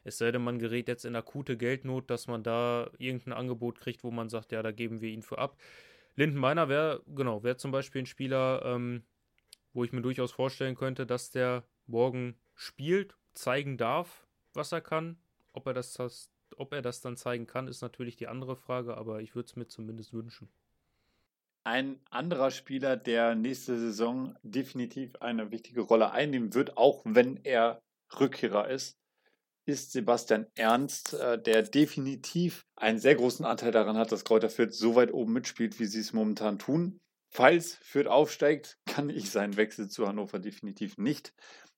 [0.04, 4.04] es sei denn, man gerät jetzt in akute Geldnot, dass man da irgendein Angebot kriegt,
[4.04, 5.58] wo man sagt, ja, da geben wir ihn für ab.
[6.16, 9.04] Linden Meiner wäre, genau, wäre zum Beispiel ein Spieler, ähm,
[9.74, 15.18] wo ich mir durchaus vorstellen könnte, dass der morgen spielt, zeigen darf, was er kann.
[15.54, 15.98] Ob er das
[16.56, 19.56] ob er das dann zeigen kann, ist natürlich die andere Frage, aber ich würde es
[19.56, 20.50] mir zumindest wünschen.
[21.68, 27.81] Ein anderer Spieler, der nächste Saison definitiv eine wichtige Rolle einnehmen wird, auch wenn er
[28.18, 28.95] Rückkehrer ist,
[29.65, 34.73] ist Sebastian Ernst, äh, der definitiv einen sehr großen Anteil daran hat, dass Kräuter Fürth
[34.73, 37.02] so weit oben mitspielt, wie sie es momentan tun.
[37.34, 41.34] Falls Fürth aufsteigt, kann ich seinen Wechsel zu Hannover definitiv nicht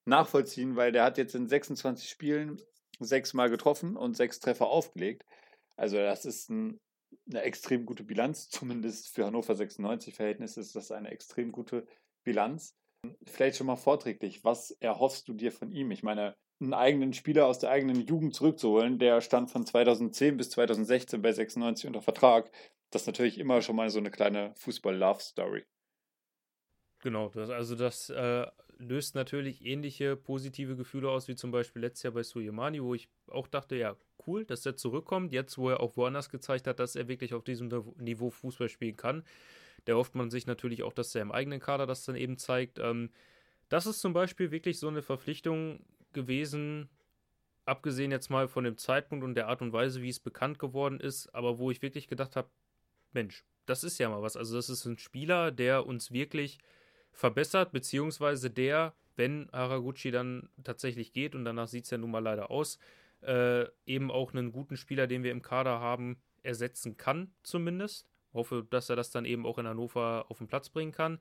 [0.05, 2.61] nachvollziehen, weil der hat jetzt in 26 Spielen
[2.99, 5.25] sechsmal getroffen und sechs Treffer aufgelegt.
[5.77, 6.79] Also das ist ein
[7.27, 11.85] eine extrem gute Bilanz, zumindest für Hannover 96 Verhältnisse ist das eine extrem gute
[12.23, 12.75] Bilanz.
[13.25, 15.91] Vielleicht schon mal vorträglich, was erhoffst du dir von ihm?
[15.91, 20.49] Ich meine, einen eigenen Spieler aus der eigenen Jugend zurückzuholen, der stand von 2010 bis
[20.49, 22.51] 2016 bei 96 unter Vertrag.
[22.89, 25.65] Das ist natürlich immer schon mal so eine kleine Fußball-Love-Story.
[27.01, 28.45] Genau, das, also das äh,
[28.77, 33.09] löst natürlich ähnliche positive Gefühle aus, wie zum Beispiel letztes Jahr bei Suyemani, wo ich
[33.27, 33.95] auch dachte, ja,
[34.29, 37.43] cool, dass er zurückkommt, jetzt wo er auch woanders gezeigt hat, dass er wirklich auf
[37.43, 39.23] diesem Niveau Fußball spielen kann.
[39.85, 42.79] Da hofft man sich natürlich auch, dass er im eigenen Kader das dann eben zeigt.
[42.79, 43.09] Ähm,
[43.69, 45.83] das ist zum Beispiel wirklich so eine Verpflichtung
[46.13, 46.89] gewesen,
[47.65, 50.99] abgesehen jetzt mal von dem Zeitpunkt und der Art und Weise, wie es bekannt geworden
[50.99, 52.49] ist, aber wo ich wirklich gedacht habe,
[53.13, 54.35] Mensch, das ist ja mal was.
[54.35, 56.57] Also das ist ein Spieler, der uns wirklich
[57.11, 62.23] verbessert, beziehungsweise der, wenn Haraguchi dann tatsächlich geht, und danach sieht es ja nun mal
[62.23, 62.79] leider aus,
[63.21, 68.07] äh, eben auch einen guten Spieler, den wir im Kader haben, ersetzen kann, zumindest.
[68.33, 71.19] Hoffe, dass er das dann eben auch in Hannover auf den Platz bringen kann.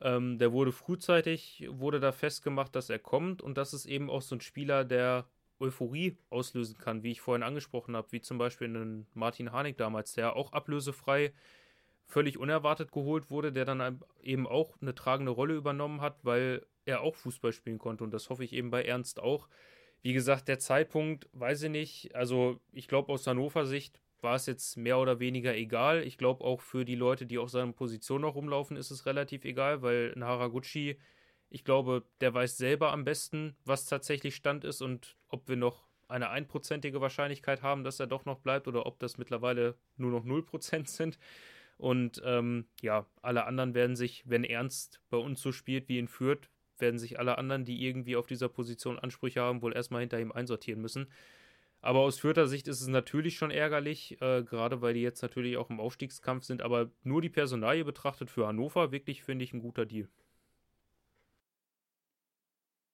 [0.00, 4.22] Ähm, der wurde frühzeitig, wurde da festgemacht, dass er kommt und das ist eben auch
[4.22, 5.26] so ein Spieler, der
[5.60, 10.12] Euphorie auslösen kann, wie ich vorhin angesprochen habe, wie zum Beispiel einen Martin Harnik damals,
[10.12, 11.32] der auch ablösefrei
[12.06, 17.02] völlig unerwartet geholt wurde, der dann eben auch eine tragende Rolle übernommen hat, weil er
[17.02, 18.04] auch Fußball spielen konnte.
[18.04, 19.48] Und das hoffe ich eben bei Ernst auch.
[20.02, 22.14] Wie gesagt, der Zeitpunkt, weiß ich nicht.
[22.14, 26.02] Also, ich glaube, aus Hannover Sicht war es jetzt mehr oder weniger egal.
[26.02, 29.44] Ich glaube, auch für die Leute, die auf seiner Position noch rumlaufen, ist es relativ
[29.44, 30.98] egal, weil ein Haraguchi,
[31.50, 35.86] ich glaube, der weiß selber am besten, was tatsächlich Stand ist und ob wir noch
[36.08, 40.24] eine einprozentige Wahrscheinlichkeit haben, dass er doch noch bleibt oder ob das mittlerweile nur noch
[40.24, 41.18] 0% sind.
[41.76, 46.08] Und ähm, ja, alle anderen werden sich, wenn Ernst bei uns so spielt wie in
[46.08, 50.20] Fürth, werden sich alle anderen, die irgendwie auf dieser Position Ansprüche haben, wohl erstmal hinter
[50.20, 51.08] ihm einsortieren müssen.
[51.80, 55.56] Aber aus Fürther Sicht ist es natürlich schon ärgerlich, äh, gerade weil die jetzt natürlich
[55.56, 56.62] auch im Aufstiegskampf sind.
[56.62, 60.08] Aber nur die Personalie betrachtet für Hannover, wirklich finde ich ein guter Deal.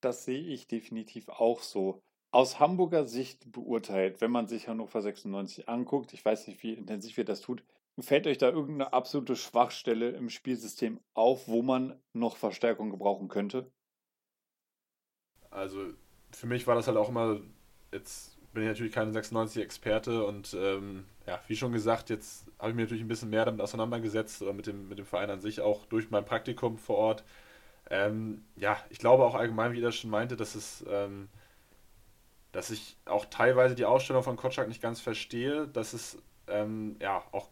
[0.01, 2.03] Das sehe ich definitiv auch so.
[2.31, 7.17] Aus Hamburger Sicht beurteilt, wenn man sich Hannover 96 anguckt, ich weiß nicht, wie intensiv
[7.17, 7.65] ihr das tut,
[8.01, 13.71] fällt euch da irgendeine absolute Schwachstelle im Spielsystem auf, wo man noch Verstärkung gebrauchen könnte?
[15.51, 15.93] Also
[16.33, 17.41] für mich war das halt auch immer,
[17.93, 22.77] jetzt bin ich natürlich kein 96-Experte und ähm, ja, wie schon gesagt, jetzt habe ich
[22.77, 25.61] mich natürlich ein bisschen mehr damit auseinandergesetzt oder mit dem, mit dem Verein an sich
[25.61, 27.25] auch durch mein Praktikum vor Ort.
[27.91, 31.29] Ähm, ja, ich glaube auch allgemein, wie ihr das schon meinte, dass es, ähm,
[32.53, 37.23] dass ich auch teilweise die Ausstellung von Kotschak nicht ganz verstehe, dass es ähm, ja
[37.33, 37.49] auch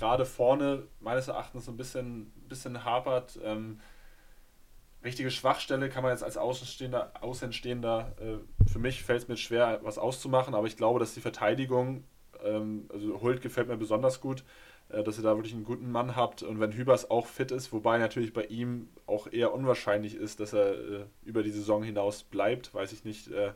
[0.00, 3.38] gerade vorne meines Erachtens so ein bisschen, bisschen hapert.
[3.44, 3.80] Ähm,
[5.04, 9.80] richtige Schwachstelle kann man jetzt als Außenstehender, Außenstehender äh, für mich fällt es mir schwer,
[9.82, 12.04] was auszumachen, aber ich glaube, dass die Verteidigung,
[12.42, 14.42] ähm, also Hult gefällt mir besonders gut,
[14.88, 17.70] äh, dass ihr da wirklich einen guten Mann habt und wenn Hübers auch fit ist,
[17.72, 22.22] wobei natürlich bei ihm auch eher unwahrscheinlich ist, dass er äh, über die Saison hinaus
[22.22, 23.52] bleibt, weiß ich nicht, äh,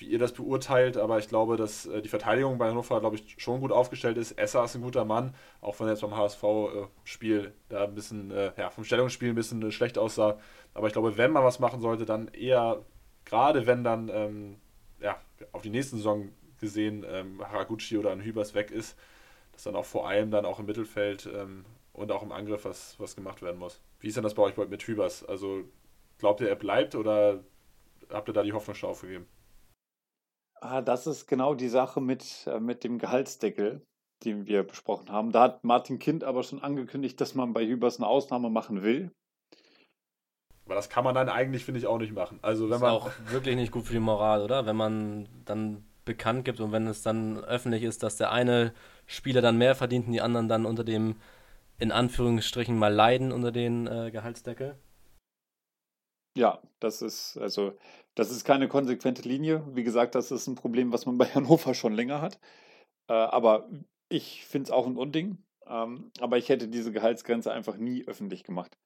[0.00, 3.36] wie ihr das beurteilt, aber ich glaube, dass äh, die Verteidigung bei Hannover, glaube ich,
[3.38, 4.32] schon gut aufgestellt ist.
[4.32, 8.30] Esser ist ein guter Mann, auch wenn er jetzt beim HSV-Spiel äh, da ein bisschen,
[8.30, 10.38] äh, ja, vom Stellungsspiel ein bisschen schlecht aussah.
[10.72, 12.82] Aber ich glaube, wenn man was machen sollte, dann eher,
[13.26, 14.56] gerade wenn dann, ähm,
[15.00, 15.16] ja,
[15.52, 18.96] auf die nächste Saison gesehen, ähm, Haraguchi oder ein Hübers weg ist,
[19.52, 22.98] dass dann auch vor allem dann auch im Mittelfeld ähm, und auch im Angriff was,
[22.98, 23.80] was gemacht werden muss.
[23.98, 25.24] Wie ist denn das bei euch mit Hübers?
[25.24, 25.64] Also
[26.18, 27.40] glaubt ihr, er bleibt oder
[28.08, 29.26] habt ihr da die Hoffnung schon aufgegeben?
[30.60, 33.82] Ah, das ist genau die Sache mit, äh, mit dem Gehaltsdeckel,
[34.24, 35.32] den wir besprochen haben.
[35.32, 39.10] Da hat Martin Kind aber schon angekündigt, dass man bei Hübers eine Ausnahme machen will.
[40.66, 42.38] Aber das kann man dann eigentlich, finde ich, auch nicht machen.
[42.42, 44.66] Also wenn ist man auch wirklich nicht gut für die Moral, oder?
[44.66, 48.72] Wenn man dann bekannt gibt und wenn es dann öffentlich ist, dass der eine
[49.06, 51.16] Spieler dann mehr verdient und die anderen dann unter dem,
[51.78, 54.76] in Anführungsstrichen, mal leiden unter den äh, Gehaltsdeckel.
[56.36, 57.76] Ja, das ist also
[58.14, 59.64] das ist keine konsequente Linie.
[59.74, 62.38] Wie gesagt, das ist ein Problem, was man bei Hannover schon länger hat.
[63.08, 63.68] Äh, aber
[64.08, 65.38] ich finde es auch ein Unding.
[65.66, 68.76] Ähm, aber ich hätte diese Gehaltsgrenze einfach nie öffentlich gemacht.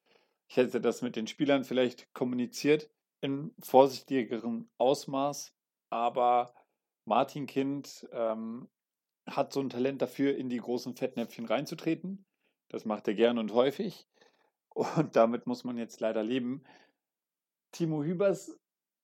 [0.49, 2.91] Ich hätte das mit den Spielern vielleicht kommuniziert
[3.21, 5.55] in vorsichtigerem Ausmaß,
[5.91, 6.53] aber
[7.07, 8.69] Martin Kind ähm,
[9.27, 12.27] hat so ein Talent dafür, in die großen Fettnäpfchen reinzutreten.
[12.69, 14.07] Das macht er gern und häufig.
[14.75, 16.65] Und damit muss man jetzt leider leben.
[17.75, 18.57] Timo Hübers,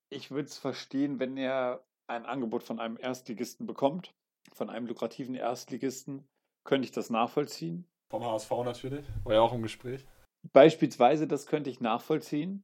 [0.09, 4.15] ich würde es verstehen, wenn er ein Angebot von einem Erstligisten bekommt,
[4.53, 6.25] von einem lukrativen Erstligisten,
[6.63, 7.85] könnte ich das nachvollziehen.
[8.09, 10.05] Vom HSV natürlich, war ja auch im Gespräch.
[10.53, 12.63] Beispielsweise, das könnte ich nachvollziehen.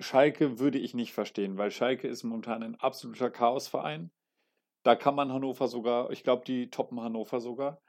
[0.00, 4.10] Schalke würde ich nicht verstehen, weil Schalke ist momentan ein absoluter Chaosverein.
[4.82, 7.82] Da kann man Hannover sogar, ich glaube, die toppen Hannover sogar.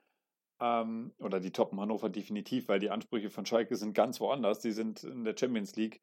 [0.59, 4.59] Ähm, oder die toppen Hannover definitiv, weil die Ansprüche von Schalke sind ganz woanders.
[4.59, 6.01] Die sind in der Champions League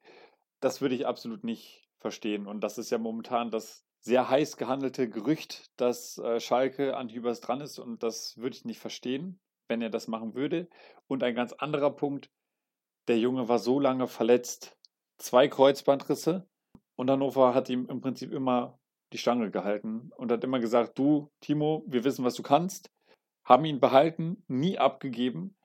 [0.61, 2.47] das würde ich absolut nicht verstehen.
[2.47, 7.41] Und das ist ja momentan das sehr heiß gehandelte Gerücht, dass äh, Schalke an Hübers
[7.41, 7.77] dran ist.
[7.77, 10.69] Und das würde ich nicht verstehen, wenn er das machen würde.
[11.07, 12.31] Und ein ganz anderer Punkt,
[13.07, 14.77] der Junge war so lange verletzt.
[15.17, 16.47] Zwei Kreuzbandrisse.
[16.95, 18.79] Und Hannover hat ihm im Prinzip immer
[19.13, 22.91] die Stange gehalten und hat immer gesagt, du, Timo, wir wissen, was du kannst.
[23.43, 25.55] Haben ihn behalten, nie abgegeben.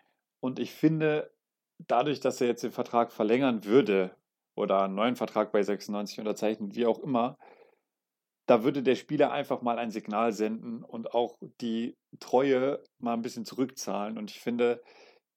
[0.41, 1.33] Und ich finde,
[1.79, 4.17] dadurch, dass er jetzt den Vertrag verlängern würde,
[4.57, 7.37] oder einen neuen Vertrag bei 96 unterzeichnet, wie auch immer,
[8.47, 13.23] da würde der Spieler einfach mal ein Signal senden und auch die Treue mal ein
[13.23, 14.19] bisschen zurückzahlen.
[14.19, 14.83] Und ich finde,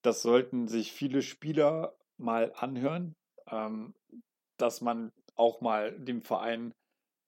[0.04, 3.16] das sollten sich viele Spieler mal anhören,
[3.50, 3.94] ähm,
[4.58, 6.72] dass man auch mal dem Verein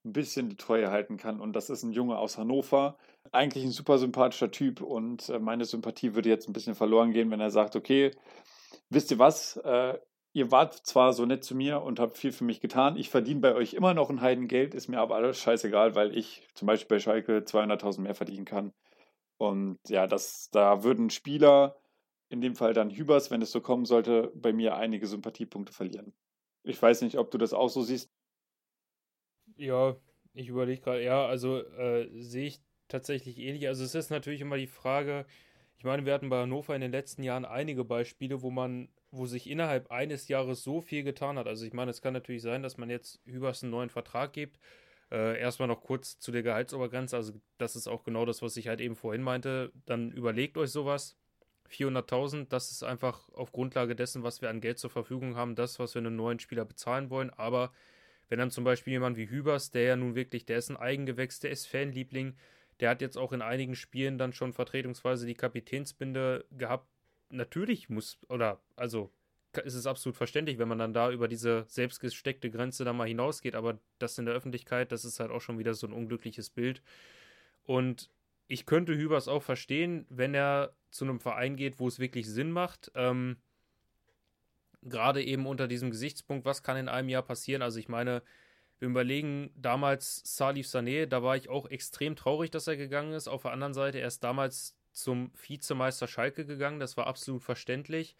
[0.06, 1.40] ein bisschen die Treue halten kann.
[1.40, 2.98] Und das ist ein Junge aus Hannover,
[3.32, 4.82] eigentlich ein super sympathischer Typ.
[4.82, 8.12] Und äh, meine Sympathie würde jetzt ein bisschen verloren gehen, wenn er sagt, okay,
[8.90, 9.98] wisst ihr was, äh,
[10.34, 13.42] ihr wart zwar so nett zu mir und habt viel für mich getan, ich verdiene
[13.42, 16.98] bei euch immer noch ein Heidengeld, ist mir aber alles scheißegal, weil ich zum Beispiel
[16.98, 18.74] bei Schalke 200.000 mehr verdienen kann.
[19.38, 21.76] Und ja, das, da würden Spieler,
[22.30, 26.14] in dem Fall dann Hübers, wenn es so kommen sollte, bei mir einige Sympathiepunkte verlieren.
[26.64, 28.12] Ich weiß nicht, ob du das auch so siehst.
[29.58, 29.98] Ja,
[30.34, 33.68] ich überlege gerade, ja, also äh, sehe ich tatsächlich ähnlich.
[33.68, 35.26] Also es ist natürlich immer die Frage,
[35.78, 39.26] ich meine, wir hatten bei Hannover in den letzten Jahren einige Beispiele, wo man wo
[39.26, 41.48] sich innerhalb eines Jahres so viel getan hat.
[41.48, 44.60] Also ich meine, es kann natürlich sein, dass man jetzt Hübers einen neuen Vertrag gibt.
[45.12, 47.16] Äh, erstmal noch kurz zu der Gehaltsobergrenze.
[47.18, 49.72] Also das ist auch genau das, was ich halt eben vorhin meinte.
[49.86, 51.18] Dann überlegt euch sowas.
[51.70, 55.80] 400.000, das ist einfach auf Grundlage dessen, was wir an Geld zur Verfügung haben, das,
[55.80, 57.30] was wir einem neuen Spieler bezahlen wollen.
[57.30, 57.72] Aber
[58.30, 61.42] Wenn dann zum Beispiel jemand wie Hübers, der ja nun wirklich, der ist ein Eigengewächs,
[61.42, 62.38] der ist Fanliebling,
[62.80, 66.88] der hat jetzt auch in einigen Spielen dann schon vertretungsweise die Kapitänsbinde gehabt.
[67.32, 69.12] Natürlich muss, oder also
[69.60, 73.56] ist es absolut verständlich, wenn man dann da über diese selbstgesteckte Grenze dann mal hinausgeht,
[73.56, 76.82] aber das in der Öffentlichkeit, das ist halt auch schon wieder so ein unglückliches Bild.
[77.64, 78.10] Und
[78.48, 82.52] ich könnte Hübers auch verstehen, wenn er zu einem Verein geht, wo es wirklich Sinn
[82.52, 82.92] macht.
[82.96, 83.38] Ähm,
[84.84, 87.62] Gerade eben unter diesem Gesichtspunkt, was kann in einem Jahr passieren?
[87.62, 88.24] Also ich meine,
[88.80, 93.28] wir überlegen damals Salif Sané, da war ich auch extrem traurig, dass er gegangen ist.
[93.28, 98.16] Auf der anderen Seite, er ist damals zum Vizemeister Schalke gegangen, das war absolut verständlich.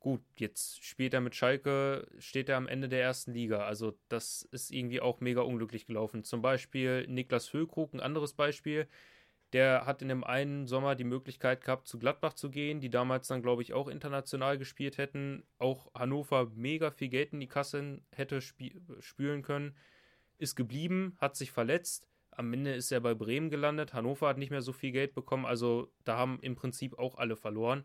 [0.00, 3.64] Gut, jetzt spielt er mit Schalke, steht er am Ende der ersten Liga.
[3.64, 6.24] Also das ist irgendwie auch mega unglücklich gelaufen.
[6.24, 8.86] Zum Beispiel Niklas Füllkrug, ein anderes Beispiel.
[9.54, 13.28] Der hat in dem einen Sommer die Möglichkeit gehabt, zu Gladbach zu gehen, die damals
[13.28, 15.44] dann, glaube ich, auch international gespielt hätten.
[15.58, 19.74] Auch Hannover mega viel Geld in die Kasse hätte spülen können.
[20.36, 22.06] Ist geblieben, hat sich verletzt.
[22.36, 23.94] Am Ende ist er bei Bremen gelandet.
[23.94, 25.46] Hannover hat nicht mehr so viel Geld bekommen.
[25.46, 27.84] Also da haben im Prinzip auch alle verloren.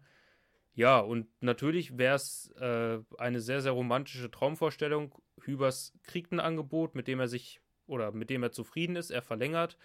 [0.74, 5.16] Ja, und natürlich wäre es äh, eine sehr, sehr romantische Traumvorstellung.
[5.42, 9.10] Hübers kriegt ein Angebot, mit dem er sich oder mit dem er zufrieden ist.
[9.10, 9.78] Er verlängert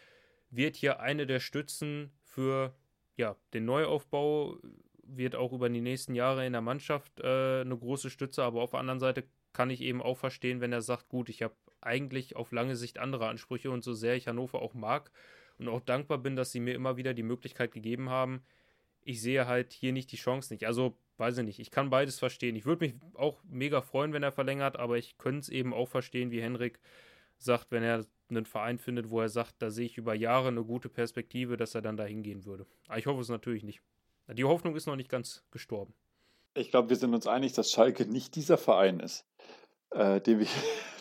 [0.56, 2.74] wird hier eine der Stützen für
[3.16, 4.58] ja, den Neuaufbau,
[5.02, 8.70] wird auch über die nächsten Jahre in der Mannschaft äh, eine große Stütze, aber auf
[8.70, 11.54] der anderen Seite kann ich eben auch verstehen, wenn er sagt, gut, ich habe
[11.84, 15.10] eigentlich auf lange Sicht andere Ansprüche und so sehr ich Hannover auch mag
[15.58, 18.42] und auch dankbar bin, dass sie mir immer wieder die Möglichkeit gegeben haben,
[19.04, 20.66] ich sehe halt hier nicht die Chance nicht.
[20.66, 22.56] Also, weiß ich nicht, ich kann beides verstehen.
[22.56, 25.88] Ich würde mich auch mega freuen, wenn er verlängert, aber ich könnte es eben auch
[25.88, 26.80] verstehen, wie Henrik
[27.38, 30.64] sagt, wenn er einen Verein findet, wo er sagt, da sehe ich über Jahre eine
[30.64, 32.66] gute Perspektive, dass er dann da hingehen würde.
[32.88, 33.80] Aber ich hoffe es natürlich nicht.
[34.32, 35.92] Die Hoffnung ist noch nicht ganz gestorben.
[36.54, 39.26] Ich glaube, wir sind uns einig, dass Schalke nicht dieser Verein ist,
[39.90, 40.46] äh, den, wir,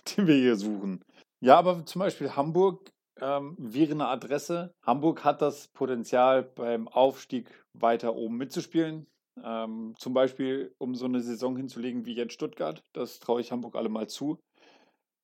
[0.05, 1.03] den wir hier suchen.
[1.41, 2.89] Ja, aber zum Beispiel Hamburg
[3.19, 4.73] ähm, wäre eine Adresse.
[4.85, 9.07] Hamburg hat das Potenzial, beim Aufstieg weiter oben mitzuspielen.
[9.43, 12.83] Ähm, zum Beispiel, um so eine Saison hinzulegen wie jetzt Stuttgart.
[12.93, 14.39] Das traue ich Hamburg alle mal zu.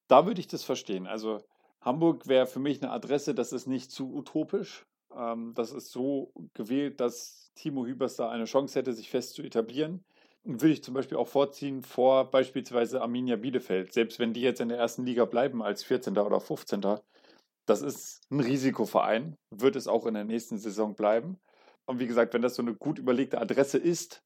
[0.08, 1.08] Da würde ich das verstehen.
[1.08, 1.40] Also
[1.82, 4.86] Hamburg wäre für mich eine Adresse, das ist nicht zu utopisch.
[5.16, 9.44] Ähm, das ist so gewählt, dass Timo Hübers da eine Chance hätte, sich fest zu
[9.44, 10.04] etablieren.
[10.44, 13.94] Würde ich zum Beispiel auch vorziehen vor beispielsweise Arminia Bielefeld.
[13.94, 16.18] Selbst wenn die jetzt in der ersten Liga bleiben als 14.
[16.18, 16.82] oder 15.
[17.66, 21.40] Das ist ein Risikoverein, wird es auch in der nächsten Saison bleiben.
[21.86, 24.24] Und wie gesagt, wenn das so eine gut überlegte Adresse ist,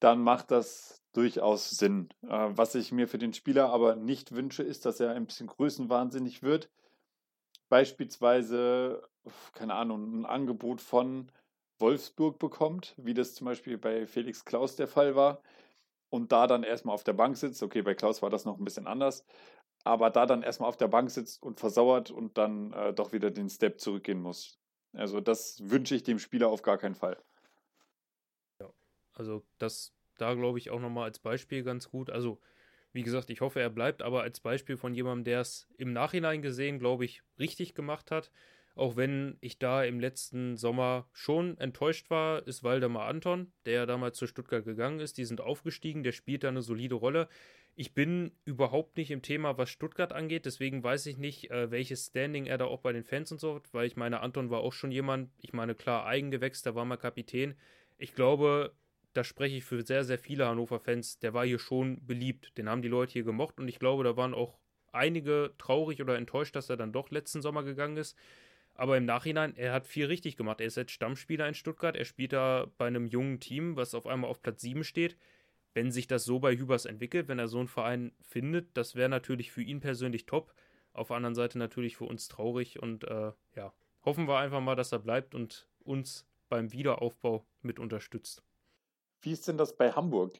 [0.00, 2.08] dann macht das durchaus Sinn.
[2.22, 5.46] Äh, was ich mir für den Spieler aber nicht wünsche, ist, dass er ein bisschen
[5.46, 6.70] größenwahnsinnig wird.
[7.68, 9.02] Beispielsweise,
[9.52, 11.30] keine Ahnung, ein Angebot von
[11.78, 15.42] Wolfsburg bekommt, wie das zum Beispiel bei Felix Klaus der Fall war,
[16.10, 17.62] und da dann erstmal auf der Bank sitzt.
[17.62, 19.24] Okay, bei Klaus war das noch ein bisschen anders,
[19.84, 23.30] aber da dann erstmal auf der Bank sitzt und versauert und dann äh, doch wieder
[23.30, 24.60] den Step zurückgehen muss.
[24.92, 27.18] Also das wünsche ich dem Spieler auf gar keinen Fall.
[28.60, 28.72] Ja,
[29.12, 32.10] also das da glaube ich auch nochmal als Beispiel ganz gut.
[32.10, 32.40] Also,
[32.92, 36.42] wie gesagt, ich hoffe, er bleibt, aber als Beispiel von jemandem, der es im Nachhinein
[36.42, 38.30] gesehen, glaube ich, richtig gemacht hat.
[38.74, 43.86] Auch wenn ich da im letzten Sommer schon enttäuscht war, ist Waldemar Anton, der ja
[43.86, 45.16] damals zu Stuttgart gegangen ist.
[45.16, 47.28] Die sind aufgestiegen, der spielt da eine solide Rolle.
[47.76, 52.06] Ich bin überhaupt nicht im Thema, was Stuttgart angeht, deswegen weiß ich nicht, äh, welches
[52.06, 54.60] Standing er da auch bei den Fans und so hat, weil ich meine, Anton war
[54.60, 57.56] auch schon jemand, ich meine, klar, Eigengewächs, da war mal Kapitän.
[57.98, 58.74] Ich glaube,
[59.12, 62.56] da spreche ich für sehr, sehr viele Hannover-Fans, der war hier schon beliebt.
[62.58, 64.58] Den haben die Leute hier gemocht und ich glaube, da waren auch
[64.92, 68.16] einige traurig oder enttäuscht, dass er dann doch letzten Sommer gegangen ist.
[68.74, 70.60] Aber im Nachhinein, er hat viel richtig gemacht.
[70.60, 71.96] Er ist jetzt Stammspieler in Stuttgart.
[71.96, 75.16] Er spielt da bei einem jungen Team, was auf einmal auf Platz 7 steht.
[75.74, 79.08] Wenn sich das so bei Hübers entwickelt, wenn er so einen Verein findet, das wäre
[79.08, 80.52] natürlich für ihn persönlich top.
[80.92, 82.80] Auf der anderen Seite natürlich für uns traurig.
[82.82, 83.72] Und äh, ja,
[84.04, 88.42] hoffen wir einfach mal, dass er bleibt und uns beim Wiederaufbau mit unterstützt.
[89.20, 90.32] Wie ist denn das bei Hamburg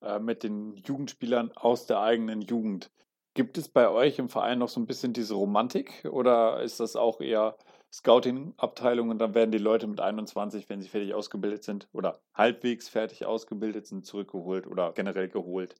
[0.00, 2.90] äh, mit den Jugendspielern aus der eigenen Jugend?
[3.38, 6.96] Gibt es bei euch im Verein noch so ein bisschen diese Romantik oder ist das
[6.96, 7.56] auch eher
[7.92, 12.88] Scouting-Abteilung und dann werden die Leute mit 21, wenn sie fertig ausgebildet sind oder halbwegs
[12.88, 15.76] fertig ausgebildet sind, zurückgeholt oder generell geholt?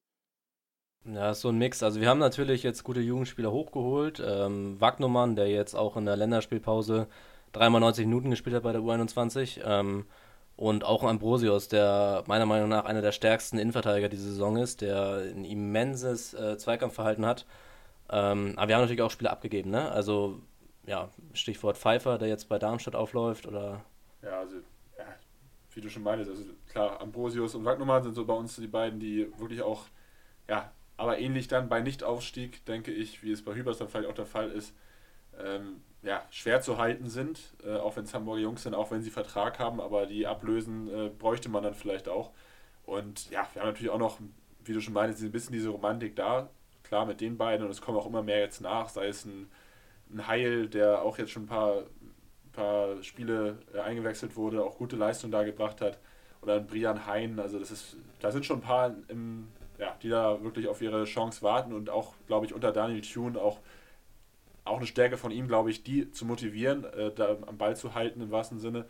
[1.04, 1.82] Ja, ist so ein Mix.
[1.82, 4.22] Also wir haben natürlich jetzt gute Jugendspieler hochgeholt.
[4.24, 7.08] Ähm, Wagnumann, der jetzt auch in der Länderspielpause
[7.50, 9.62] dreimal 90 Minuten gespielt hat bei der U21.
[9.64, 10.06] Ähm,
[10.58, 15.22] und auch Ambrosius, der meiner Meinung nach einer der stärksten Innenverteidiger dieser Saison ist, der
[15.32, 17.46] ein immenses äh, Zweikampfverhalten hat.
[18.10, 19.88] Ähm, aber wir haben natürlich auch Spiele abgegeben, ne?
[19.92, 20.40] Also,
[20.84, 23.84] ja, Stichwort Pfeiffer, der jetzt bei Darmstadt aufläuft, oder?
[24.20, 24.56] Ja, also,
[24.98, 25.04] ja,
[25.74, 28.98] wie du schon meintest, also klar, Ambrosius und Wagnumann sind so bei uns die beiden,
[28.98, 29.84] die wirklich auch,
[30.48, 34.14] ja, aber ähnlich dann bei Nichtaufstieg, denke ich, wie es bei Hübers dann vielleicht auch
[34.14, 34.74] der Fall ist,
[35.42, 39.02] ähm, ja, schwer zu halten sind, äh, auch wenn es Hamburger Jungs sind, auch wenn
[39.02, 42.30] sie Vertrag haben, aber die ablösen äh, bräuchte man dann vielleicht auch.
[42.84, 44.18] Und ja, wir haben natürlich auch noch,
[44.64, 46.48] wie du schon meinst, ein bisschen diese Romantik da,
[46.84, 49.50] klar mit den beiden und es kommen auch immer mehr jetzt nach, sei es ein,
[50.10, 51.82] ein Heil, der auch jetzt schon ein paar,
[52.52, 55.98] paar Spiele äh, eingewechselt wurde, auch gute Leistung da gebracht hat,
[56.40, 59.48] oder ein Brian Hein, also das ist, da sind schon ein paar im,
[59.78, 63.40] ja, die da wirklich auf ihre Chance warten und auch, glaube ich, unter Daniel Thune
[63.40, 63.58] auch
[64.68, 67.94] auch eine Stärke von ihm, glaube ich, die zu motivieren, äh, da am Ball zu
[67.94, 68.86] halten im wahrsten Sinne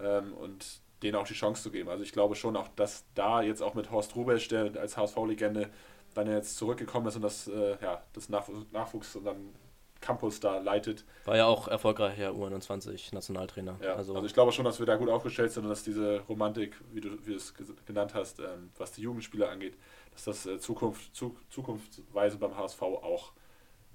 [0.00, 1.88] ähm, und denen auch die Chance zu geben.
[1.88, 5.70] Also ich glaube schon auch, dass da jetzt auch mit Horst Rubesch, der als HSV-Legende
[6.14, 9.54] dann jetzt zurückgekommen ist und das, äh, ja, das Nachwuchs, dann
[10.00, 11.04] Campus da leitet.
[11.24, 13.76] War ja auch erfolgreicher U21-Nationaltrainer.
[13.82, 16.20] Ja, also, also, ich glaube schon, dass wir da gut aufgestellt sind und dass diese
[16.28, 17.54] Romantik, wie du, wie du es
[17.86, 19.76] genannt hast, ähm, was die Jugendspieler angeht,
[20.12, 23.32] dass das äh, Zukunft, zu, zukunftsweise beim HSV auch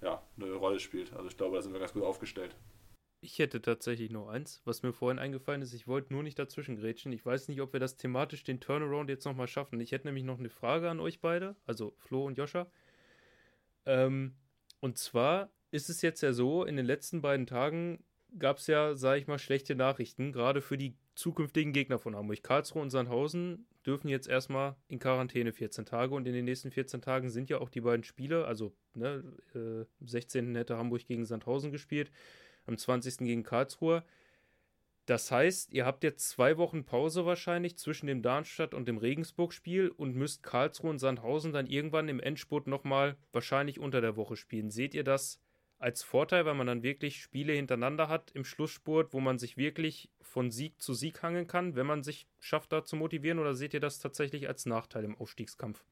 [0.02, 1.14] ja, eine Rolle spielt.
[1.14, 2.56] Also ich glaube, da sind wir ganz gut aufgestellt.
[3.24, 5.74] Ich hätte tatsächlich noch eins, was mir vorhin eingefallen ist.
[5.74, 7.12] Ich wollte nur nicht dazwischen grätschen.
[7.12, 9.80] Ich weiß nicht, ob wir das thematisch den Turnaround jetzt nochmal schaffen.
[9.80, 12.66] Ich hätte nämlich noch eine Frage an euch beide, also Flo und Joscha.
[13.86, 14.34] Ähm,
[14.80, 18.04] und zwar ist es jetzt ja so, in den letzten beiden Tagen
[18.40, 22.42] gab es ja, sage ich mal, schlechte Nachrichten, gerade für die zukünftigen Gegner von Hamburg.
[22.42, 27.02] Karlsruhe und Sandhausen dürfen jetzt erstmal in Quarantäne 14 Tage und in den nächsten 14
[27.02, 29.24] Tagen sind ja auch die beiden Spiele, also ne,
[29.56, 30.56] äh, 16.
[30.56, 32.12] hätte Hamburg gegen Sandhausen gespielt,
[32.66, 33.26] am 20.
[33.26, 34.04] gegen Karlsruhe.
[35.08, 39.90] Das heißt, ihr habt jetzt zwei Wochen Pause wahrscheinlich zwischen dem Darmstadt und dem Regensburg-Spiel
[39.90, 44.70] und müsst Karlsruhe und Sandhausen dann irgendwann im Endspurt nochmal wahrscheinlich unter der Woche spielen.
[44.70, 45.40] Seht ihr das
[45.82, 50.10] als Vorteil, weil man dann wirklich Spiele hintereinander hat im Schlussspurt, wo man sich wirklich
[50.22, 53.40] von Sieg zu Sieg hangeln kann, wenn man sich schafft, da zu motivieren?
[53.40, 55.84] Oder seht ihr das tatsächlich als Nachteil im Aufstiegskampf?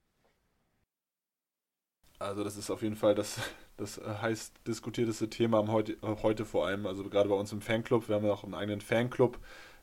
[2.20, 3.40] Also das ist auf jeden Fall das,
[3.78, 8.10] das heiß diskutierteste Thema heute, heute vor allem, also gerade bei uns im Fanclub.
[8.10, 9.40] Wir haben ja auch einen eigenen Fanclub.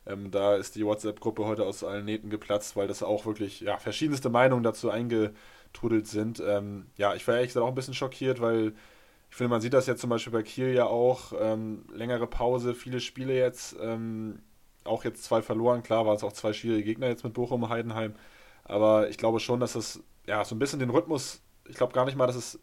[0.06, 3.78] Ähm, da ist die WhatsApp-Gruppe heute aus allen Nähten geplatzt, weil das auch wirklich ja,
[3.78, 6.40] verschiedenste Meinungen dazu eingetrudelt sind.
[6.46, 8.74] Ähm, ja, ich war ehrlich gesagt auch ein bisschen schockiert, weil
[9.30, 11.32] ich finde, man sieht das jetzt zum Beispiel bei Kiel ja auch.
[11.38, 13.76] Ähm, längere Pause, viele Spiele jetzt.
[13.80, 14.40] Ähm,
[14.84, 15.82] auch jetzt zwei verloren.
[15.82, 18.14] Klar waren es auch zwei schwierige Gegner jetzt mit Bochum und Heidenheim.
[18.64, 22.04] Aber ich glaube schon, dass das ja so ein bisschen den Rhythmus, ich glaube gar
[22.04, 22.60] nicht mal, dass es,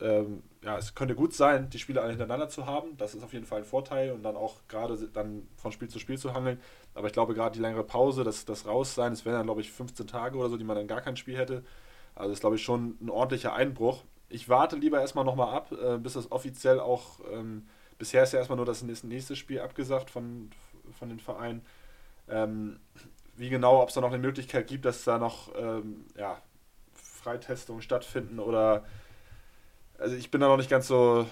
[0.00, 2.96] ähm, ja, es könnte gut sein, die Spiele alle hintereinander zu haben.
[2.96, 5.98] Das ist auf jeden Fall ein Vorteil und dann auch gerade dann von Spiel zu
[5.98, 6.60] Spiel zu hangeln.
[6.94, 9.72] Aber ich glaube gerade die längere Pause, das, das Raussein, es wären dann, glaube ich,
[9.72, 11.64] 15 Tage oder so, die man dann gar kein Spiel hätte.
[12.14, 15.98] Also ist, glaube ich, schon ein ordentlicher Einbruch ich warte lieber erstmal nochmal ab, äh,
[15.98, 17.20] bis das offiziell auch.
[17.30, 17.66] Ähm,
[17.98, 20.50] bisher ist ja erstmal nur das nächste Spiel abgesagt von,
[20.98, 21.62] von den Vereinen.
[22.28, 22.80] Ähm,
[23.36, 26.40] wie genau, ob es da noch eine Möglichkeit gibt, dass da noch ähm, ja,
[26.94, 28.84] Freitestungen stattfinden oder.
[29.98, 31.26] Also ich bin da noch nicht ganz so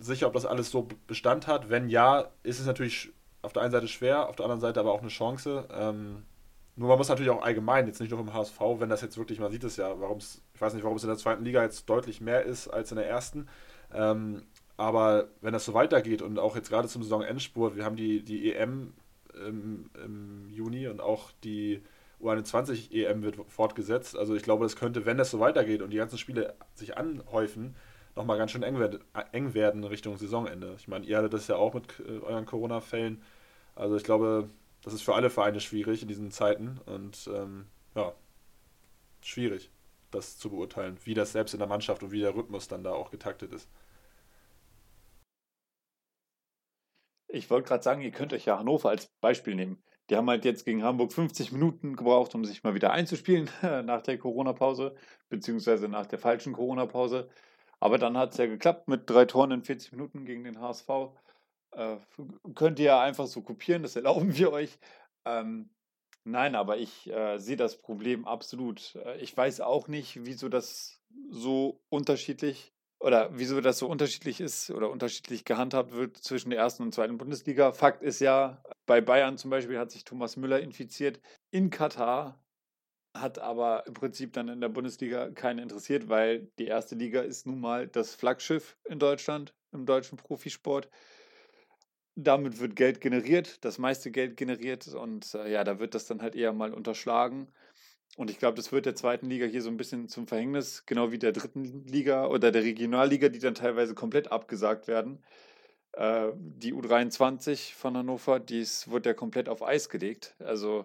[0.00, 1.68] sicher, ob das alles so Bestand hat.
[1.68, 3.12] Wenn ja, ist es natürlich
[3.42, 5.68] auf der einen Seite schwer, auf der anderen Seite aber auch eine Chance.
[5.70, 6.24] Ähm,
[6.76, 9.38] nur man muss natürlich auch allgemein, jetzt nicht nur im HSV, wenn das jetzt wirklich,
[9.38, 11.62] man sieht es ja, warum es, ich weiß nicht, warum es in der zweiten Liga
[11.62, 13.48] jetzt deutlich mehr ist als in der ersten.
[13.92, 14.42] Ähm,
[14.76, 18.52] aber wenn das so weitergeht und auch jetzt gerade zum Saisonendspurt, wir haben die, die
[18.52, 18.92] EM
[19.46, 21.82] im, im Juni und auch die
[22.20, 24.16] U21 EM wird fortgesetzt.
[24.16, 27.76] Also ich glaube, das könnte, wenn das so weitergeht und die ganzen Spiele sich anhäufen,
[28.16, 29.00] nochmal ganz schön eng, werd,
[29.32, 30.74] eng werden Richtung Saisonende.
[30.78, 33.22] Ich meine, ihr hattet das ja auch mit äh, euren Corona-Fällen.
[33.74, 34.48] Also ich glaube,
[34.84, 38.12] das ist für alle Vereine schwierig in diesen Zeiten und ähm, ja,
[39.22, 39.70] schwierig,
[40.10, 42.92] das zu beurteilen, wie das selbst in der Mannschaft und wie der Rhythmus dann da
[42.92, 43.68] auch getaktet ist.
[47.28, 49.82] Ich wollte gerade sagen, ihr könnt euch ja Hannover als Beispiel nehmen.
[50.10, 54.02] Die haben halt jetzt gegen Hamburg 50 Minuten gebraucht, um sich mal wieder einzuspielen nach
[54.02, 54.94] der Corona-Pause,
[55.30, 57.30] beziehungsweise nach der falschen Corona-Pause.
[57.80, 60.88] Aber dann hat es ja geklappt mit drei Toren in 40 Minuten gegen den HSV.
[61.74, 61.96] Äh,
[62.54, 64.78] könnt ihr einfach so kopieren, das erlauben wir euch.
[65.24, 65.70] Ähm,
[66.24, 68.94] nein, aber ich äh, sehe das Problem absolut.
[68.96, 74.70] Äh, ich weiß auch nicht, wieso das so unterschiedlich oder wieso das so unterschiedlich ist
[74.70, 77.72] oder unterschiedlich gehandhabt wird zwischen der ersten und zweiten Bundesliga.
[77.72, 81.20] Fakt ist ja, bei Bayern zum Beispiel hat sich Thomas Müller infiziert
[81.50, 82.42] in Katar,
[83.16, 87.46] hat aber im Prinzip dann in der Bundesliga keinen interessiert, weil die erste Liga ist
[87.46, 90.88] nun mal das Flaggschiff in Deutschland, im deutschen Profisport
[92.16, 96.22] damit wird Geld generiert, das meiste Geld generiert und äh, ja, da wird das dann
[96.22, 97.48] halt eher mal unterschlagen.
[98.16, 101.10] Und ich glaube, das wird der zweiten Liga hier so ein bisschen zum Verhängnis, genau
[101.10, 105.24] wie der dritten Liga oder der Regionalliga, die dann teilweise komplett abgesagt werden.
[105.92, 110.36] Äh, die U23 von Hannover, dies wird ja komplett auf Eis gelegt.
[110.38, 110.84] Also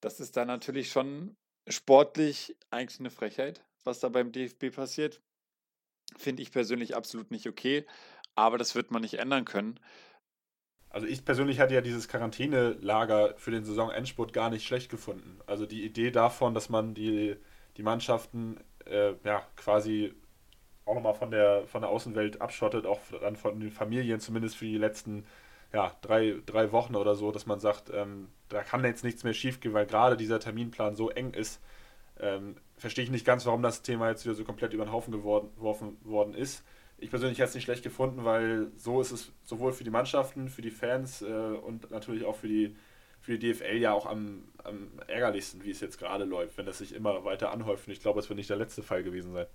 [0.00, 1.36] das ist dann natürlich schon
[1.68, 5.20] sportlich eigentlich eine Frechheit, was da beim DFB passiert.
[6.16, 7.86] Finde ich persönlich absolut nicht okay,
[8.34, 9.78] aber das wird man nicht ändern können.
[10.90, 15.38] Also ich persönlich hatte ja dieses Quarantänelager für den Saisonendspurt gar nicht schlecht gefunden.
[15.46, 17.36] Also die Idee davon, dass man die,
[17.76, 20.14] die Mannschaften äh, ja, quasi
[20.84, 24.64] auch nochmal von der, von der Außenwelt abschottet, auch dann von den Familien, zumindest für
[24.64, 25.26] die letzten
[25.72, 29.34] ja, drei, drei Wochen oder so, dass man sagt, ähm, da kann jetzt nichts mehr
[29.34, 31.60] schiefgehen, weil gerade dieser Terminplan so eng ist.
[32.18, 35.12] Ähm, verstehe ich nicht ganz, warum das Thema jetzt wieder so komplett über den Haufen
[35.12, 36.64] geworfen worden ist.
[36.98, 40.48] Ich persönlich hätte es nicht schlecht gefunden, weil so ist es sowohl für die Mannschaften,
[40.48, 42.76] für die Fans äh, und natürlich auch für die,
[43.20, 46.78] für die DFL ja auch am, am ärgerlichsten, wie es jetzt gerade läuft, wenn das
[46.78, 47.86] sich immer weiter anhäuft.
[47.86, 49.46] Und ich glaube, es wird nicht der letzte Fall gewesen sein.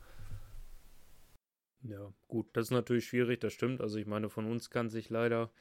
[1.82, 3.82] Ja, gut, das ist natürlich schwierig, das stimmt.
[3.82, 5.52] Also ich meine, von uns kann sich leider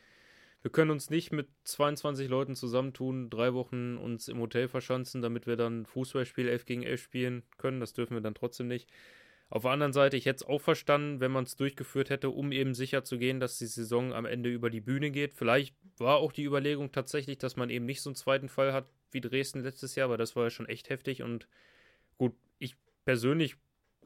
[0.63, 5.49] wir können uns nicht mit 22 Leuten zusammentun, drei Wochen uns im Hotel verschanzen, damit
[5.49, 7.81] wir dann Fußballspiel 11 gegen 11 spielen können.
[7.81, 8.89] Das dürfen wir dann trotzdem nicht.
[9.53, 12.53] Auf der anderen Seite, ich hätte es auch verstanden, wenn man es durchgeführt hätte, um
[12.53, 15.35] eben sicher zu gehen, dass die Saison am Ende über die Bühne geht.
[15.35, 18.87] Vielleicht war auch die Überlegung tatsächlich, dass man eben nicht so einen zweiten Fall hat
[19.11, 21.23] wie Dresden letztes Jahr, aber das war ja schon echt heftig.
[21.23, 21.49] Und
[22.17, 23.57] gut, ich persönlich,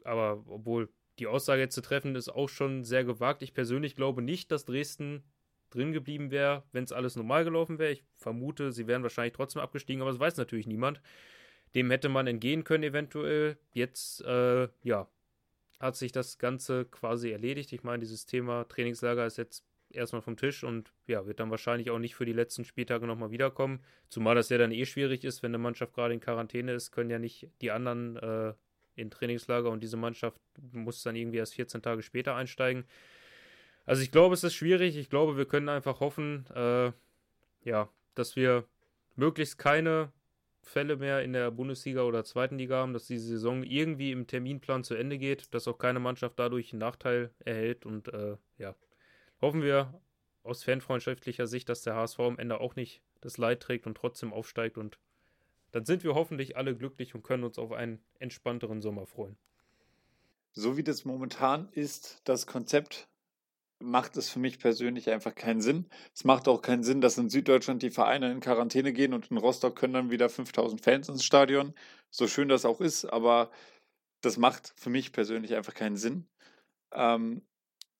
[0.03, 3.41] aber obwohl die Aussage jetzt zu treffen ist auch schon sehr gewagt.
[3.41, 5.23] Ich persönlich glaube nicht, dass Dresden
[5.69, 7.93] drin geblieben wäre, wenn es alles normal gelaufen wäre.
[7.93, 10.99] Ich vermute, sie wären wahrscheinlich trotzdem abgestiegen, aber das weiß natürlich niemand.
[11.73, 13.57] Dem hätte man entgehen können, eventuell.
[13.71, 15.07] Jetzt, äh, ja,
[15.79, 17.71] hat sich das Ganze quasi erledigt.
[17.73, 21.89] Ich meine, dieses Thema Trainingslager ist jetzt erstmal vom Tisch und ja, wird dann wahrscheinlich
[21.91, 23.83] auch nicht für die letzten Spieltage nochmal wiederkommen.
[24.09, 27.09] Zumal das ja dann eh schwierig ist, wenn eine Mannschaft gerade in Quarantäne ist, können
[27.09, 28.53] ja nicht die anderen äh,
[28.95, 30.41] in Trainingslager und diese Mannschaft
[30.71, 32.85] muss dann irgendwie erst 14 Tage später einsteigen.
[33.85, 34.97] Also ich glaube, es ist schwierig.
[34.97, 36.91] Ich glaube, wir können einfach hoffen, äh,
[37.63, 38.65] ja, dass wir
[39.15, 40.11] möglichst keine
[40.67, 44.83] Fälle mehr in der Bundesliga oder zweiten Liga haben, dass die Saison irgendwie im Terminplan
[44.83, 47.85] zu Ende geht, dass auch keine Mannschaft dadurch einen Nachteil erhält.
[47.85, 48.75] Und äh, ja,
[49.41, 49.99] hoffen wir
[50.43, 54.33] aus fanfreundschaftlicher Sicht, dass der HSV am Ende auch nicht das Leid trägt und trotzdem
[54.33, 54.77] aufsteigt.
[54.77, 54.97] Und
[55.71, 59.37] dann sind wir hoffentlich alle glücklich und können uns auf einen entspannteren Sommer freuen.
[60.53, 63.07] So wie das momentan ist, das Konzept
[63.79, 65.87] macht es für mich persönlich einfach keinen Sinn.
[66.13, 69.37] Es macht auch keinen Sinn, dass in Süddeutschland die Vereine in Quarantäne gehen und in
[69.37, 71.73] Rostock können dann wieder 5000 Fans ins Stadion.
[72.09, 73.51] So schön das auch ist, aber
[74.21, 76.27] das macht für mich persönlich einfach keinen Sinn.
[76.93, 77.41] Ähm,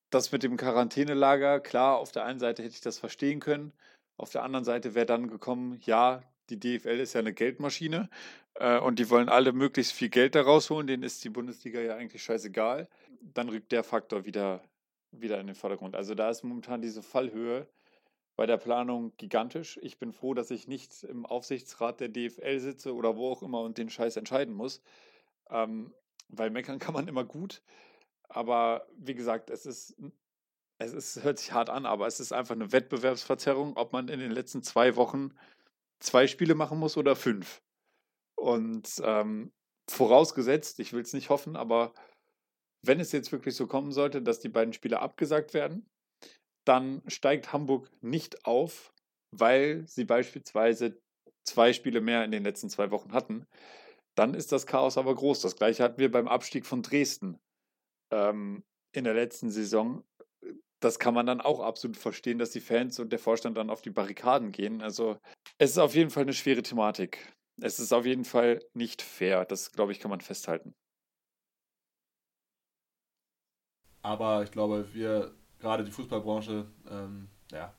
[0.09, 3.73] das mit dem Quarantänelager, klar, auf der einen Seite hätte ich das verstehen können.
[4.17, 8.09] Auf der anderen Seite wäre dann gekommen, ja, die DFL ist ja eine Geldmaschine
[8.55, 10.87] äh, und die wollen alle möglichst viel Geld da rausholen.
[10.87, 12.87] Denen ist die Bundesliga ja eigentlich scheißegal.
[13.21, 14.63] Dann rückt der Faktor wieder
[15.11, 15.95] wieder in den Vordergrund.
[15.95, 17.67] Also da ist momentan diese Fallhöhe
[18.35, 19.79] bei der Planung gigantisch.
[19.81, 23.61] Ich bin froh, dass ich nicht im Aufsichtsrat der DFL sitze oder wo auch immer
[23.61, 24.81] und den Scheiß entscheiden muss.
[25.49, 25.93] Ähm,
[26.29, 27.61] weil meckern kann man immer gut.
[28.29, 29.95] Aber wie gesagt, es ist,
[30.77, 34.19] es ist, hört sich hart an, aber es ist einfach eine Wettbewerbsverzerrung, ob man in
[34.19, 35.33] den letzten zwei Wochen
[35.99, 37.61] zwei Spiele machen muss oder fünf.
[38.35, 39.51] Und ähm,
[39.89, 41.93] vorausgesetzt, ich will es nicht hoffen, aber
[42.85, 45.85] wenn es jetzt wirklich so kommen sollte, dass die beiden Spiele abgesagt werden,
[46.65, 48.93] dann steigt Hamburg nicht auf,
[49.31, 50.99] weil sie beispielsweise
[51.45, 53.45] zwei Spiele mehr in den letzten zwei Wochen hatten.
[54.15, 55.41] Dann ist das Chaos aber groß.
[55.41, 57.39] Das gleiche hatten wir beim Abstieg von Dresden
[58.11, 60.03] ähm, in der letzten Saison.
[60.79, 63.81] Das kann man dann auch absolut verstehen, dass die Fans und der Vorstand dann auf
[63.81, 64.81] die Barrikaden gehen.
[64.81, 65.17] Also
[65.57, 67.33] es ist auf jeden Fall eine schwere Thematik.
[67.61, 69.45] Es ist auf jeden Fall nicht fair.
[69.45, 70.75] Das, glaube ich, kann man festhalten.
[74.07, 77.73] Aber ich glaube, wir, gerade die Fußballbranche, ähm, ja,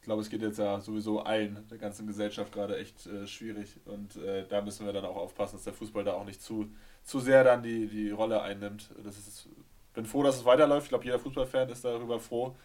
[0.00, 3.76] ich glaube, es geht jetzt ja sowieso allen, der ganzen Gesellschaft gerade echt äh, schwierig.
[3.84, 6.68] Und äh, da müssen wir dann auch aufpassen, dass der Fußball da auch nicht zu,
[7.04, 8.90] zu sehr dann die, die Rolle einnimmt.
[9.04, 9.48] Das ist,
[9.94, 10.86] bin froh, dass es weiterläuft.
[10.86, 12.56] Ich glaube, jeder Fußballfan ist darüber froh.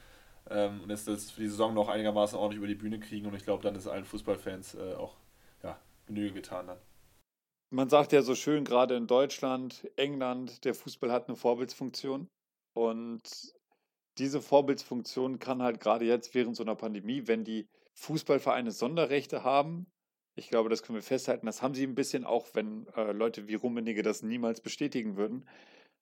[0.50, 3.28] Ähm, und dass das für die Saison noch einigermaßen ordentlich über die Bühne kriegen.
[3.28, 5.18] Und ich glaube, dann ist allen Fußballfans äh, auch
[5.62, 5.78] ja,
[6.08, 6.78] Genüge getan dann.
[7.70, 12.28] Man sagt ja so schön, gerade in Deutschland, England, der Fußball hat eine Vorbildsfunktion.
[12.74, 13.22] Und
[14.18, 19.88] diese Vorbildsfunktion kann halt gerade jetzt während so einer Pandemie, wenn die Fußballvereine Sonderrechte haben,
[20.36, 23.48] ich glaube, das können wir festhalten, das haben sie ein bisschen auch, wenn äh, Leute
[23.48, 25.48] wie Rummenigge das niemals bestätigen würden.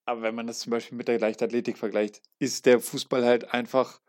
[0.06, 4.02] Aber wenn man das zum Beispiel mit der Leichtathletik vergleicht, ist der Fußball halt einfach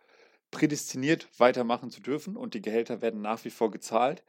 [0.50, 4.24] prädestiniert, weitermachen zu dürfen und die Gehälter werden nach wie vor gezahlt.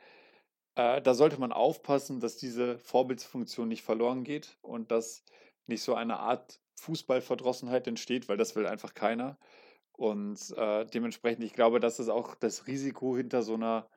[0.75, 5.23] Äh, da sollte man aufpassen, dass diese Vorbildsfunktion nicht verloren geht und dass
[5.67, 9.37] nicht so eine Art Fußballverdrossenheit entsteht, weil das will einfach keiner.
[9.93, 13.87] Und äh, dementsprechend, ich glaube, dass es auch das Risiko hinter so einer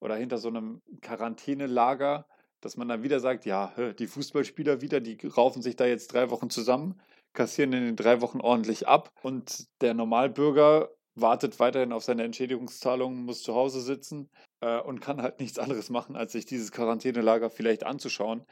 [0.00, 2.26] oder hinter so einem Quarantänelager
[2.62, 6.30] Dass man dann wieder sagt, ja, die Fußballspieler wieder, die raufen sich da jetzt drei
[6.30, 7.00] Wochen zusammen,
[7.34, 13.24] kassieren in den drei Wochen ordentlich ab und der Normalbürger wartet weiterhin auf seine Entschädigungszahlungen,
[13.24, 14.28] muss zu Hause sitzen
[14.60, 18.44] äh, und kann halt nichts anderes machen, als sich dieses Quarantänelager vielleicht anzuschauen.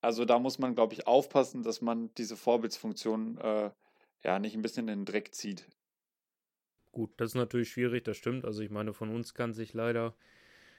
[0.00, 3.70] Also da muss man, glaube ich, aufpassen, dass man diese Vorbildsfunktion äh,
[4.22, 5.66] ja nicht ein bisschen in den Dreck zieht.
[6.92, 8.44] Gut, das ist natürlich schwierig, das stimmt.
[8.44, 10.14] Also ich meine, von uns kann sich leider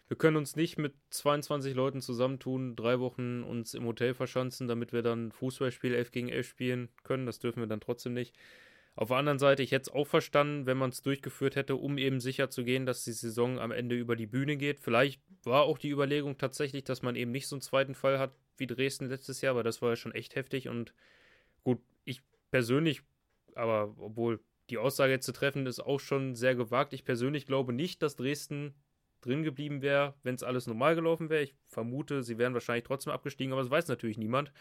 [0.09, 4.91] wir können uns nicht mit 22 Leuten zusammentun, drei Wochen uns im Hotel verschanzen, damit
[4.91, 7.27] wir dann Fußballspiel 11 gegen 11 spielen können.
[7.27, 8.35] Das dürfen wir dann trotzdem nicht.
[8.95, 11.99] Auf der anderen Seite, ich hätte es auch verstanden, wenn man es durchgeführt hätte, um
[11.99, 14.79] eben sicher zu gehen, dass die Saison am Ende über die Bühne geht.
[14.79, 18.33] Vielleicht war auch die Überlegung tatsächlich, dass man eben nicht so einen zweiten Fall hat
[18.59, 20.69] wie Dresden letztes Jahr, weil das war ja schon echt heftig.
[20.69, 20.93] Und
[21.63, 22.21] gut, ich
[22.51, 23.01] persönlich,
[23.55, 27.73] aber obwohl die Aussage jetzt zu treffen ist auch schon sehr gewagt, ich persönlich glaube
[27.73, 28.73] nicht, dass Dresden
[29.21, 31.43] drin geblieben wäre, wenn es alles normal gelaufen wäre.
[31.43, 34.51] Ich vermute, sie wären wahrscheinlich trotzdem abgestiegen, aber das weiß natürlich niemand.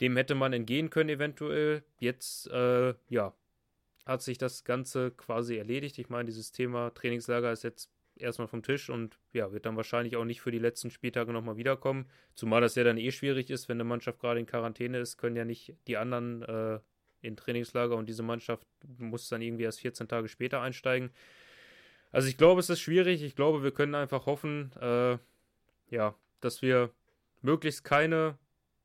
[0.00, 1.84] Dem hätte man entgehen können, eventuell.
[2.00, 3.34] Jetzt, äh, ja,
[4.06, 5.98] hat sich das Ganze quasi erledigt.
[5.98, 10.16] Ich meine, dieses Thema Trainingslager ist jetzt erstmal vom Tisch und ja, wird dann wahrscheinlich
[10.16, 12.06] auch nicht für die letzten Spieltage nochmal wiederkommen.
[12.34, 15.36] Zumal das ja dann eh schwierig ist, wenn eine Mannschaft gerade in Quarantäne ist, können
[15.36, 16.78] ja nicht die anderen äh,
[17.22, 18.66] in Trainingslager und diese Mannschaft
[18.98, 21.10] muss dann irgendwie erst 14 Tage später einsteigen.
[22.12, 23.22] Also ich glaube, es ist schwierig.
[23.22, 25.18] Ich glaube, wir können einfach hoffen, äh,
[25.90, 26.90] ja, dass wir
[27.42, 28.38] möglichst keine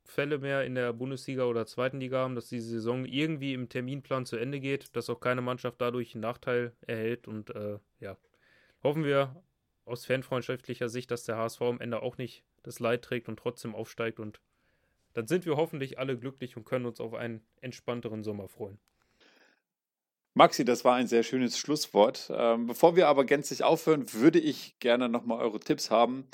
[0.04, 4.26] Fälle mehr in der Bundesliga oder zweiten Liga haben, dass die Saison irgendwie im Terminplan
[4.26, 7.28] zu Ende geht, dass auch keine Mannschaft dadurch einen Nachteil erhält.
[7.28, 8.16] Und äh, ja,
[8.82, 9.42] hoffen wir
[9.84, 13.74] aus fanfreundschaftlicher Sicht, dass der HSV am Ende auch nicht das Leid trägt und trotzdem
[13.74, 14.20] aufsteigt.
[14.20, 14.40] Und
[15.14, 18.78] dann sind wir hoffentlich alle glücklich und können uns auf einen entspannteren Sommer freuen.
[20.34, 22.30] Maxi, das war ein sehr schönes Schlusswort.
[22.32, 26.28] Ähm, bevor wir aber gänzlich aufhören, würde ich gerne nochmal eure Tipps haben.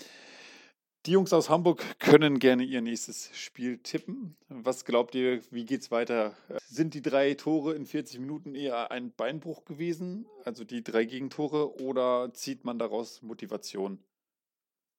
[1.07, 4.35] Die Jungs aus Hamburg können gerne ihr nächstes Spiel tippen.
[4.49, 6.35] Was glaubt ihr, wie geht es weiter?
[6.67, 11.81] Sind die drei Tore in 40 Minuten eher ein Beinbruch gewesen, also die drei Gegentore,
[11.81, 14.01] oder zieht man daraus Motivation?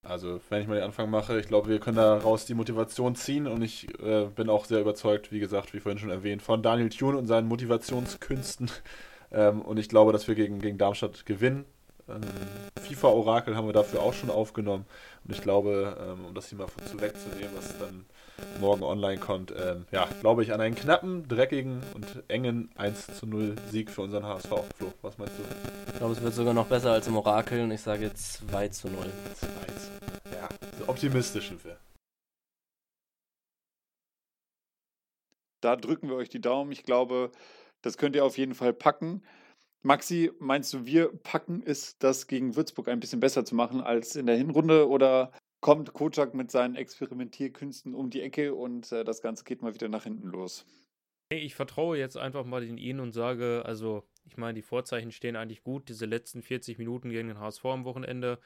[0.01, 3.45] Also, wenn ich mal den Anfang mache, ich glaube, wir können daraus die Motivation ziehen
[3.45, 6.87] und ich äh, bin auch sehr überzeugt, wie gesagt, wie vorhin schon erwähnt, von Daniel
[6.87, 8.71] Thune und seinen Motivationskünsten.
[9.29, 11.65] Ähm, und ich glaube, dass wir gegen, gegen Darmstadt gewinnen.
[12.09, 12.21] Ähm,
[12.81, 14.85] FIFA-Orakel haben wir dafür auch schon aufgenommen.
[15.25, 18.05] Und ich glaube, ähm, um das hier mal zu wegzunehmen, was dann
[18.59, 23.25] morgen online kommt, ähm, ja, glaube ich an einen knappen, dreckigen und engen 1 zu
[23.25, 24.49] 0 Sieg für unseren HSV.
[24.77, 25.43] Flo, was meinst du?
[25.91, 28.87] Ich glaube, es wird sogar noch besser als im Orakel und ich sage 2 zu
[28.87, 29.05] 0.
[29.35, 30.47] 2 zu Ja,
[30.79, 31.77] so optimistisch sind wir.
[35.61, 36.71] Da drücken wir euch die Daumen.
[36.71, 37.31] Ich glaube,
[37.81, 39.23] das könnt ihr auf jeden Fall packen.
[39.87, 44.17] Maxi, meinst du, wir packen es, das gegen Würzburg ein bisschen besser zu machen als
[44.17, 44.89] in der Hinrunde?
[44.89, 45.31] Oder
[45.61, 49.87] kommt Kocak mit seinen Experimentierkünsten um die Ecke und äh, das Ganze geht mal wieder
[49.87, 50.65] nach hinten los?
[51.29, 55.37] Ich vertraue jetzt einfach mal den Ihnen und sage, also ich meine, die Vorzeichen stehen
[55.37, 55.87] eigentlich gut.
[55.87, 58.39] Diese letzten 40 Minuten gegen den HSV am Wochenende.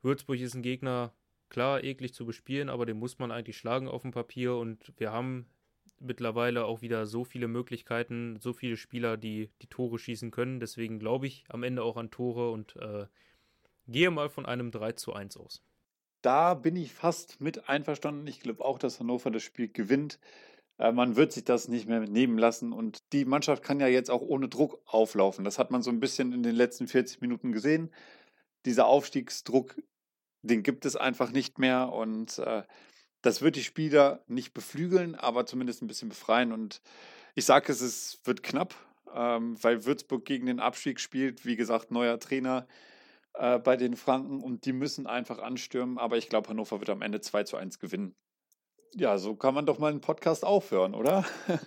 [0.00, 1.12] Würzburg ist ein Gegner,
[1.50, 5.12] klar, eklig zu bespielen, aber den muss man eigentlich schlagen auf dem Papier und wir
[5.12, 5.44] haben
[6.00, 10.60] mittlerweile auch wieder so viele Möglichkeiten, so viele Spieler, die die Tore schießen können.
[10.60, 13.06] Deswegen glaube ich am Ende auch an Tore und äh,
[13.86, 15.62] gehe mal von einem 3 zu 1 aus.
[16.22, 18.26] Da bin ich fast mit einverstanden.
[18.26, 20.18] Ich glaube auch, dass Hannover das Spiel gewinnt.
[20.78, 24.10] Äh, man wird sich das nicht mehr nehmen lassen und die Mannschaft kann ja jetzt
[24.10, 25.44] auch ohne Druck auflaufen.
[25.44, 27.92] Das hat man so ein bisschen in den letzten 40 Minuten gesehen.
[28.64, 29.76] Dieser Aufstiegsdruck,
[30.42, 32.62] den gibt es einfach nicht mehr und äh,
[33.22, 36.52] das wird die Spieler nicht beflügeln, aber zumindest ein bisschen befreien.
[36.52, 36.80] Und
[37.34, 38.74] ich sage es, es wird knapp,
[39.14, 41.44] ähm, weil Würzburg gegen den Abstieg spielt.
[41.44, 42.66] Wie gesagt, neuer Trainer
[43.34, 45.98] äh, bei den Franken und die müssen einfach anstürmen.
[45.98, 48.14] Aber ich glaube, Hannover wird am Ende 2 zu 1 gewinnen.
[48.94, 51.24] Ja, so kann man doch mal einen Podcast aufhören, oder?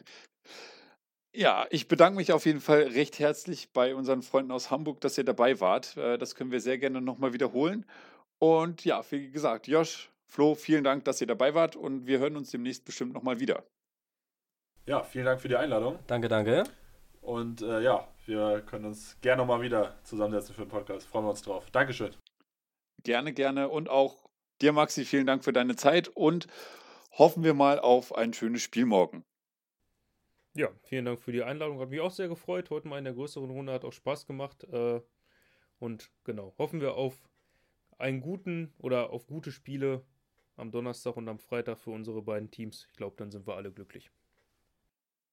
[1.31, 5.17] Ja, ich bedanke mich auf jeden Fall recht herzlich bei unseren Freunden aus Hamburg, dass
[5.17, 5.95] ihr dabei wart.
[5.95, 7.85] Äh, das können wir sehr gerne nochmal wiederholen.
[8.39, 12.37] Und ja, wie gesagt, Josh, Flo, vielen Dank, dass ihr dabei wart und wir hören
[12.37, 13.63] uns demnächst bestimmt nochmal wieder.
[14.85, 15.97] Ja, vielen Dank für die Einladung.
[16.05, 16.65] Danke, danke.
[17.21, 21.07] Und äh, ja, wir können uns gerne nochmal wieder zusammensetzen für den Podcast.
[21.07, 21.71] Freuen wir uns drauf.
[21.71, 22.15] Dankeschön.
[23.03, 23.69] Gerne, gerne.
[23.69, 24.29] Und auch
[24.61, 26.45] dir, Maxi, vielen Dank für deine Zeit und
[27.17, 29.25] hoffen wir mal auf ein schönes Spiel morgen.
[30.53, 31.79] Ja, vielen Dank für die Einladung.
[31.79, 32.69] Hat mich auch sehr gefreut.
[32.69, 34.63] Heute mal in der größeren Runde hat auch Spaß gemacht.
[34.65, 35.01] Äh,
[35.79, 37.15] und genau, hoffen wir auf
[37.97, 40.03] einen guten oder auf gute Spiele
[40.59, 42.87] am Donnerstag und am Freitag für unsere beiden Teams.
[42.91, 44.11] Ich glaube, dann sind wir alle glücklich.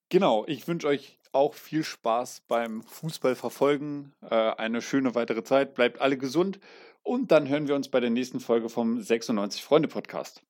[0.08, 4.12] Genau, ich wünsche euch auch viel Spaß beim Fußball verfolgen.
[4.22, 5.74] Äh, eine schöne weitere Zeit.
[5.74, 6.60] Bleibt alle gesund
[7.02, 10.42] und dann hören wir uns bei der nächsten Folge vom 96 Freunde Podcast.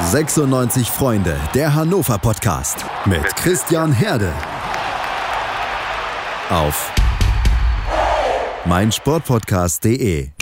[0.00, 4.32] 96 Freunde, der Hannover Podcast mit Christian Herde.
[6.48, 6.92] Auf
[8.66, 10.41] meinsportpodcast.de.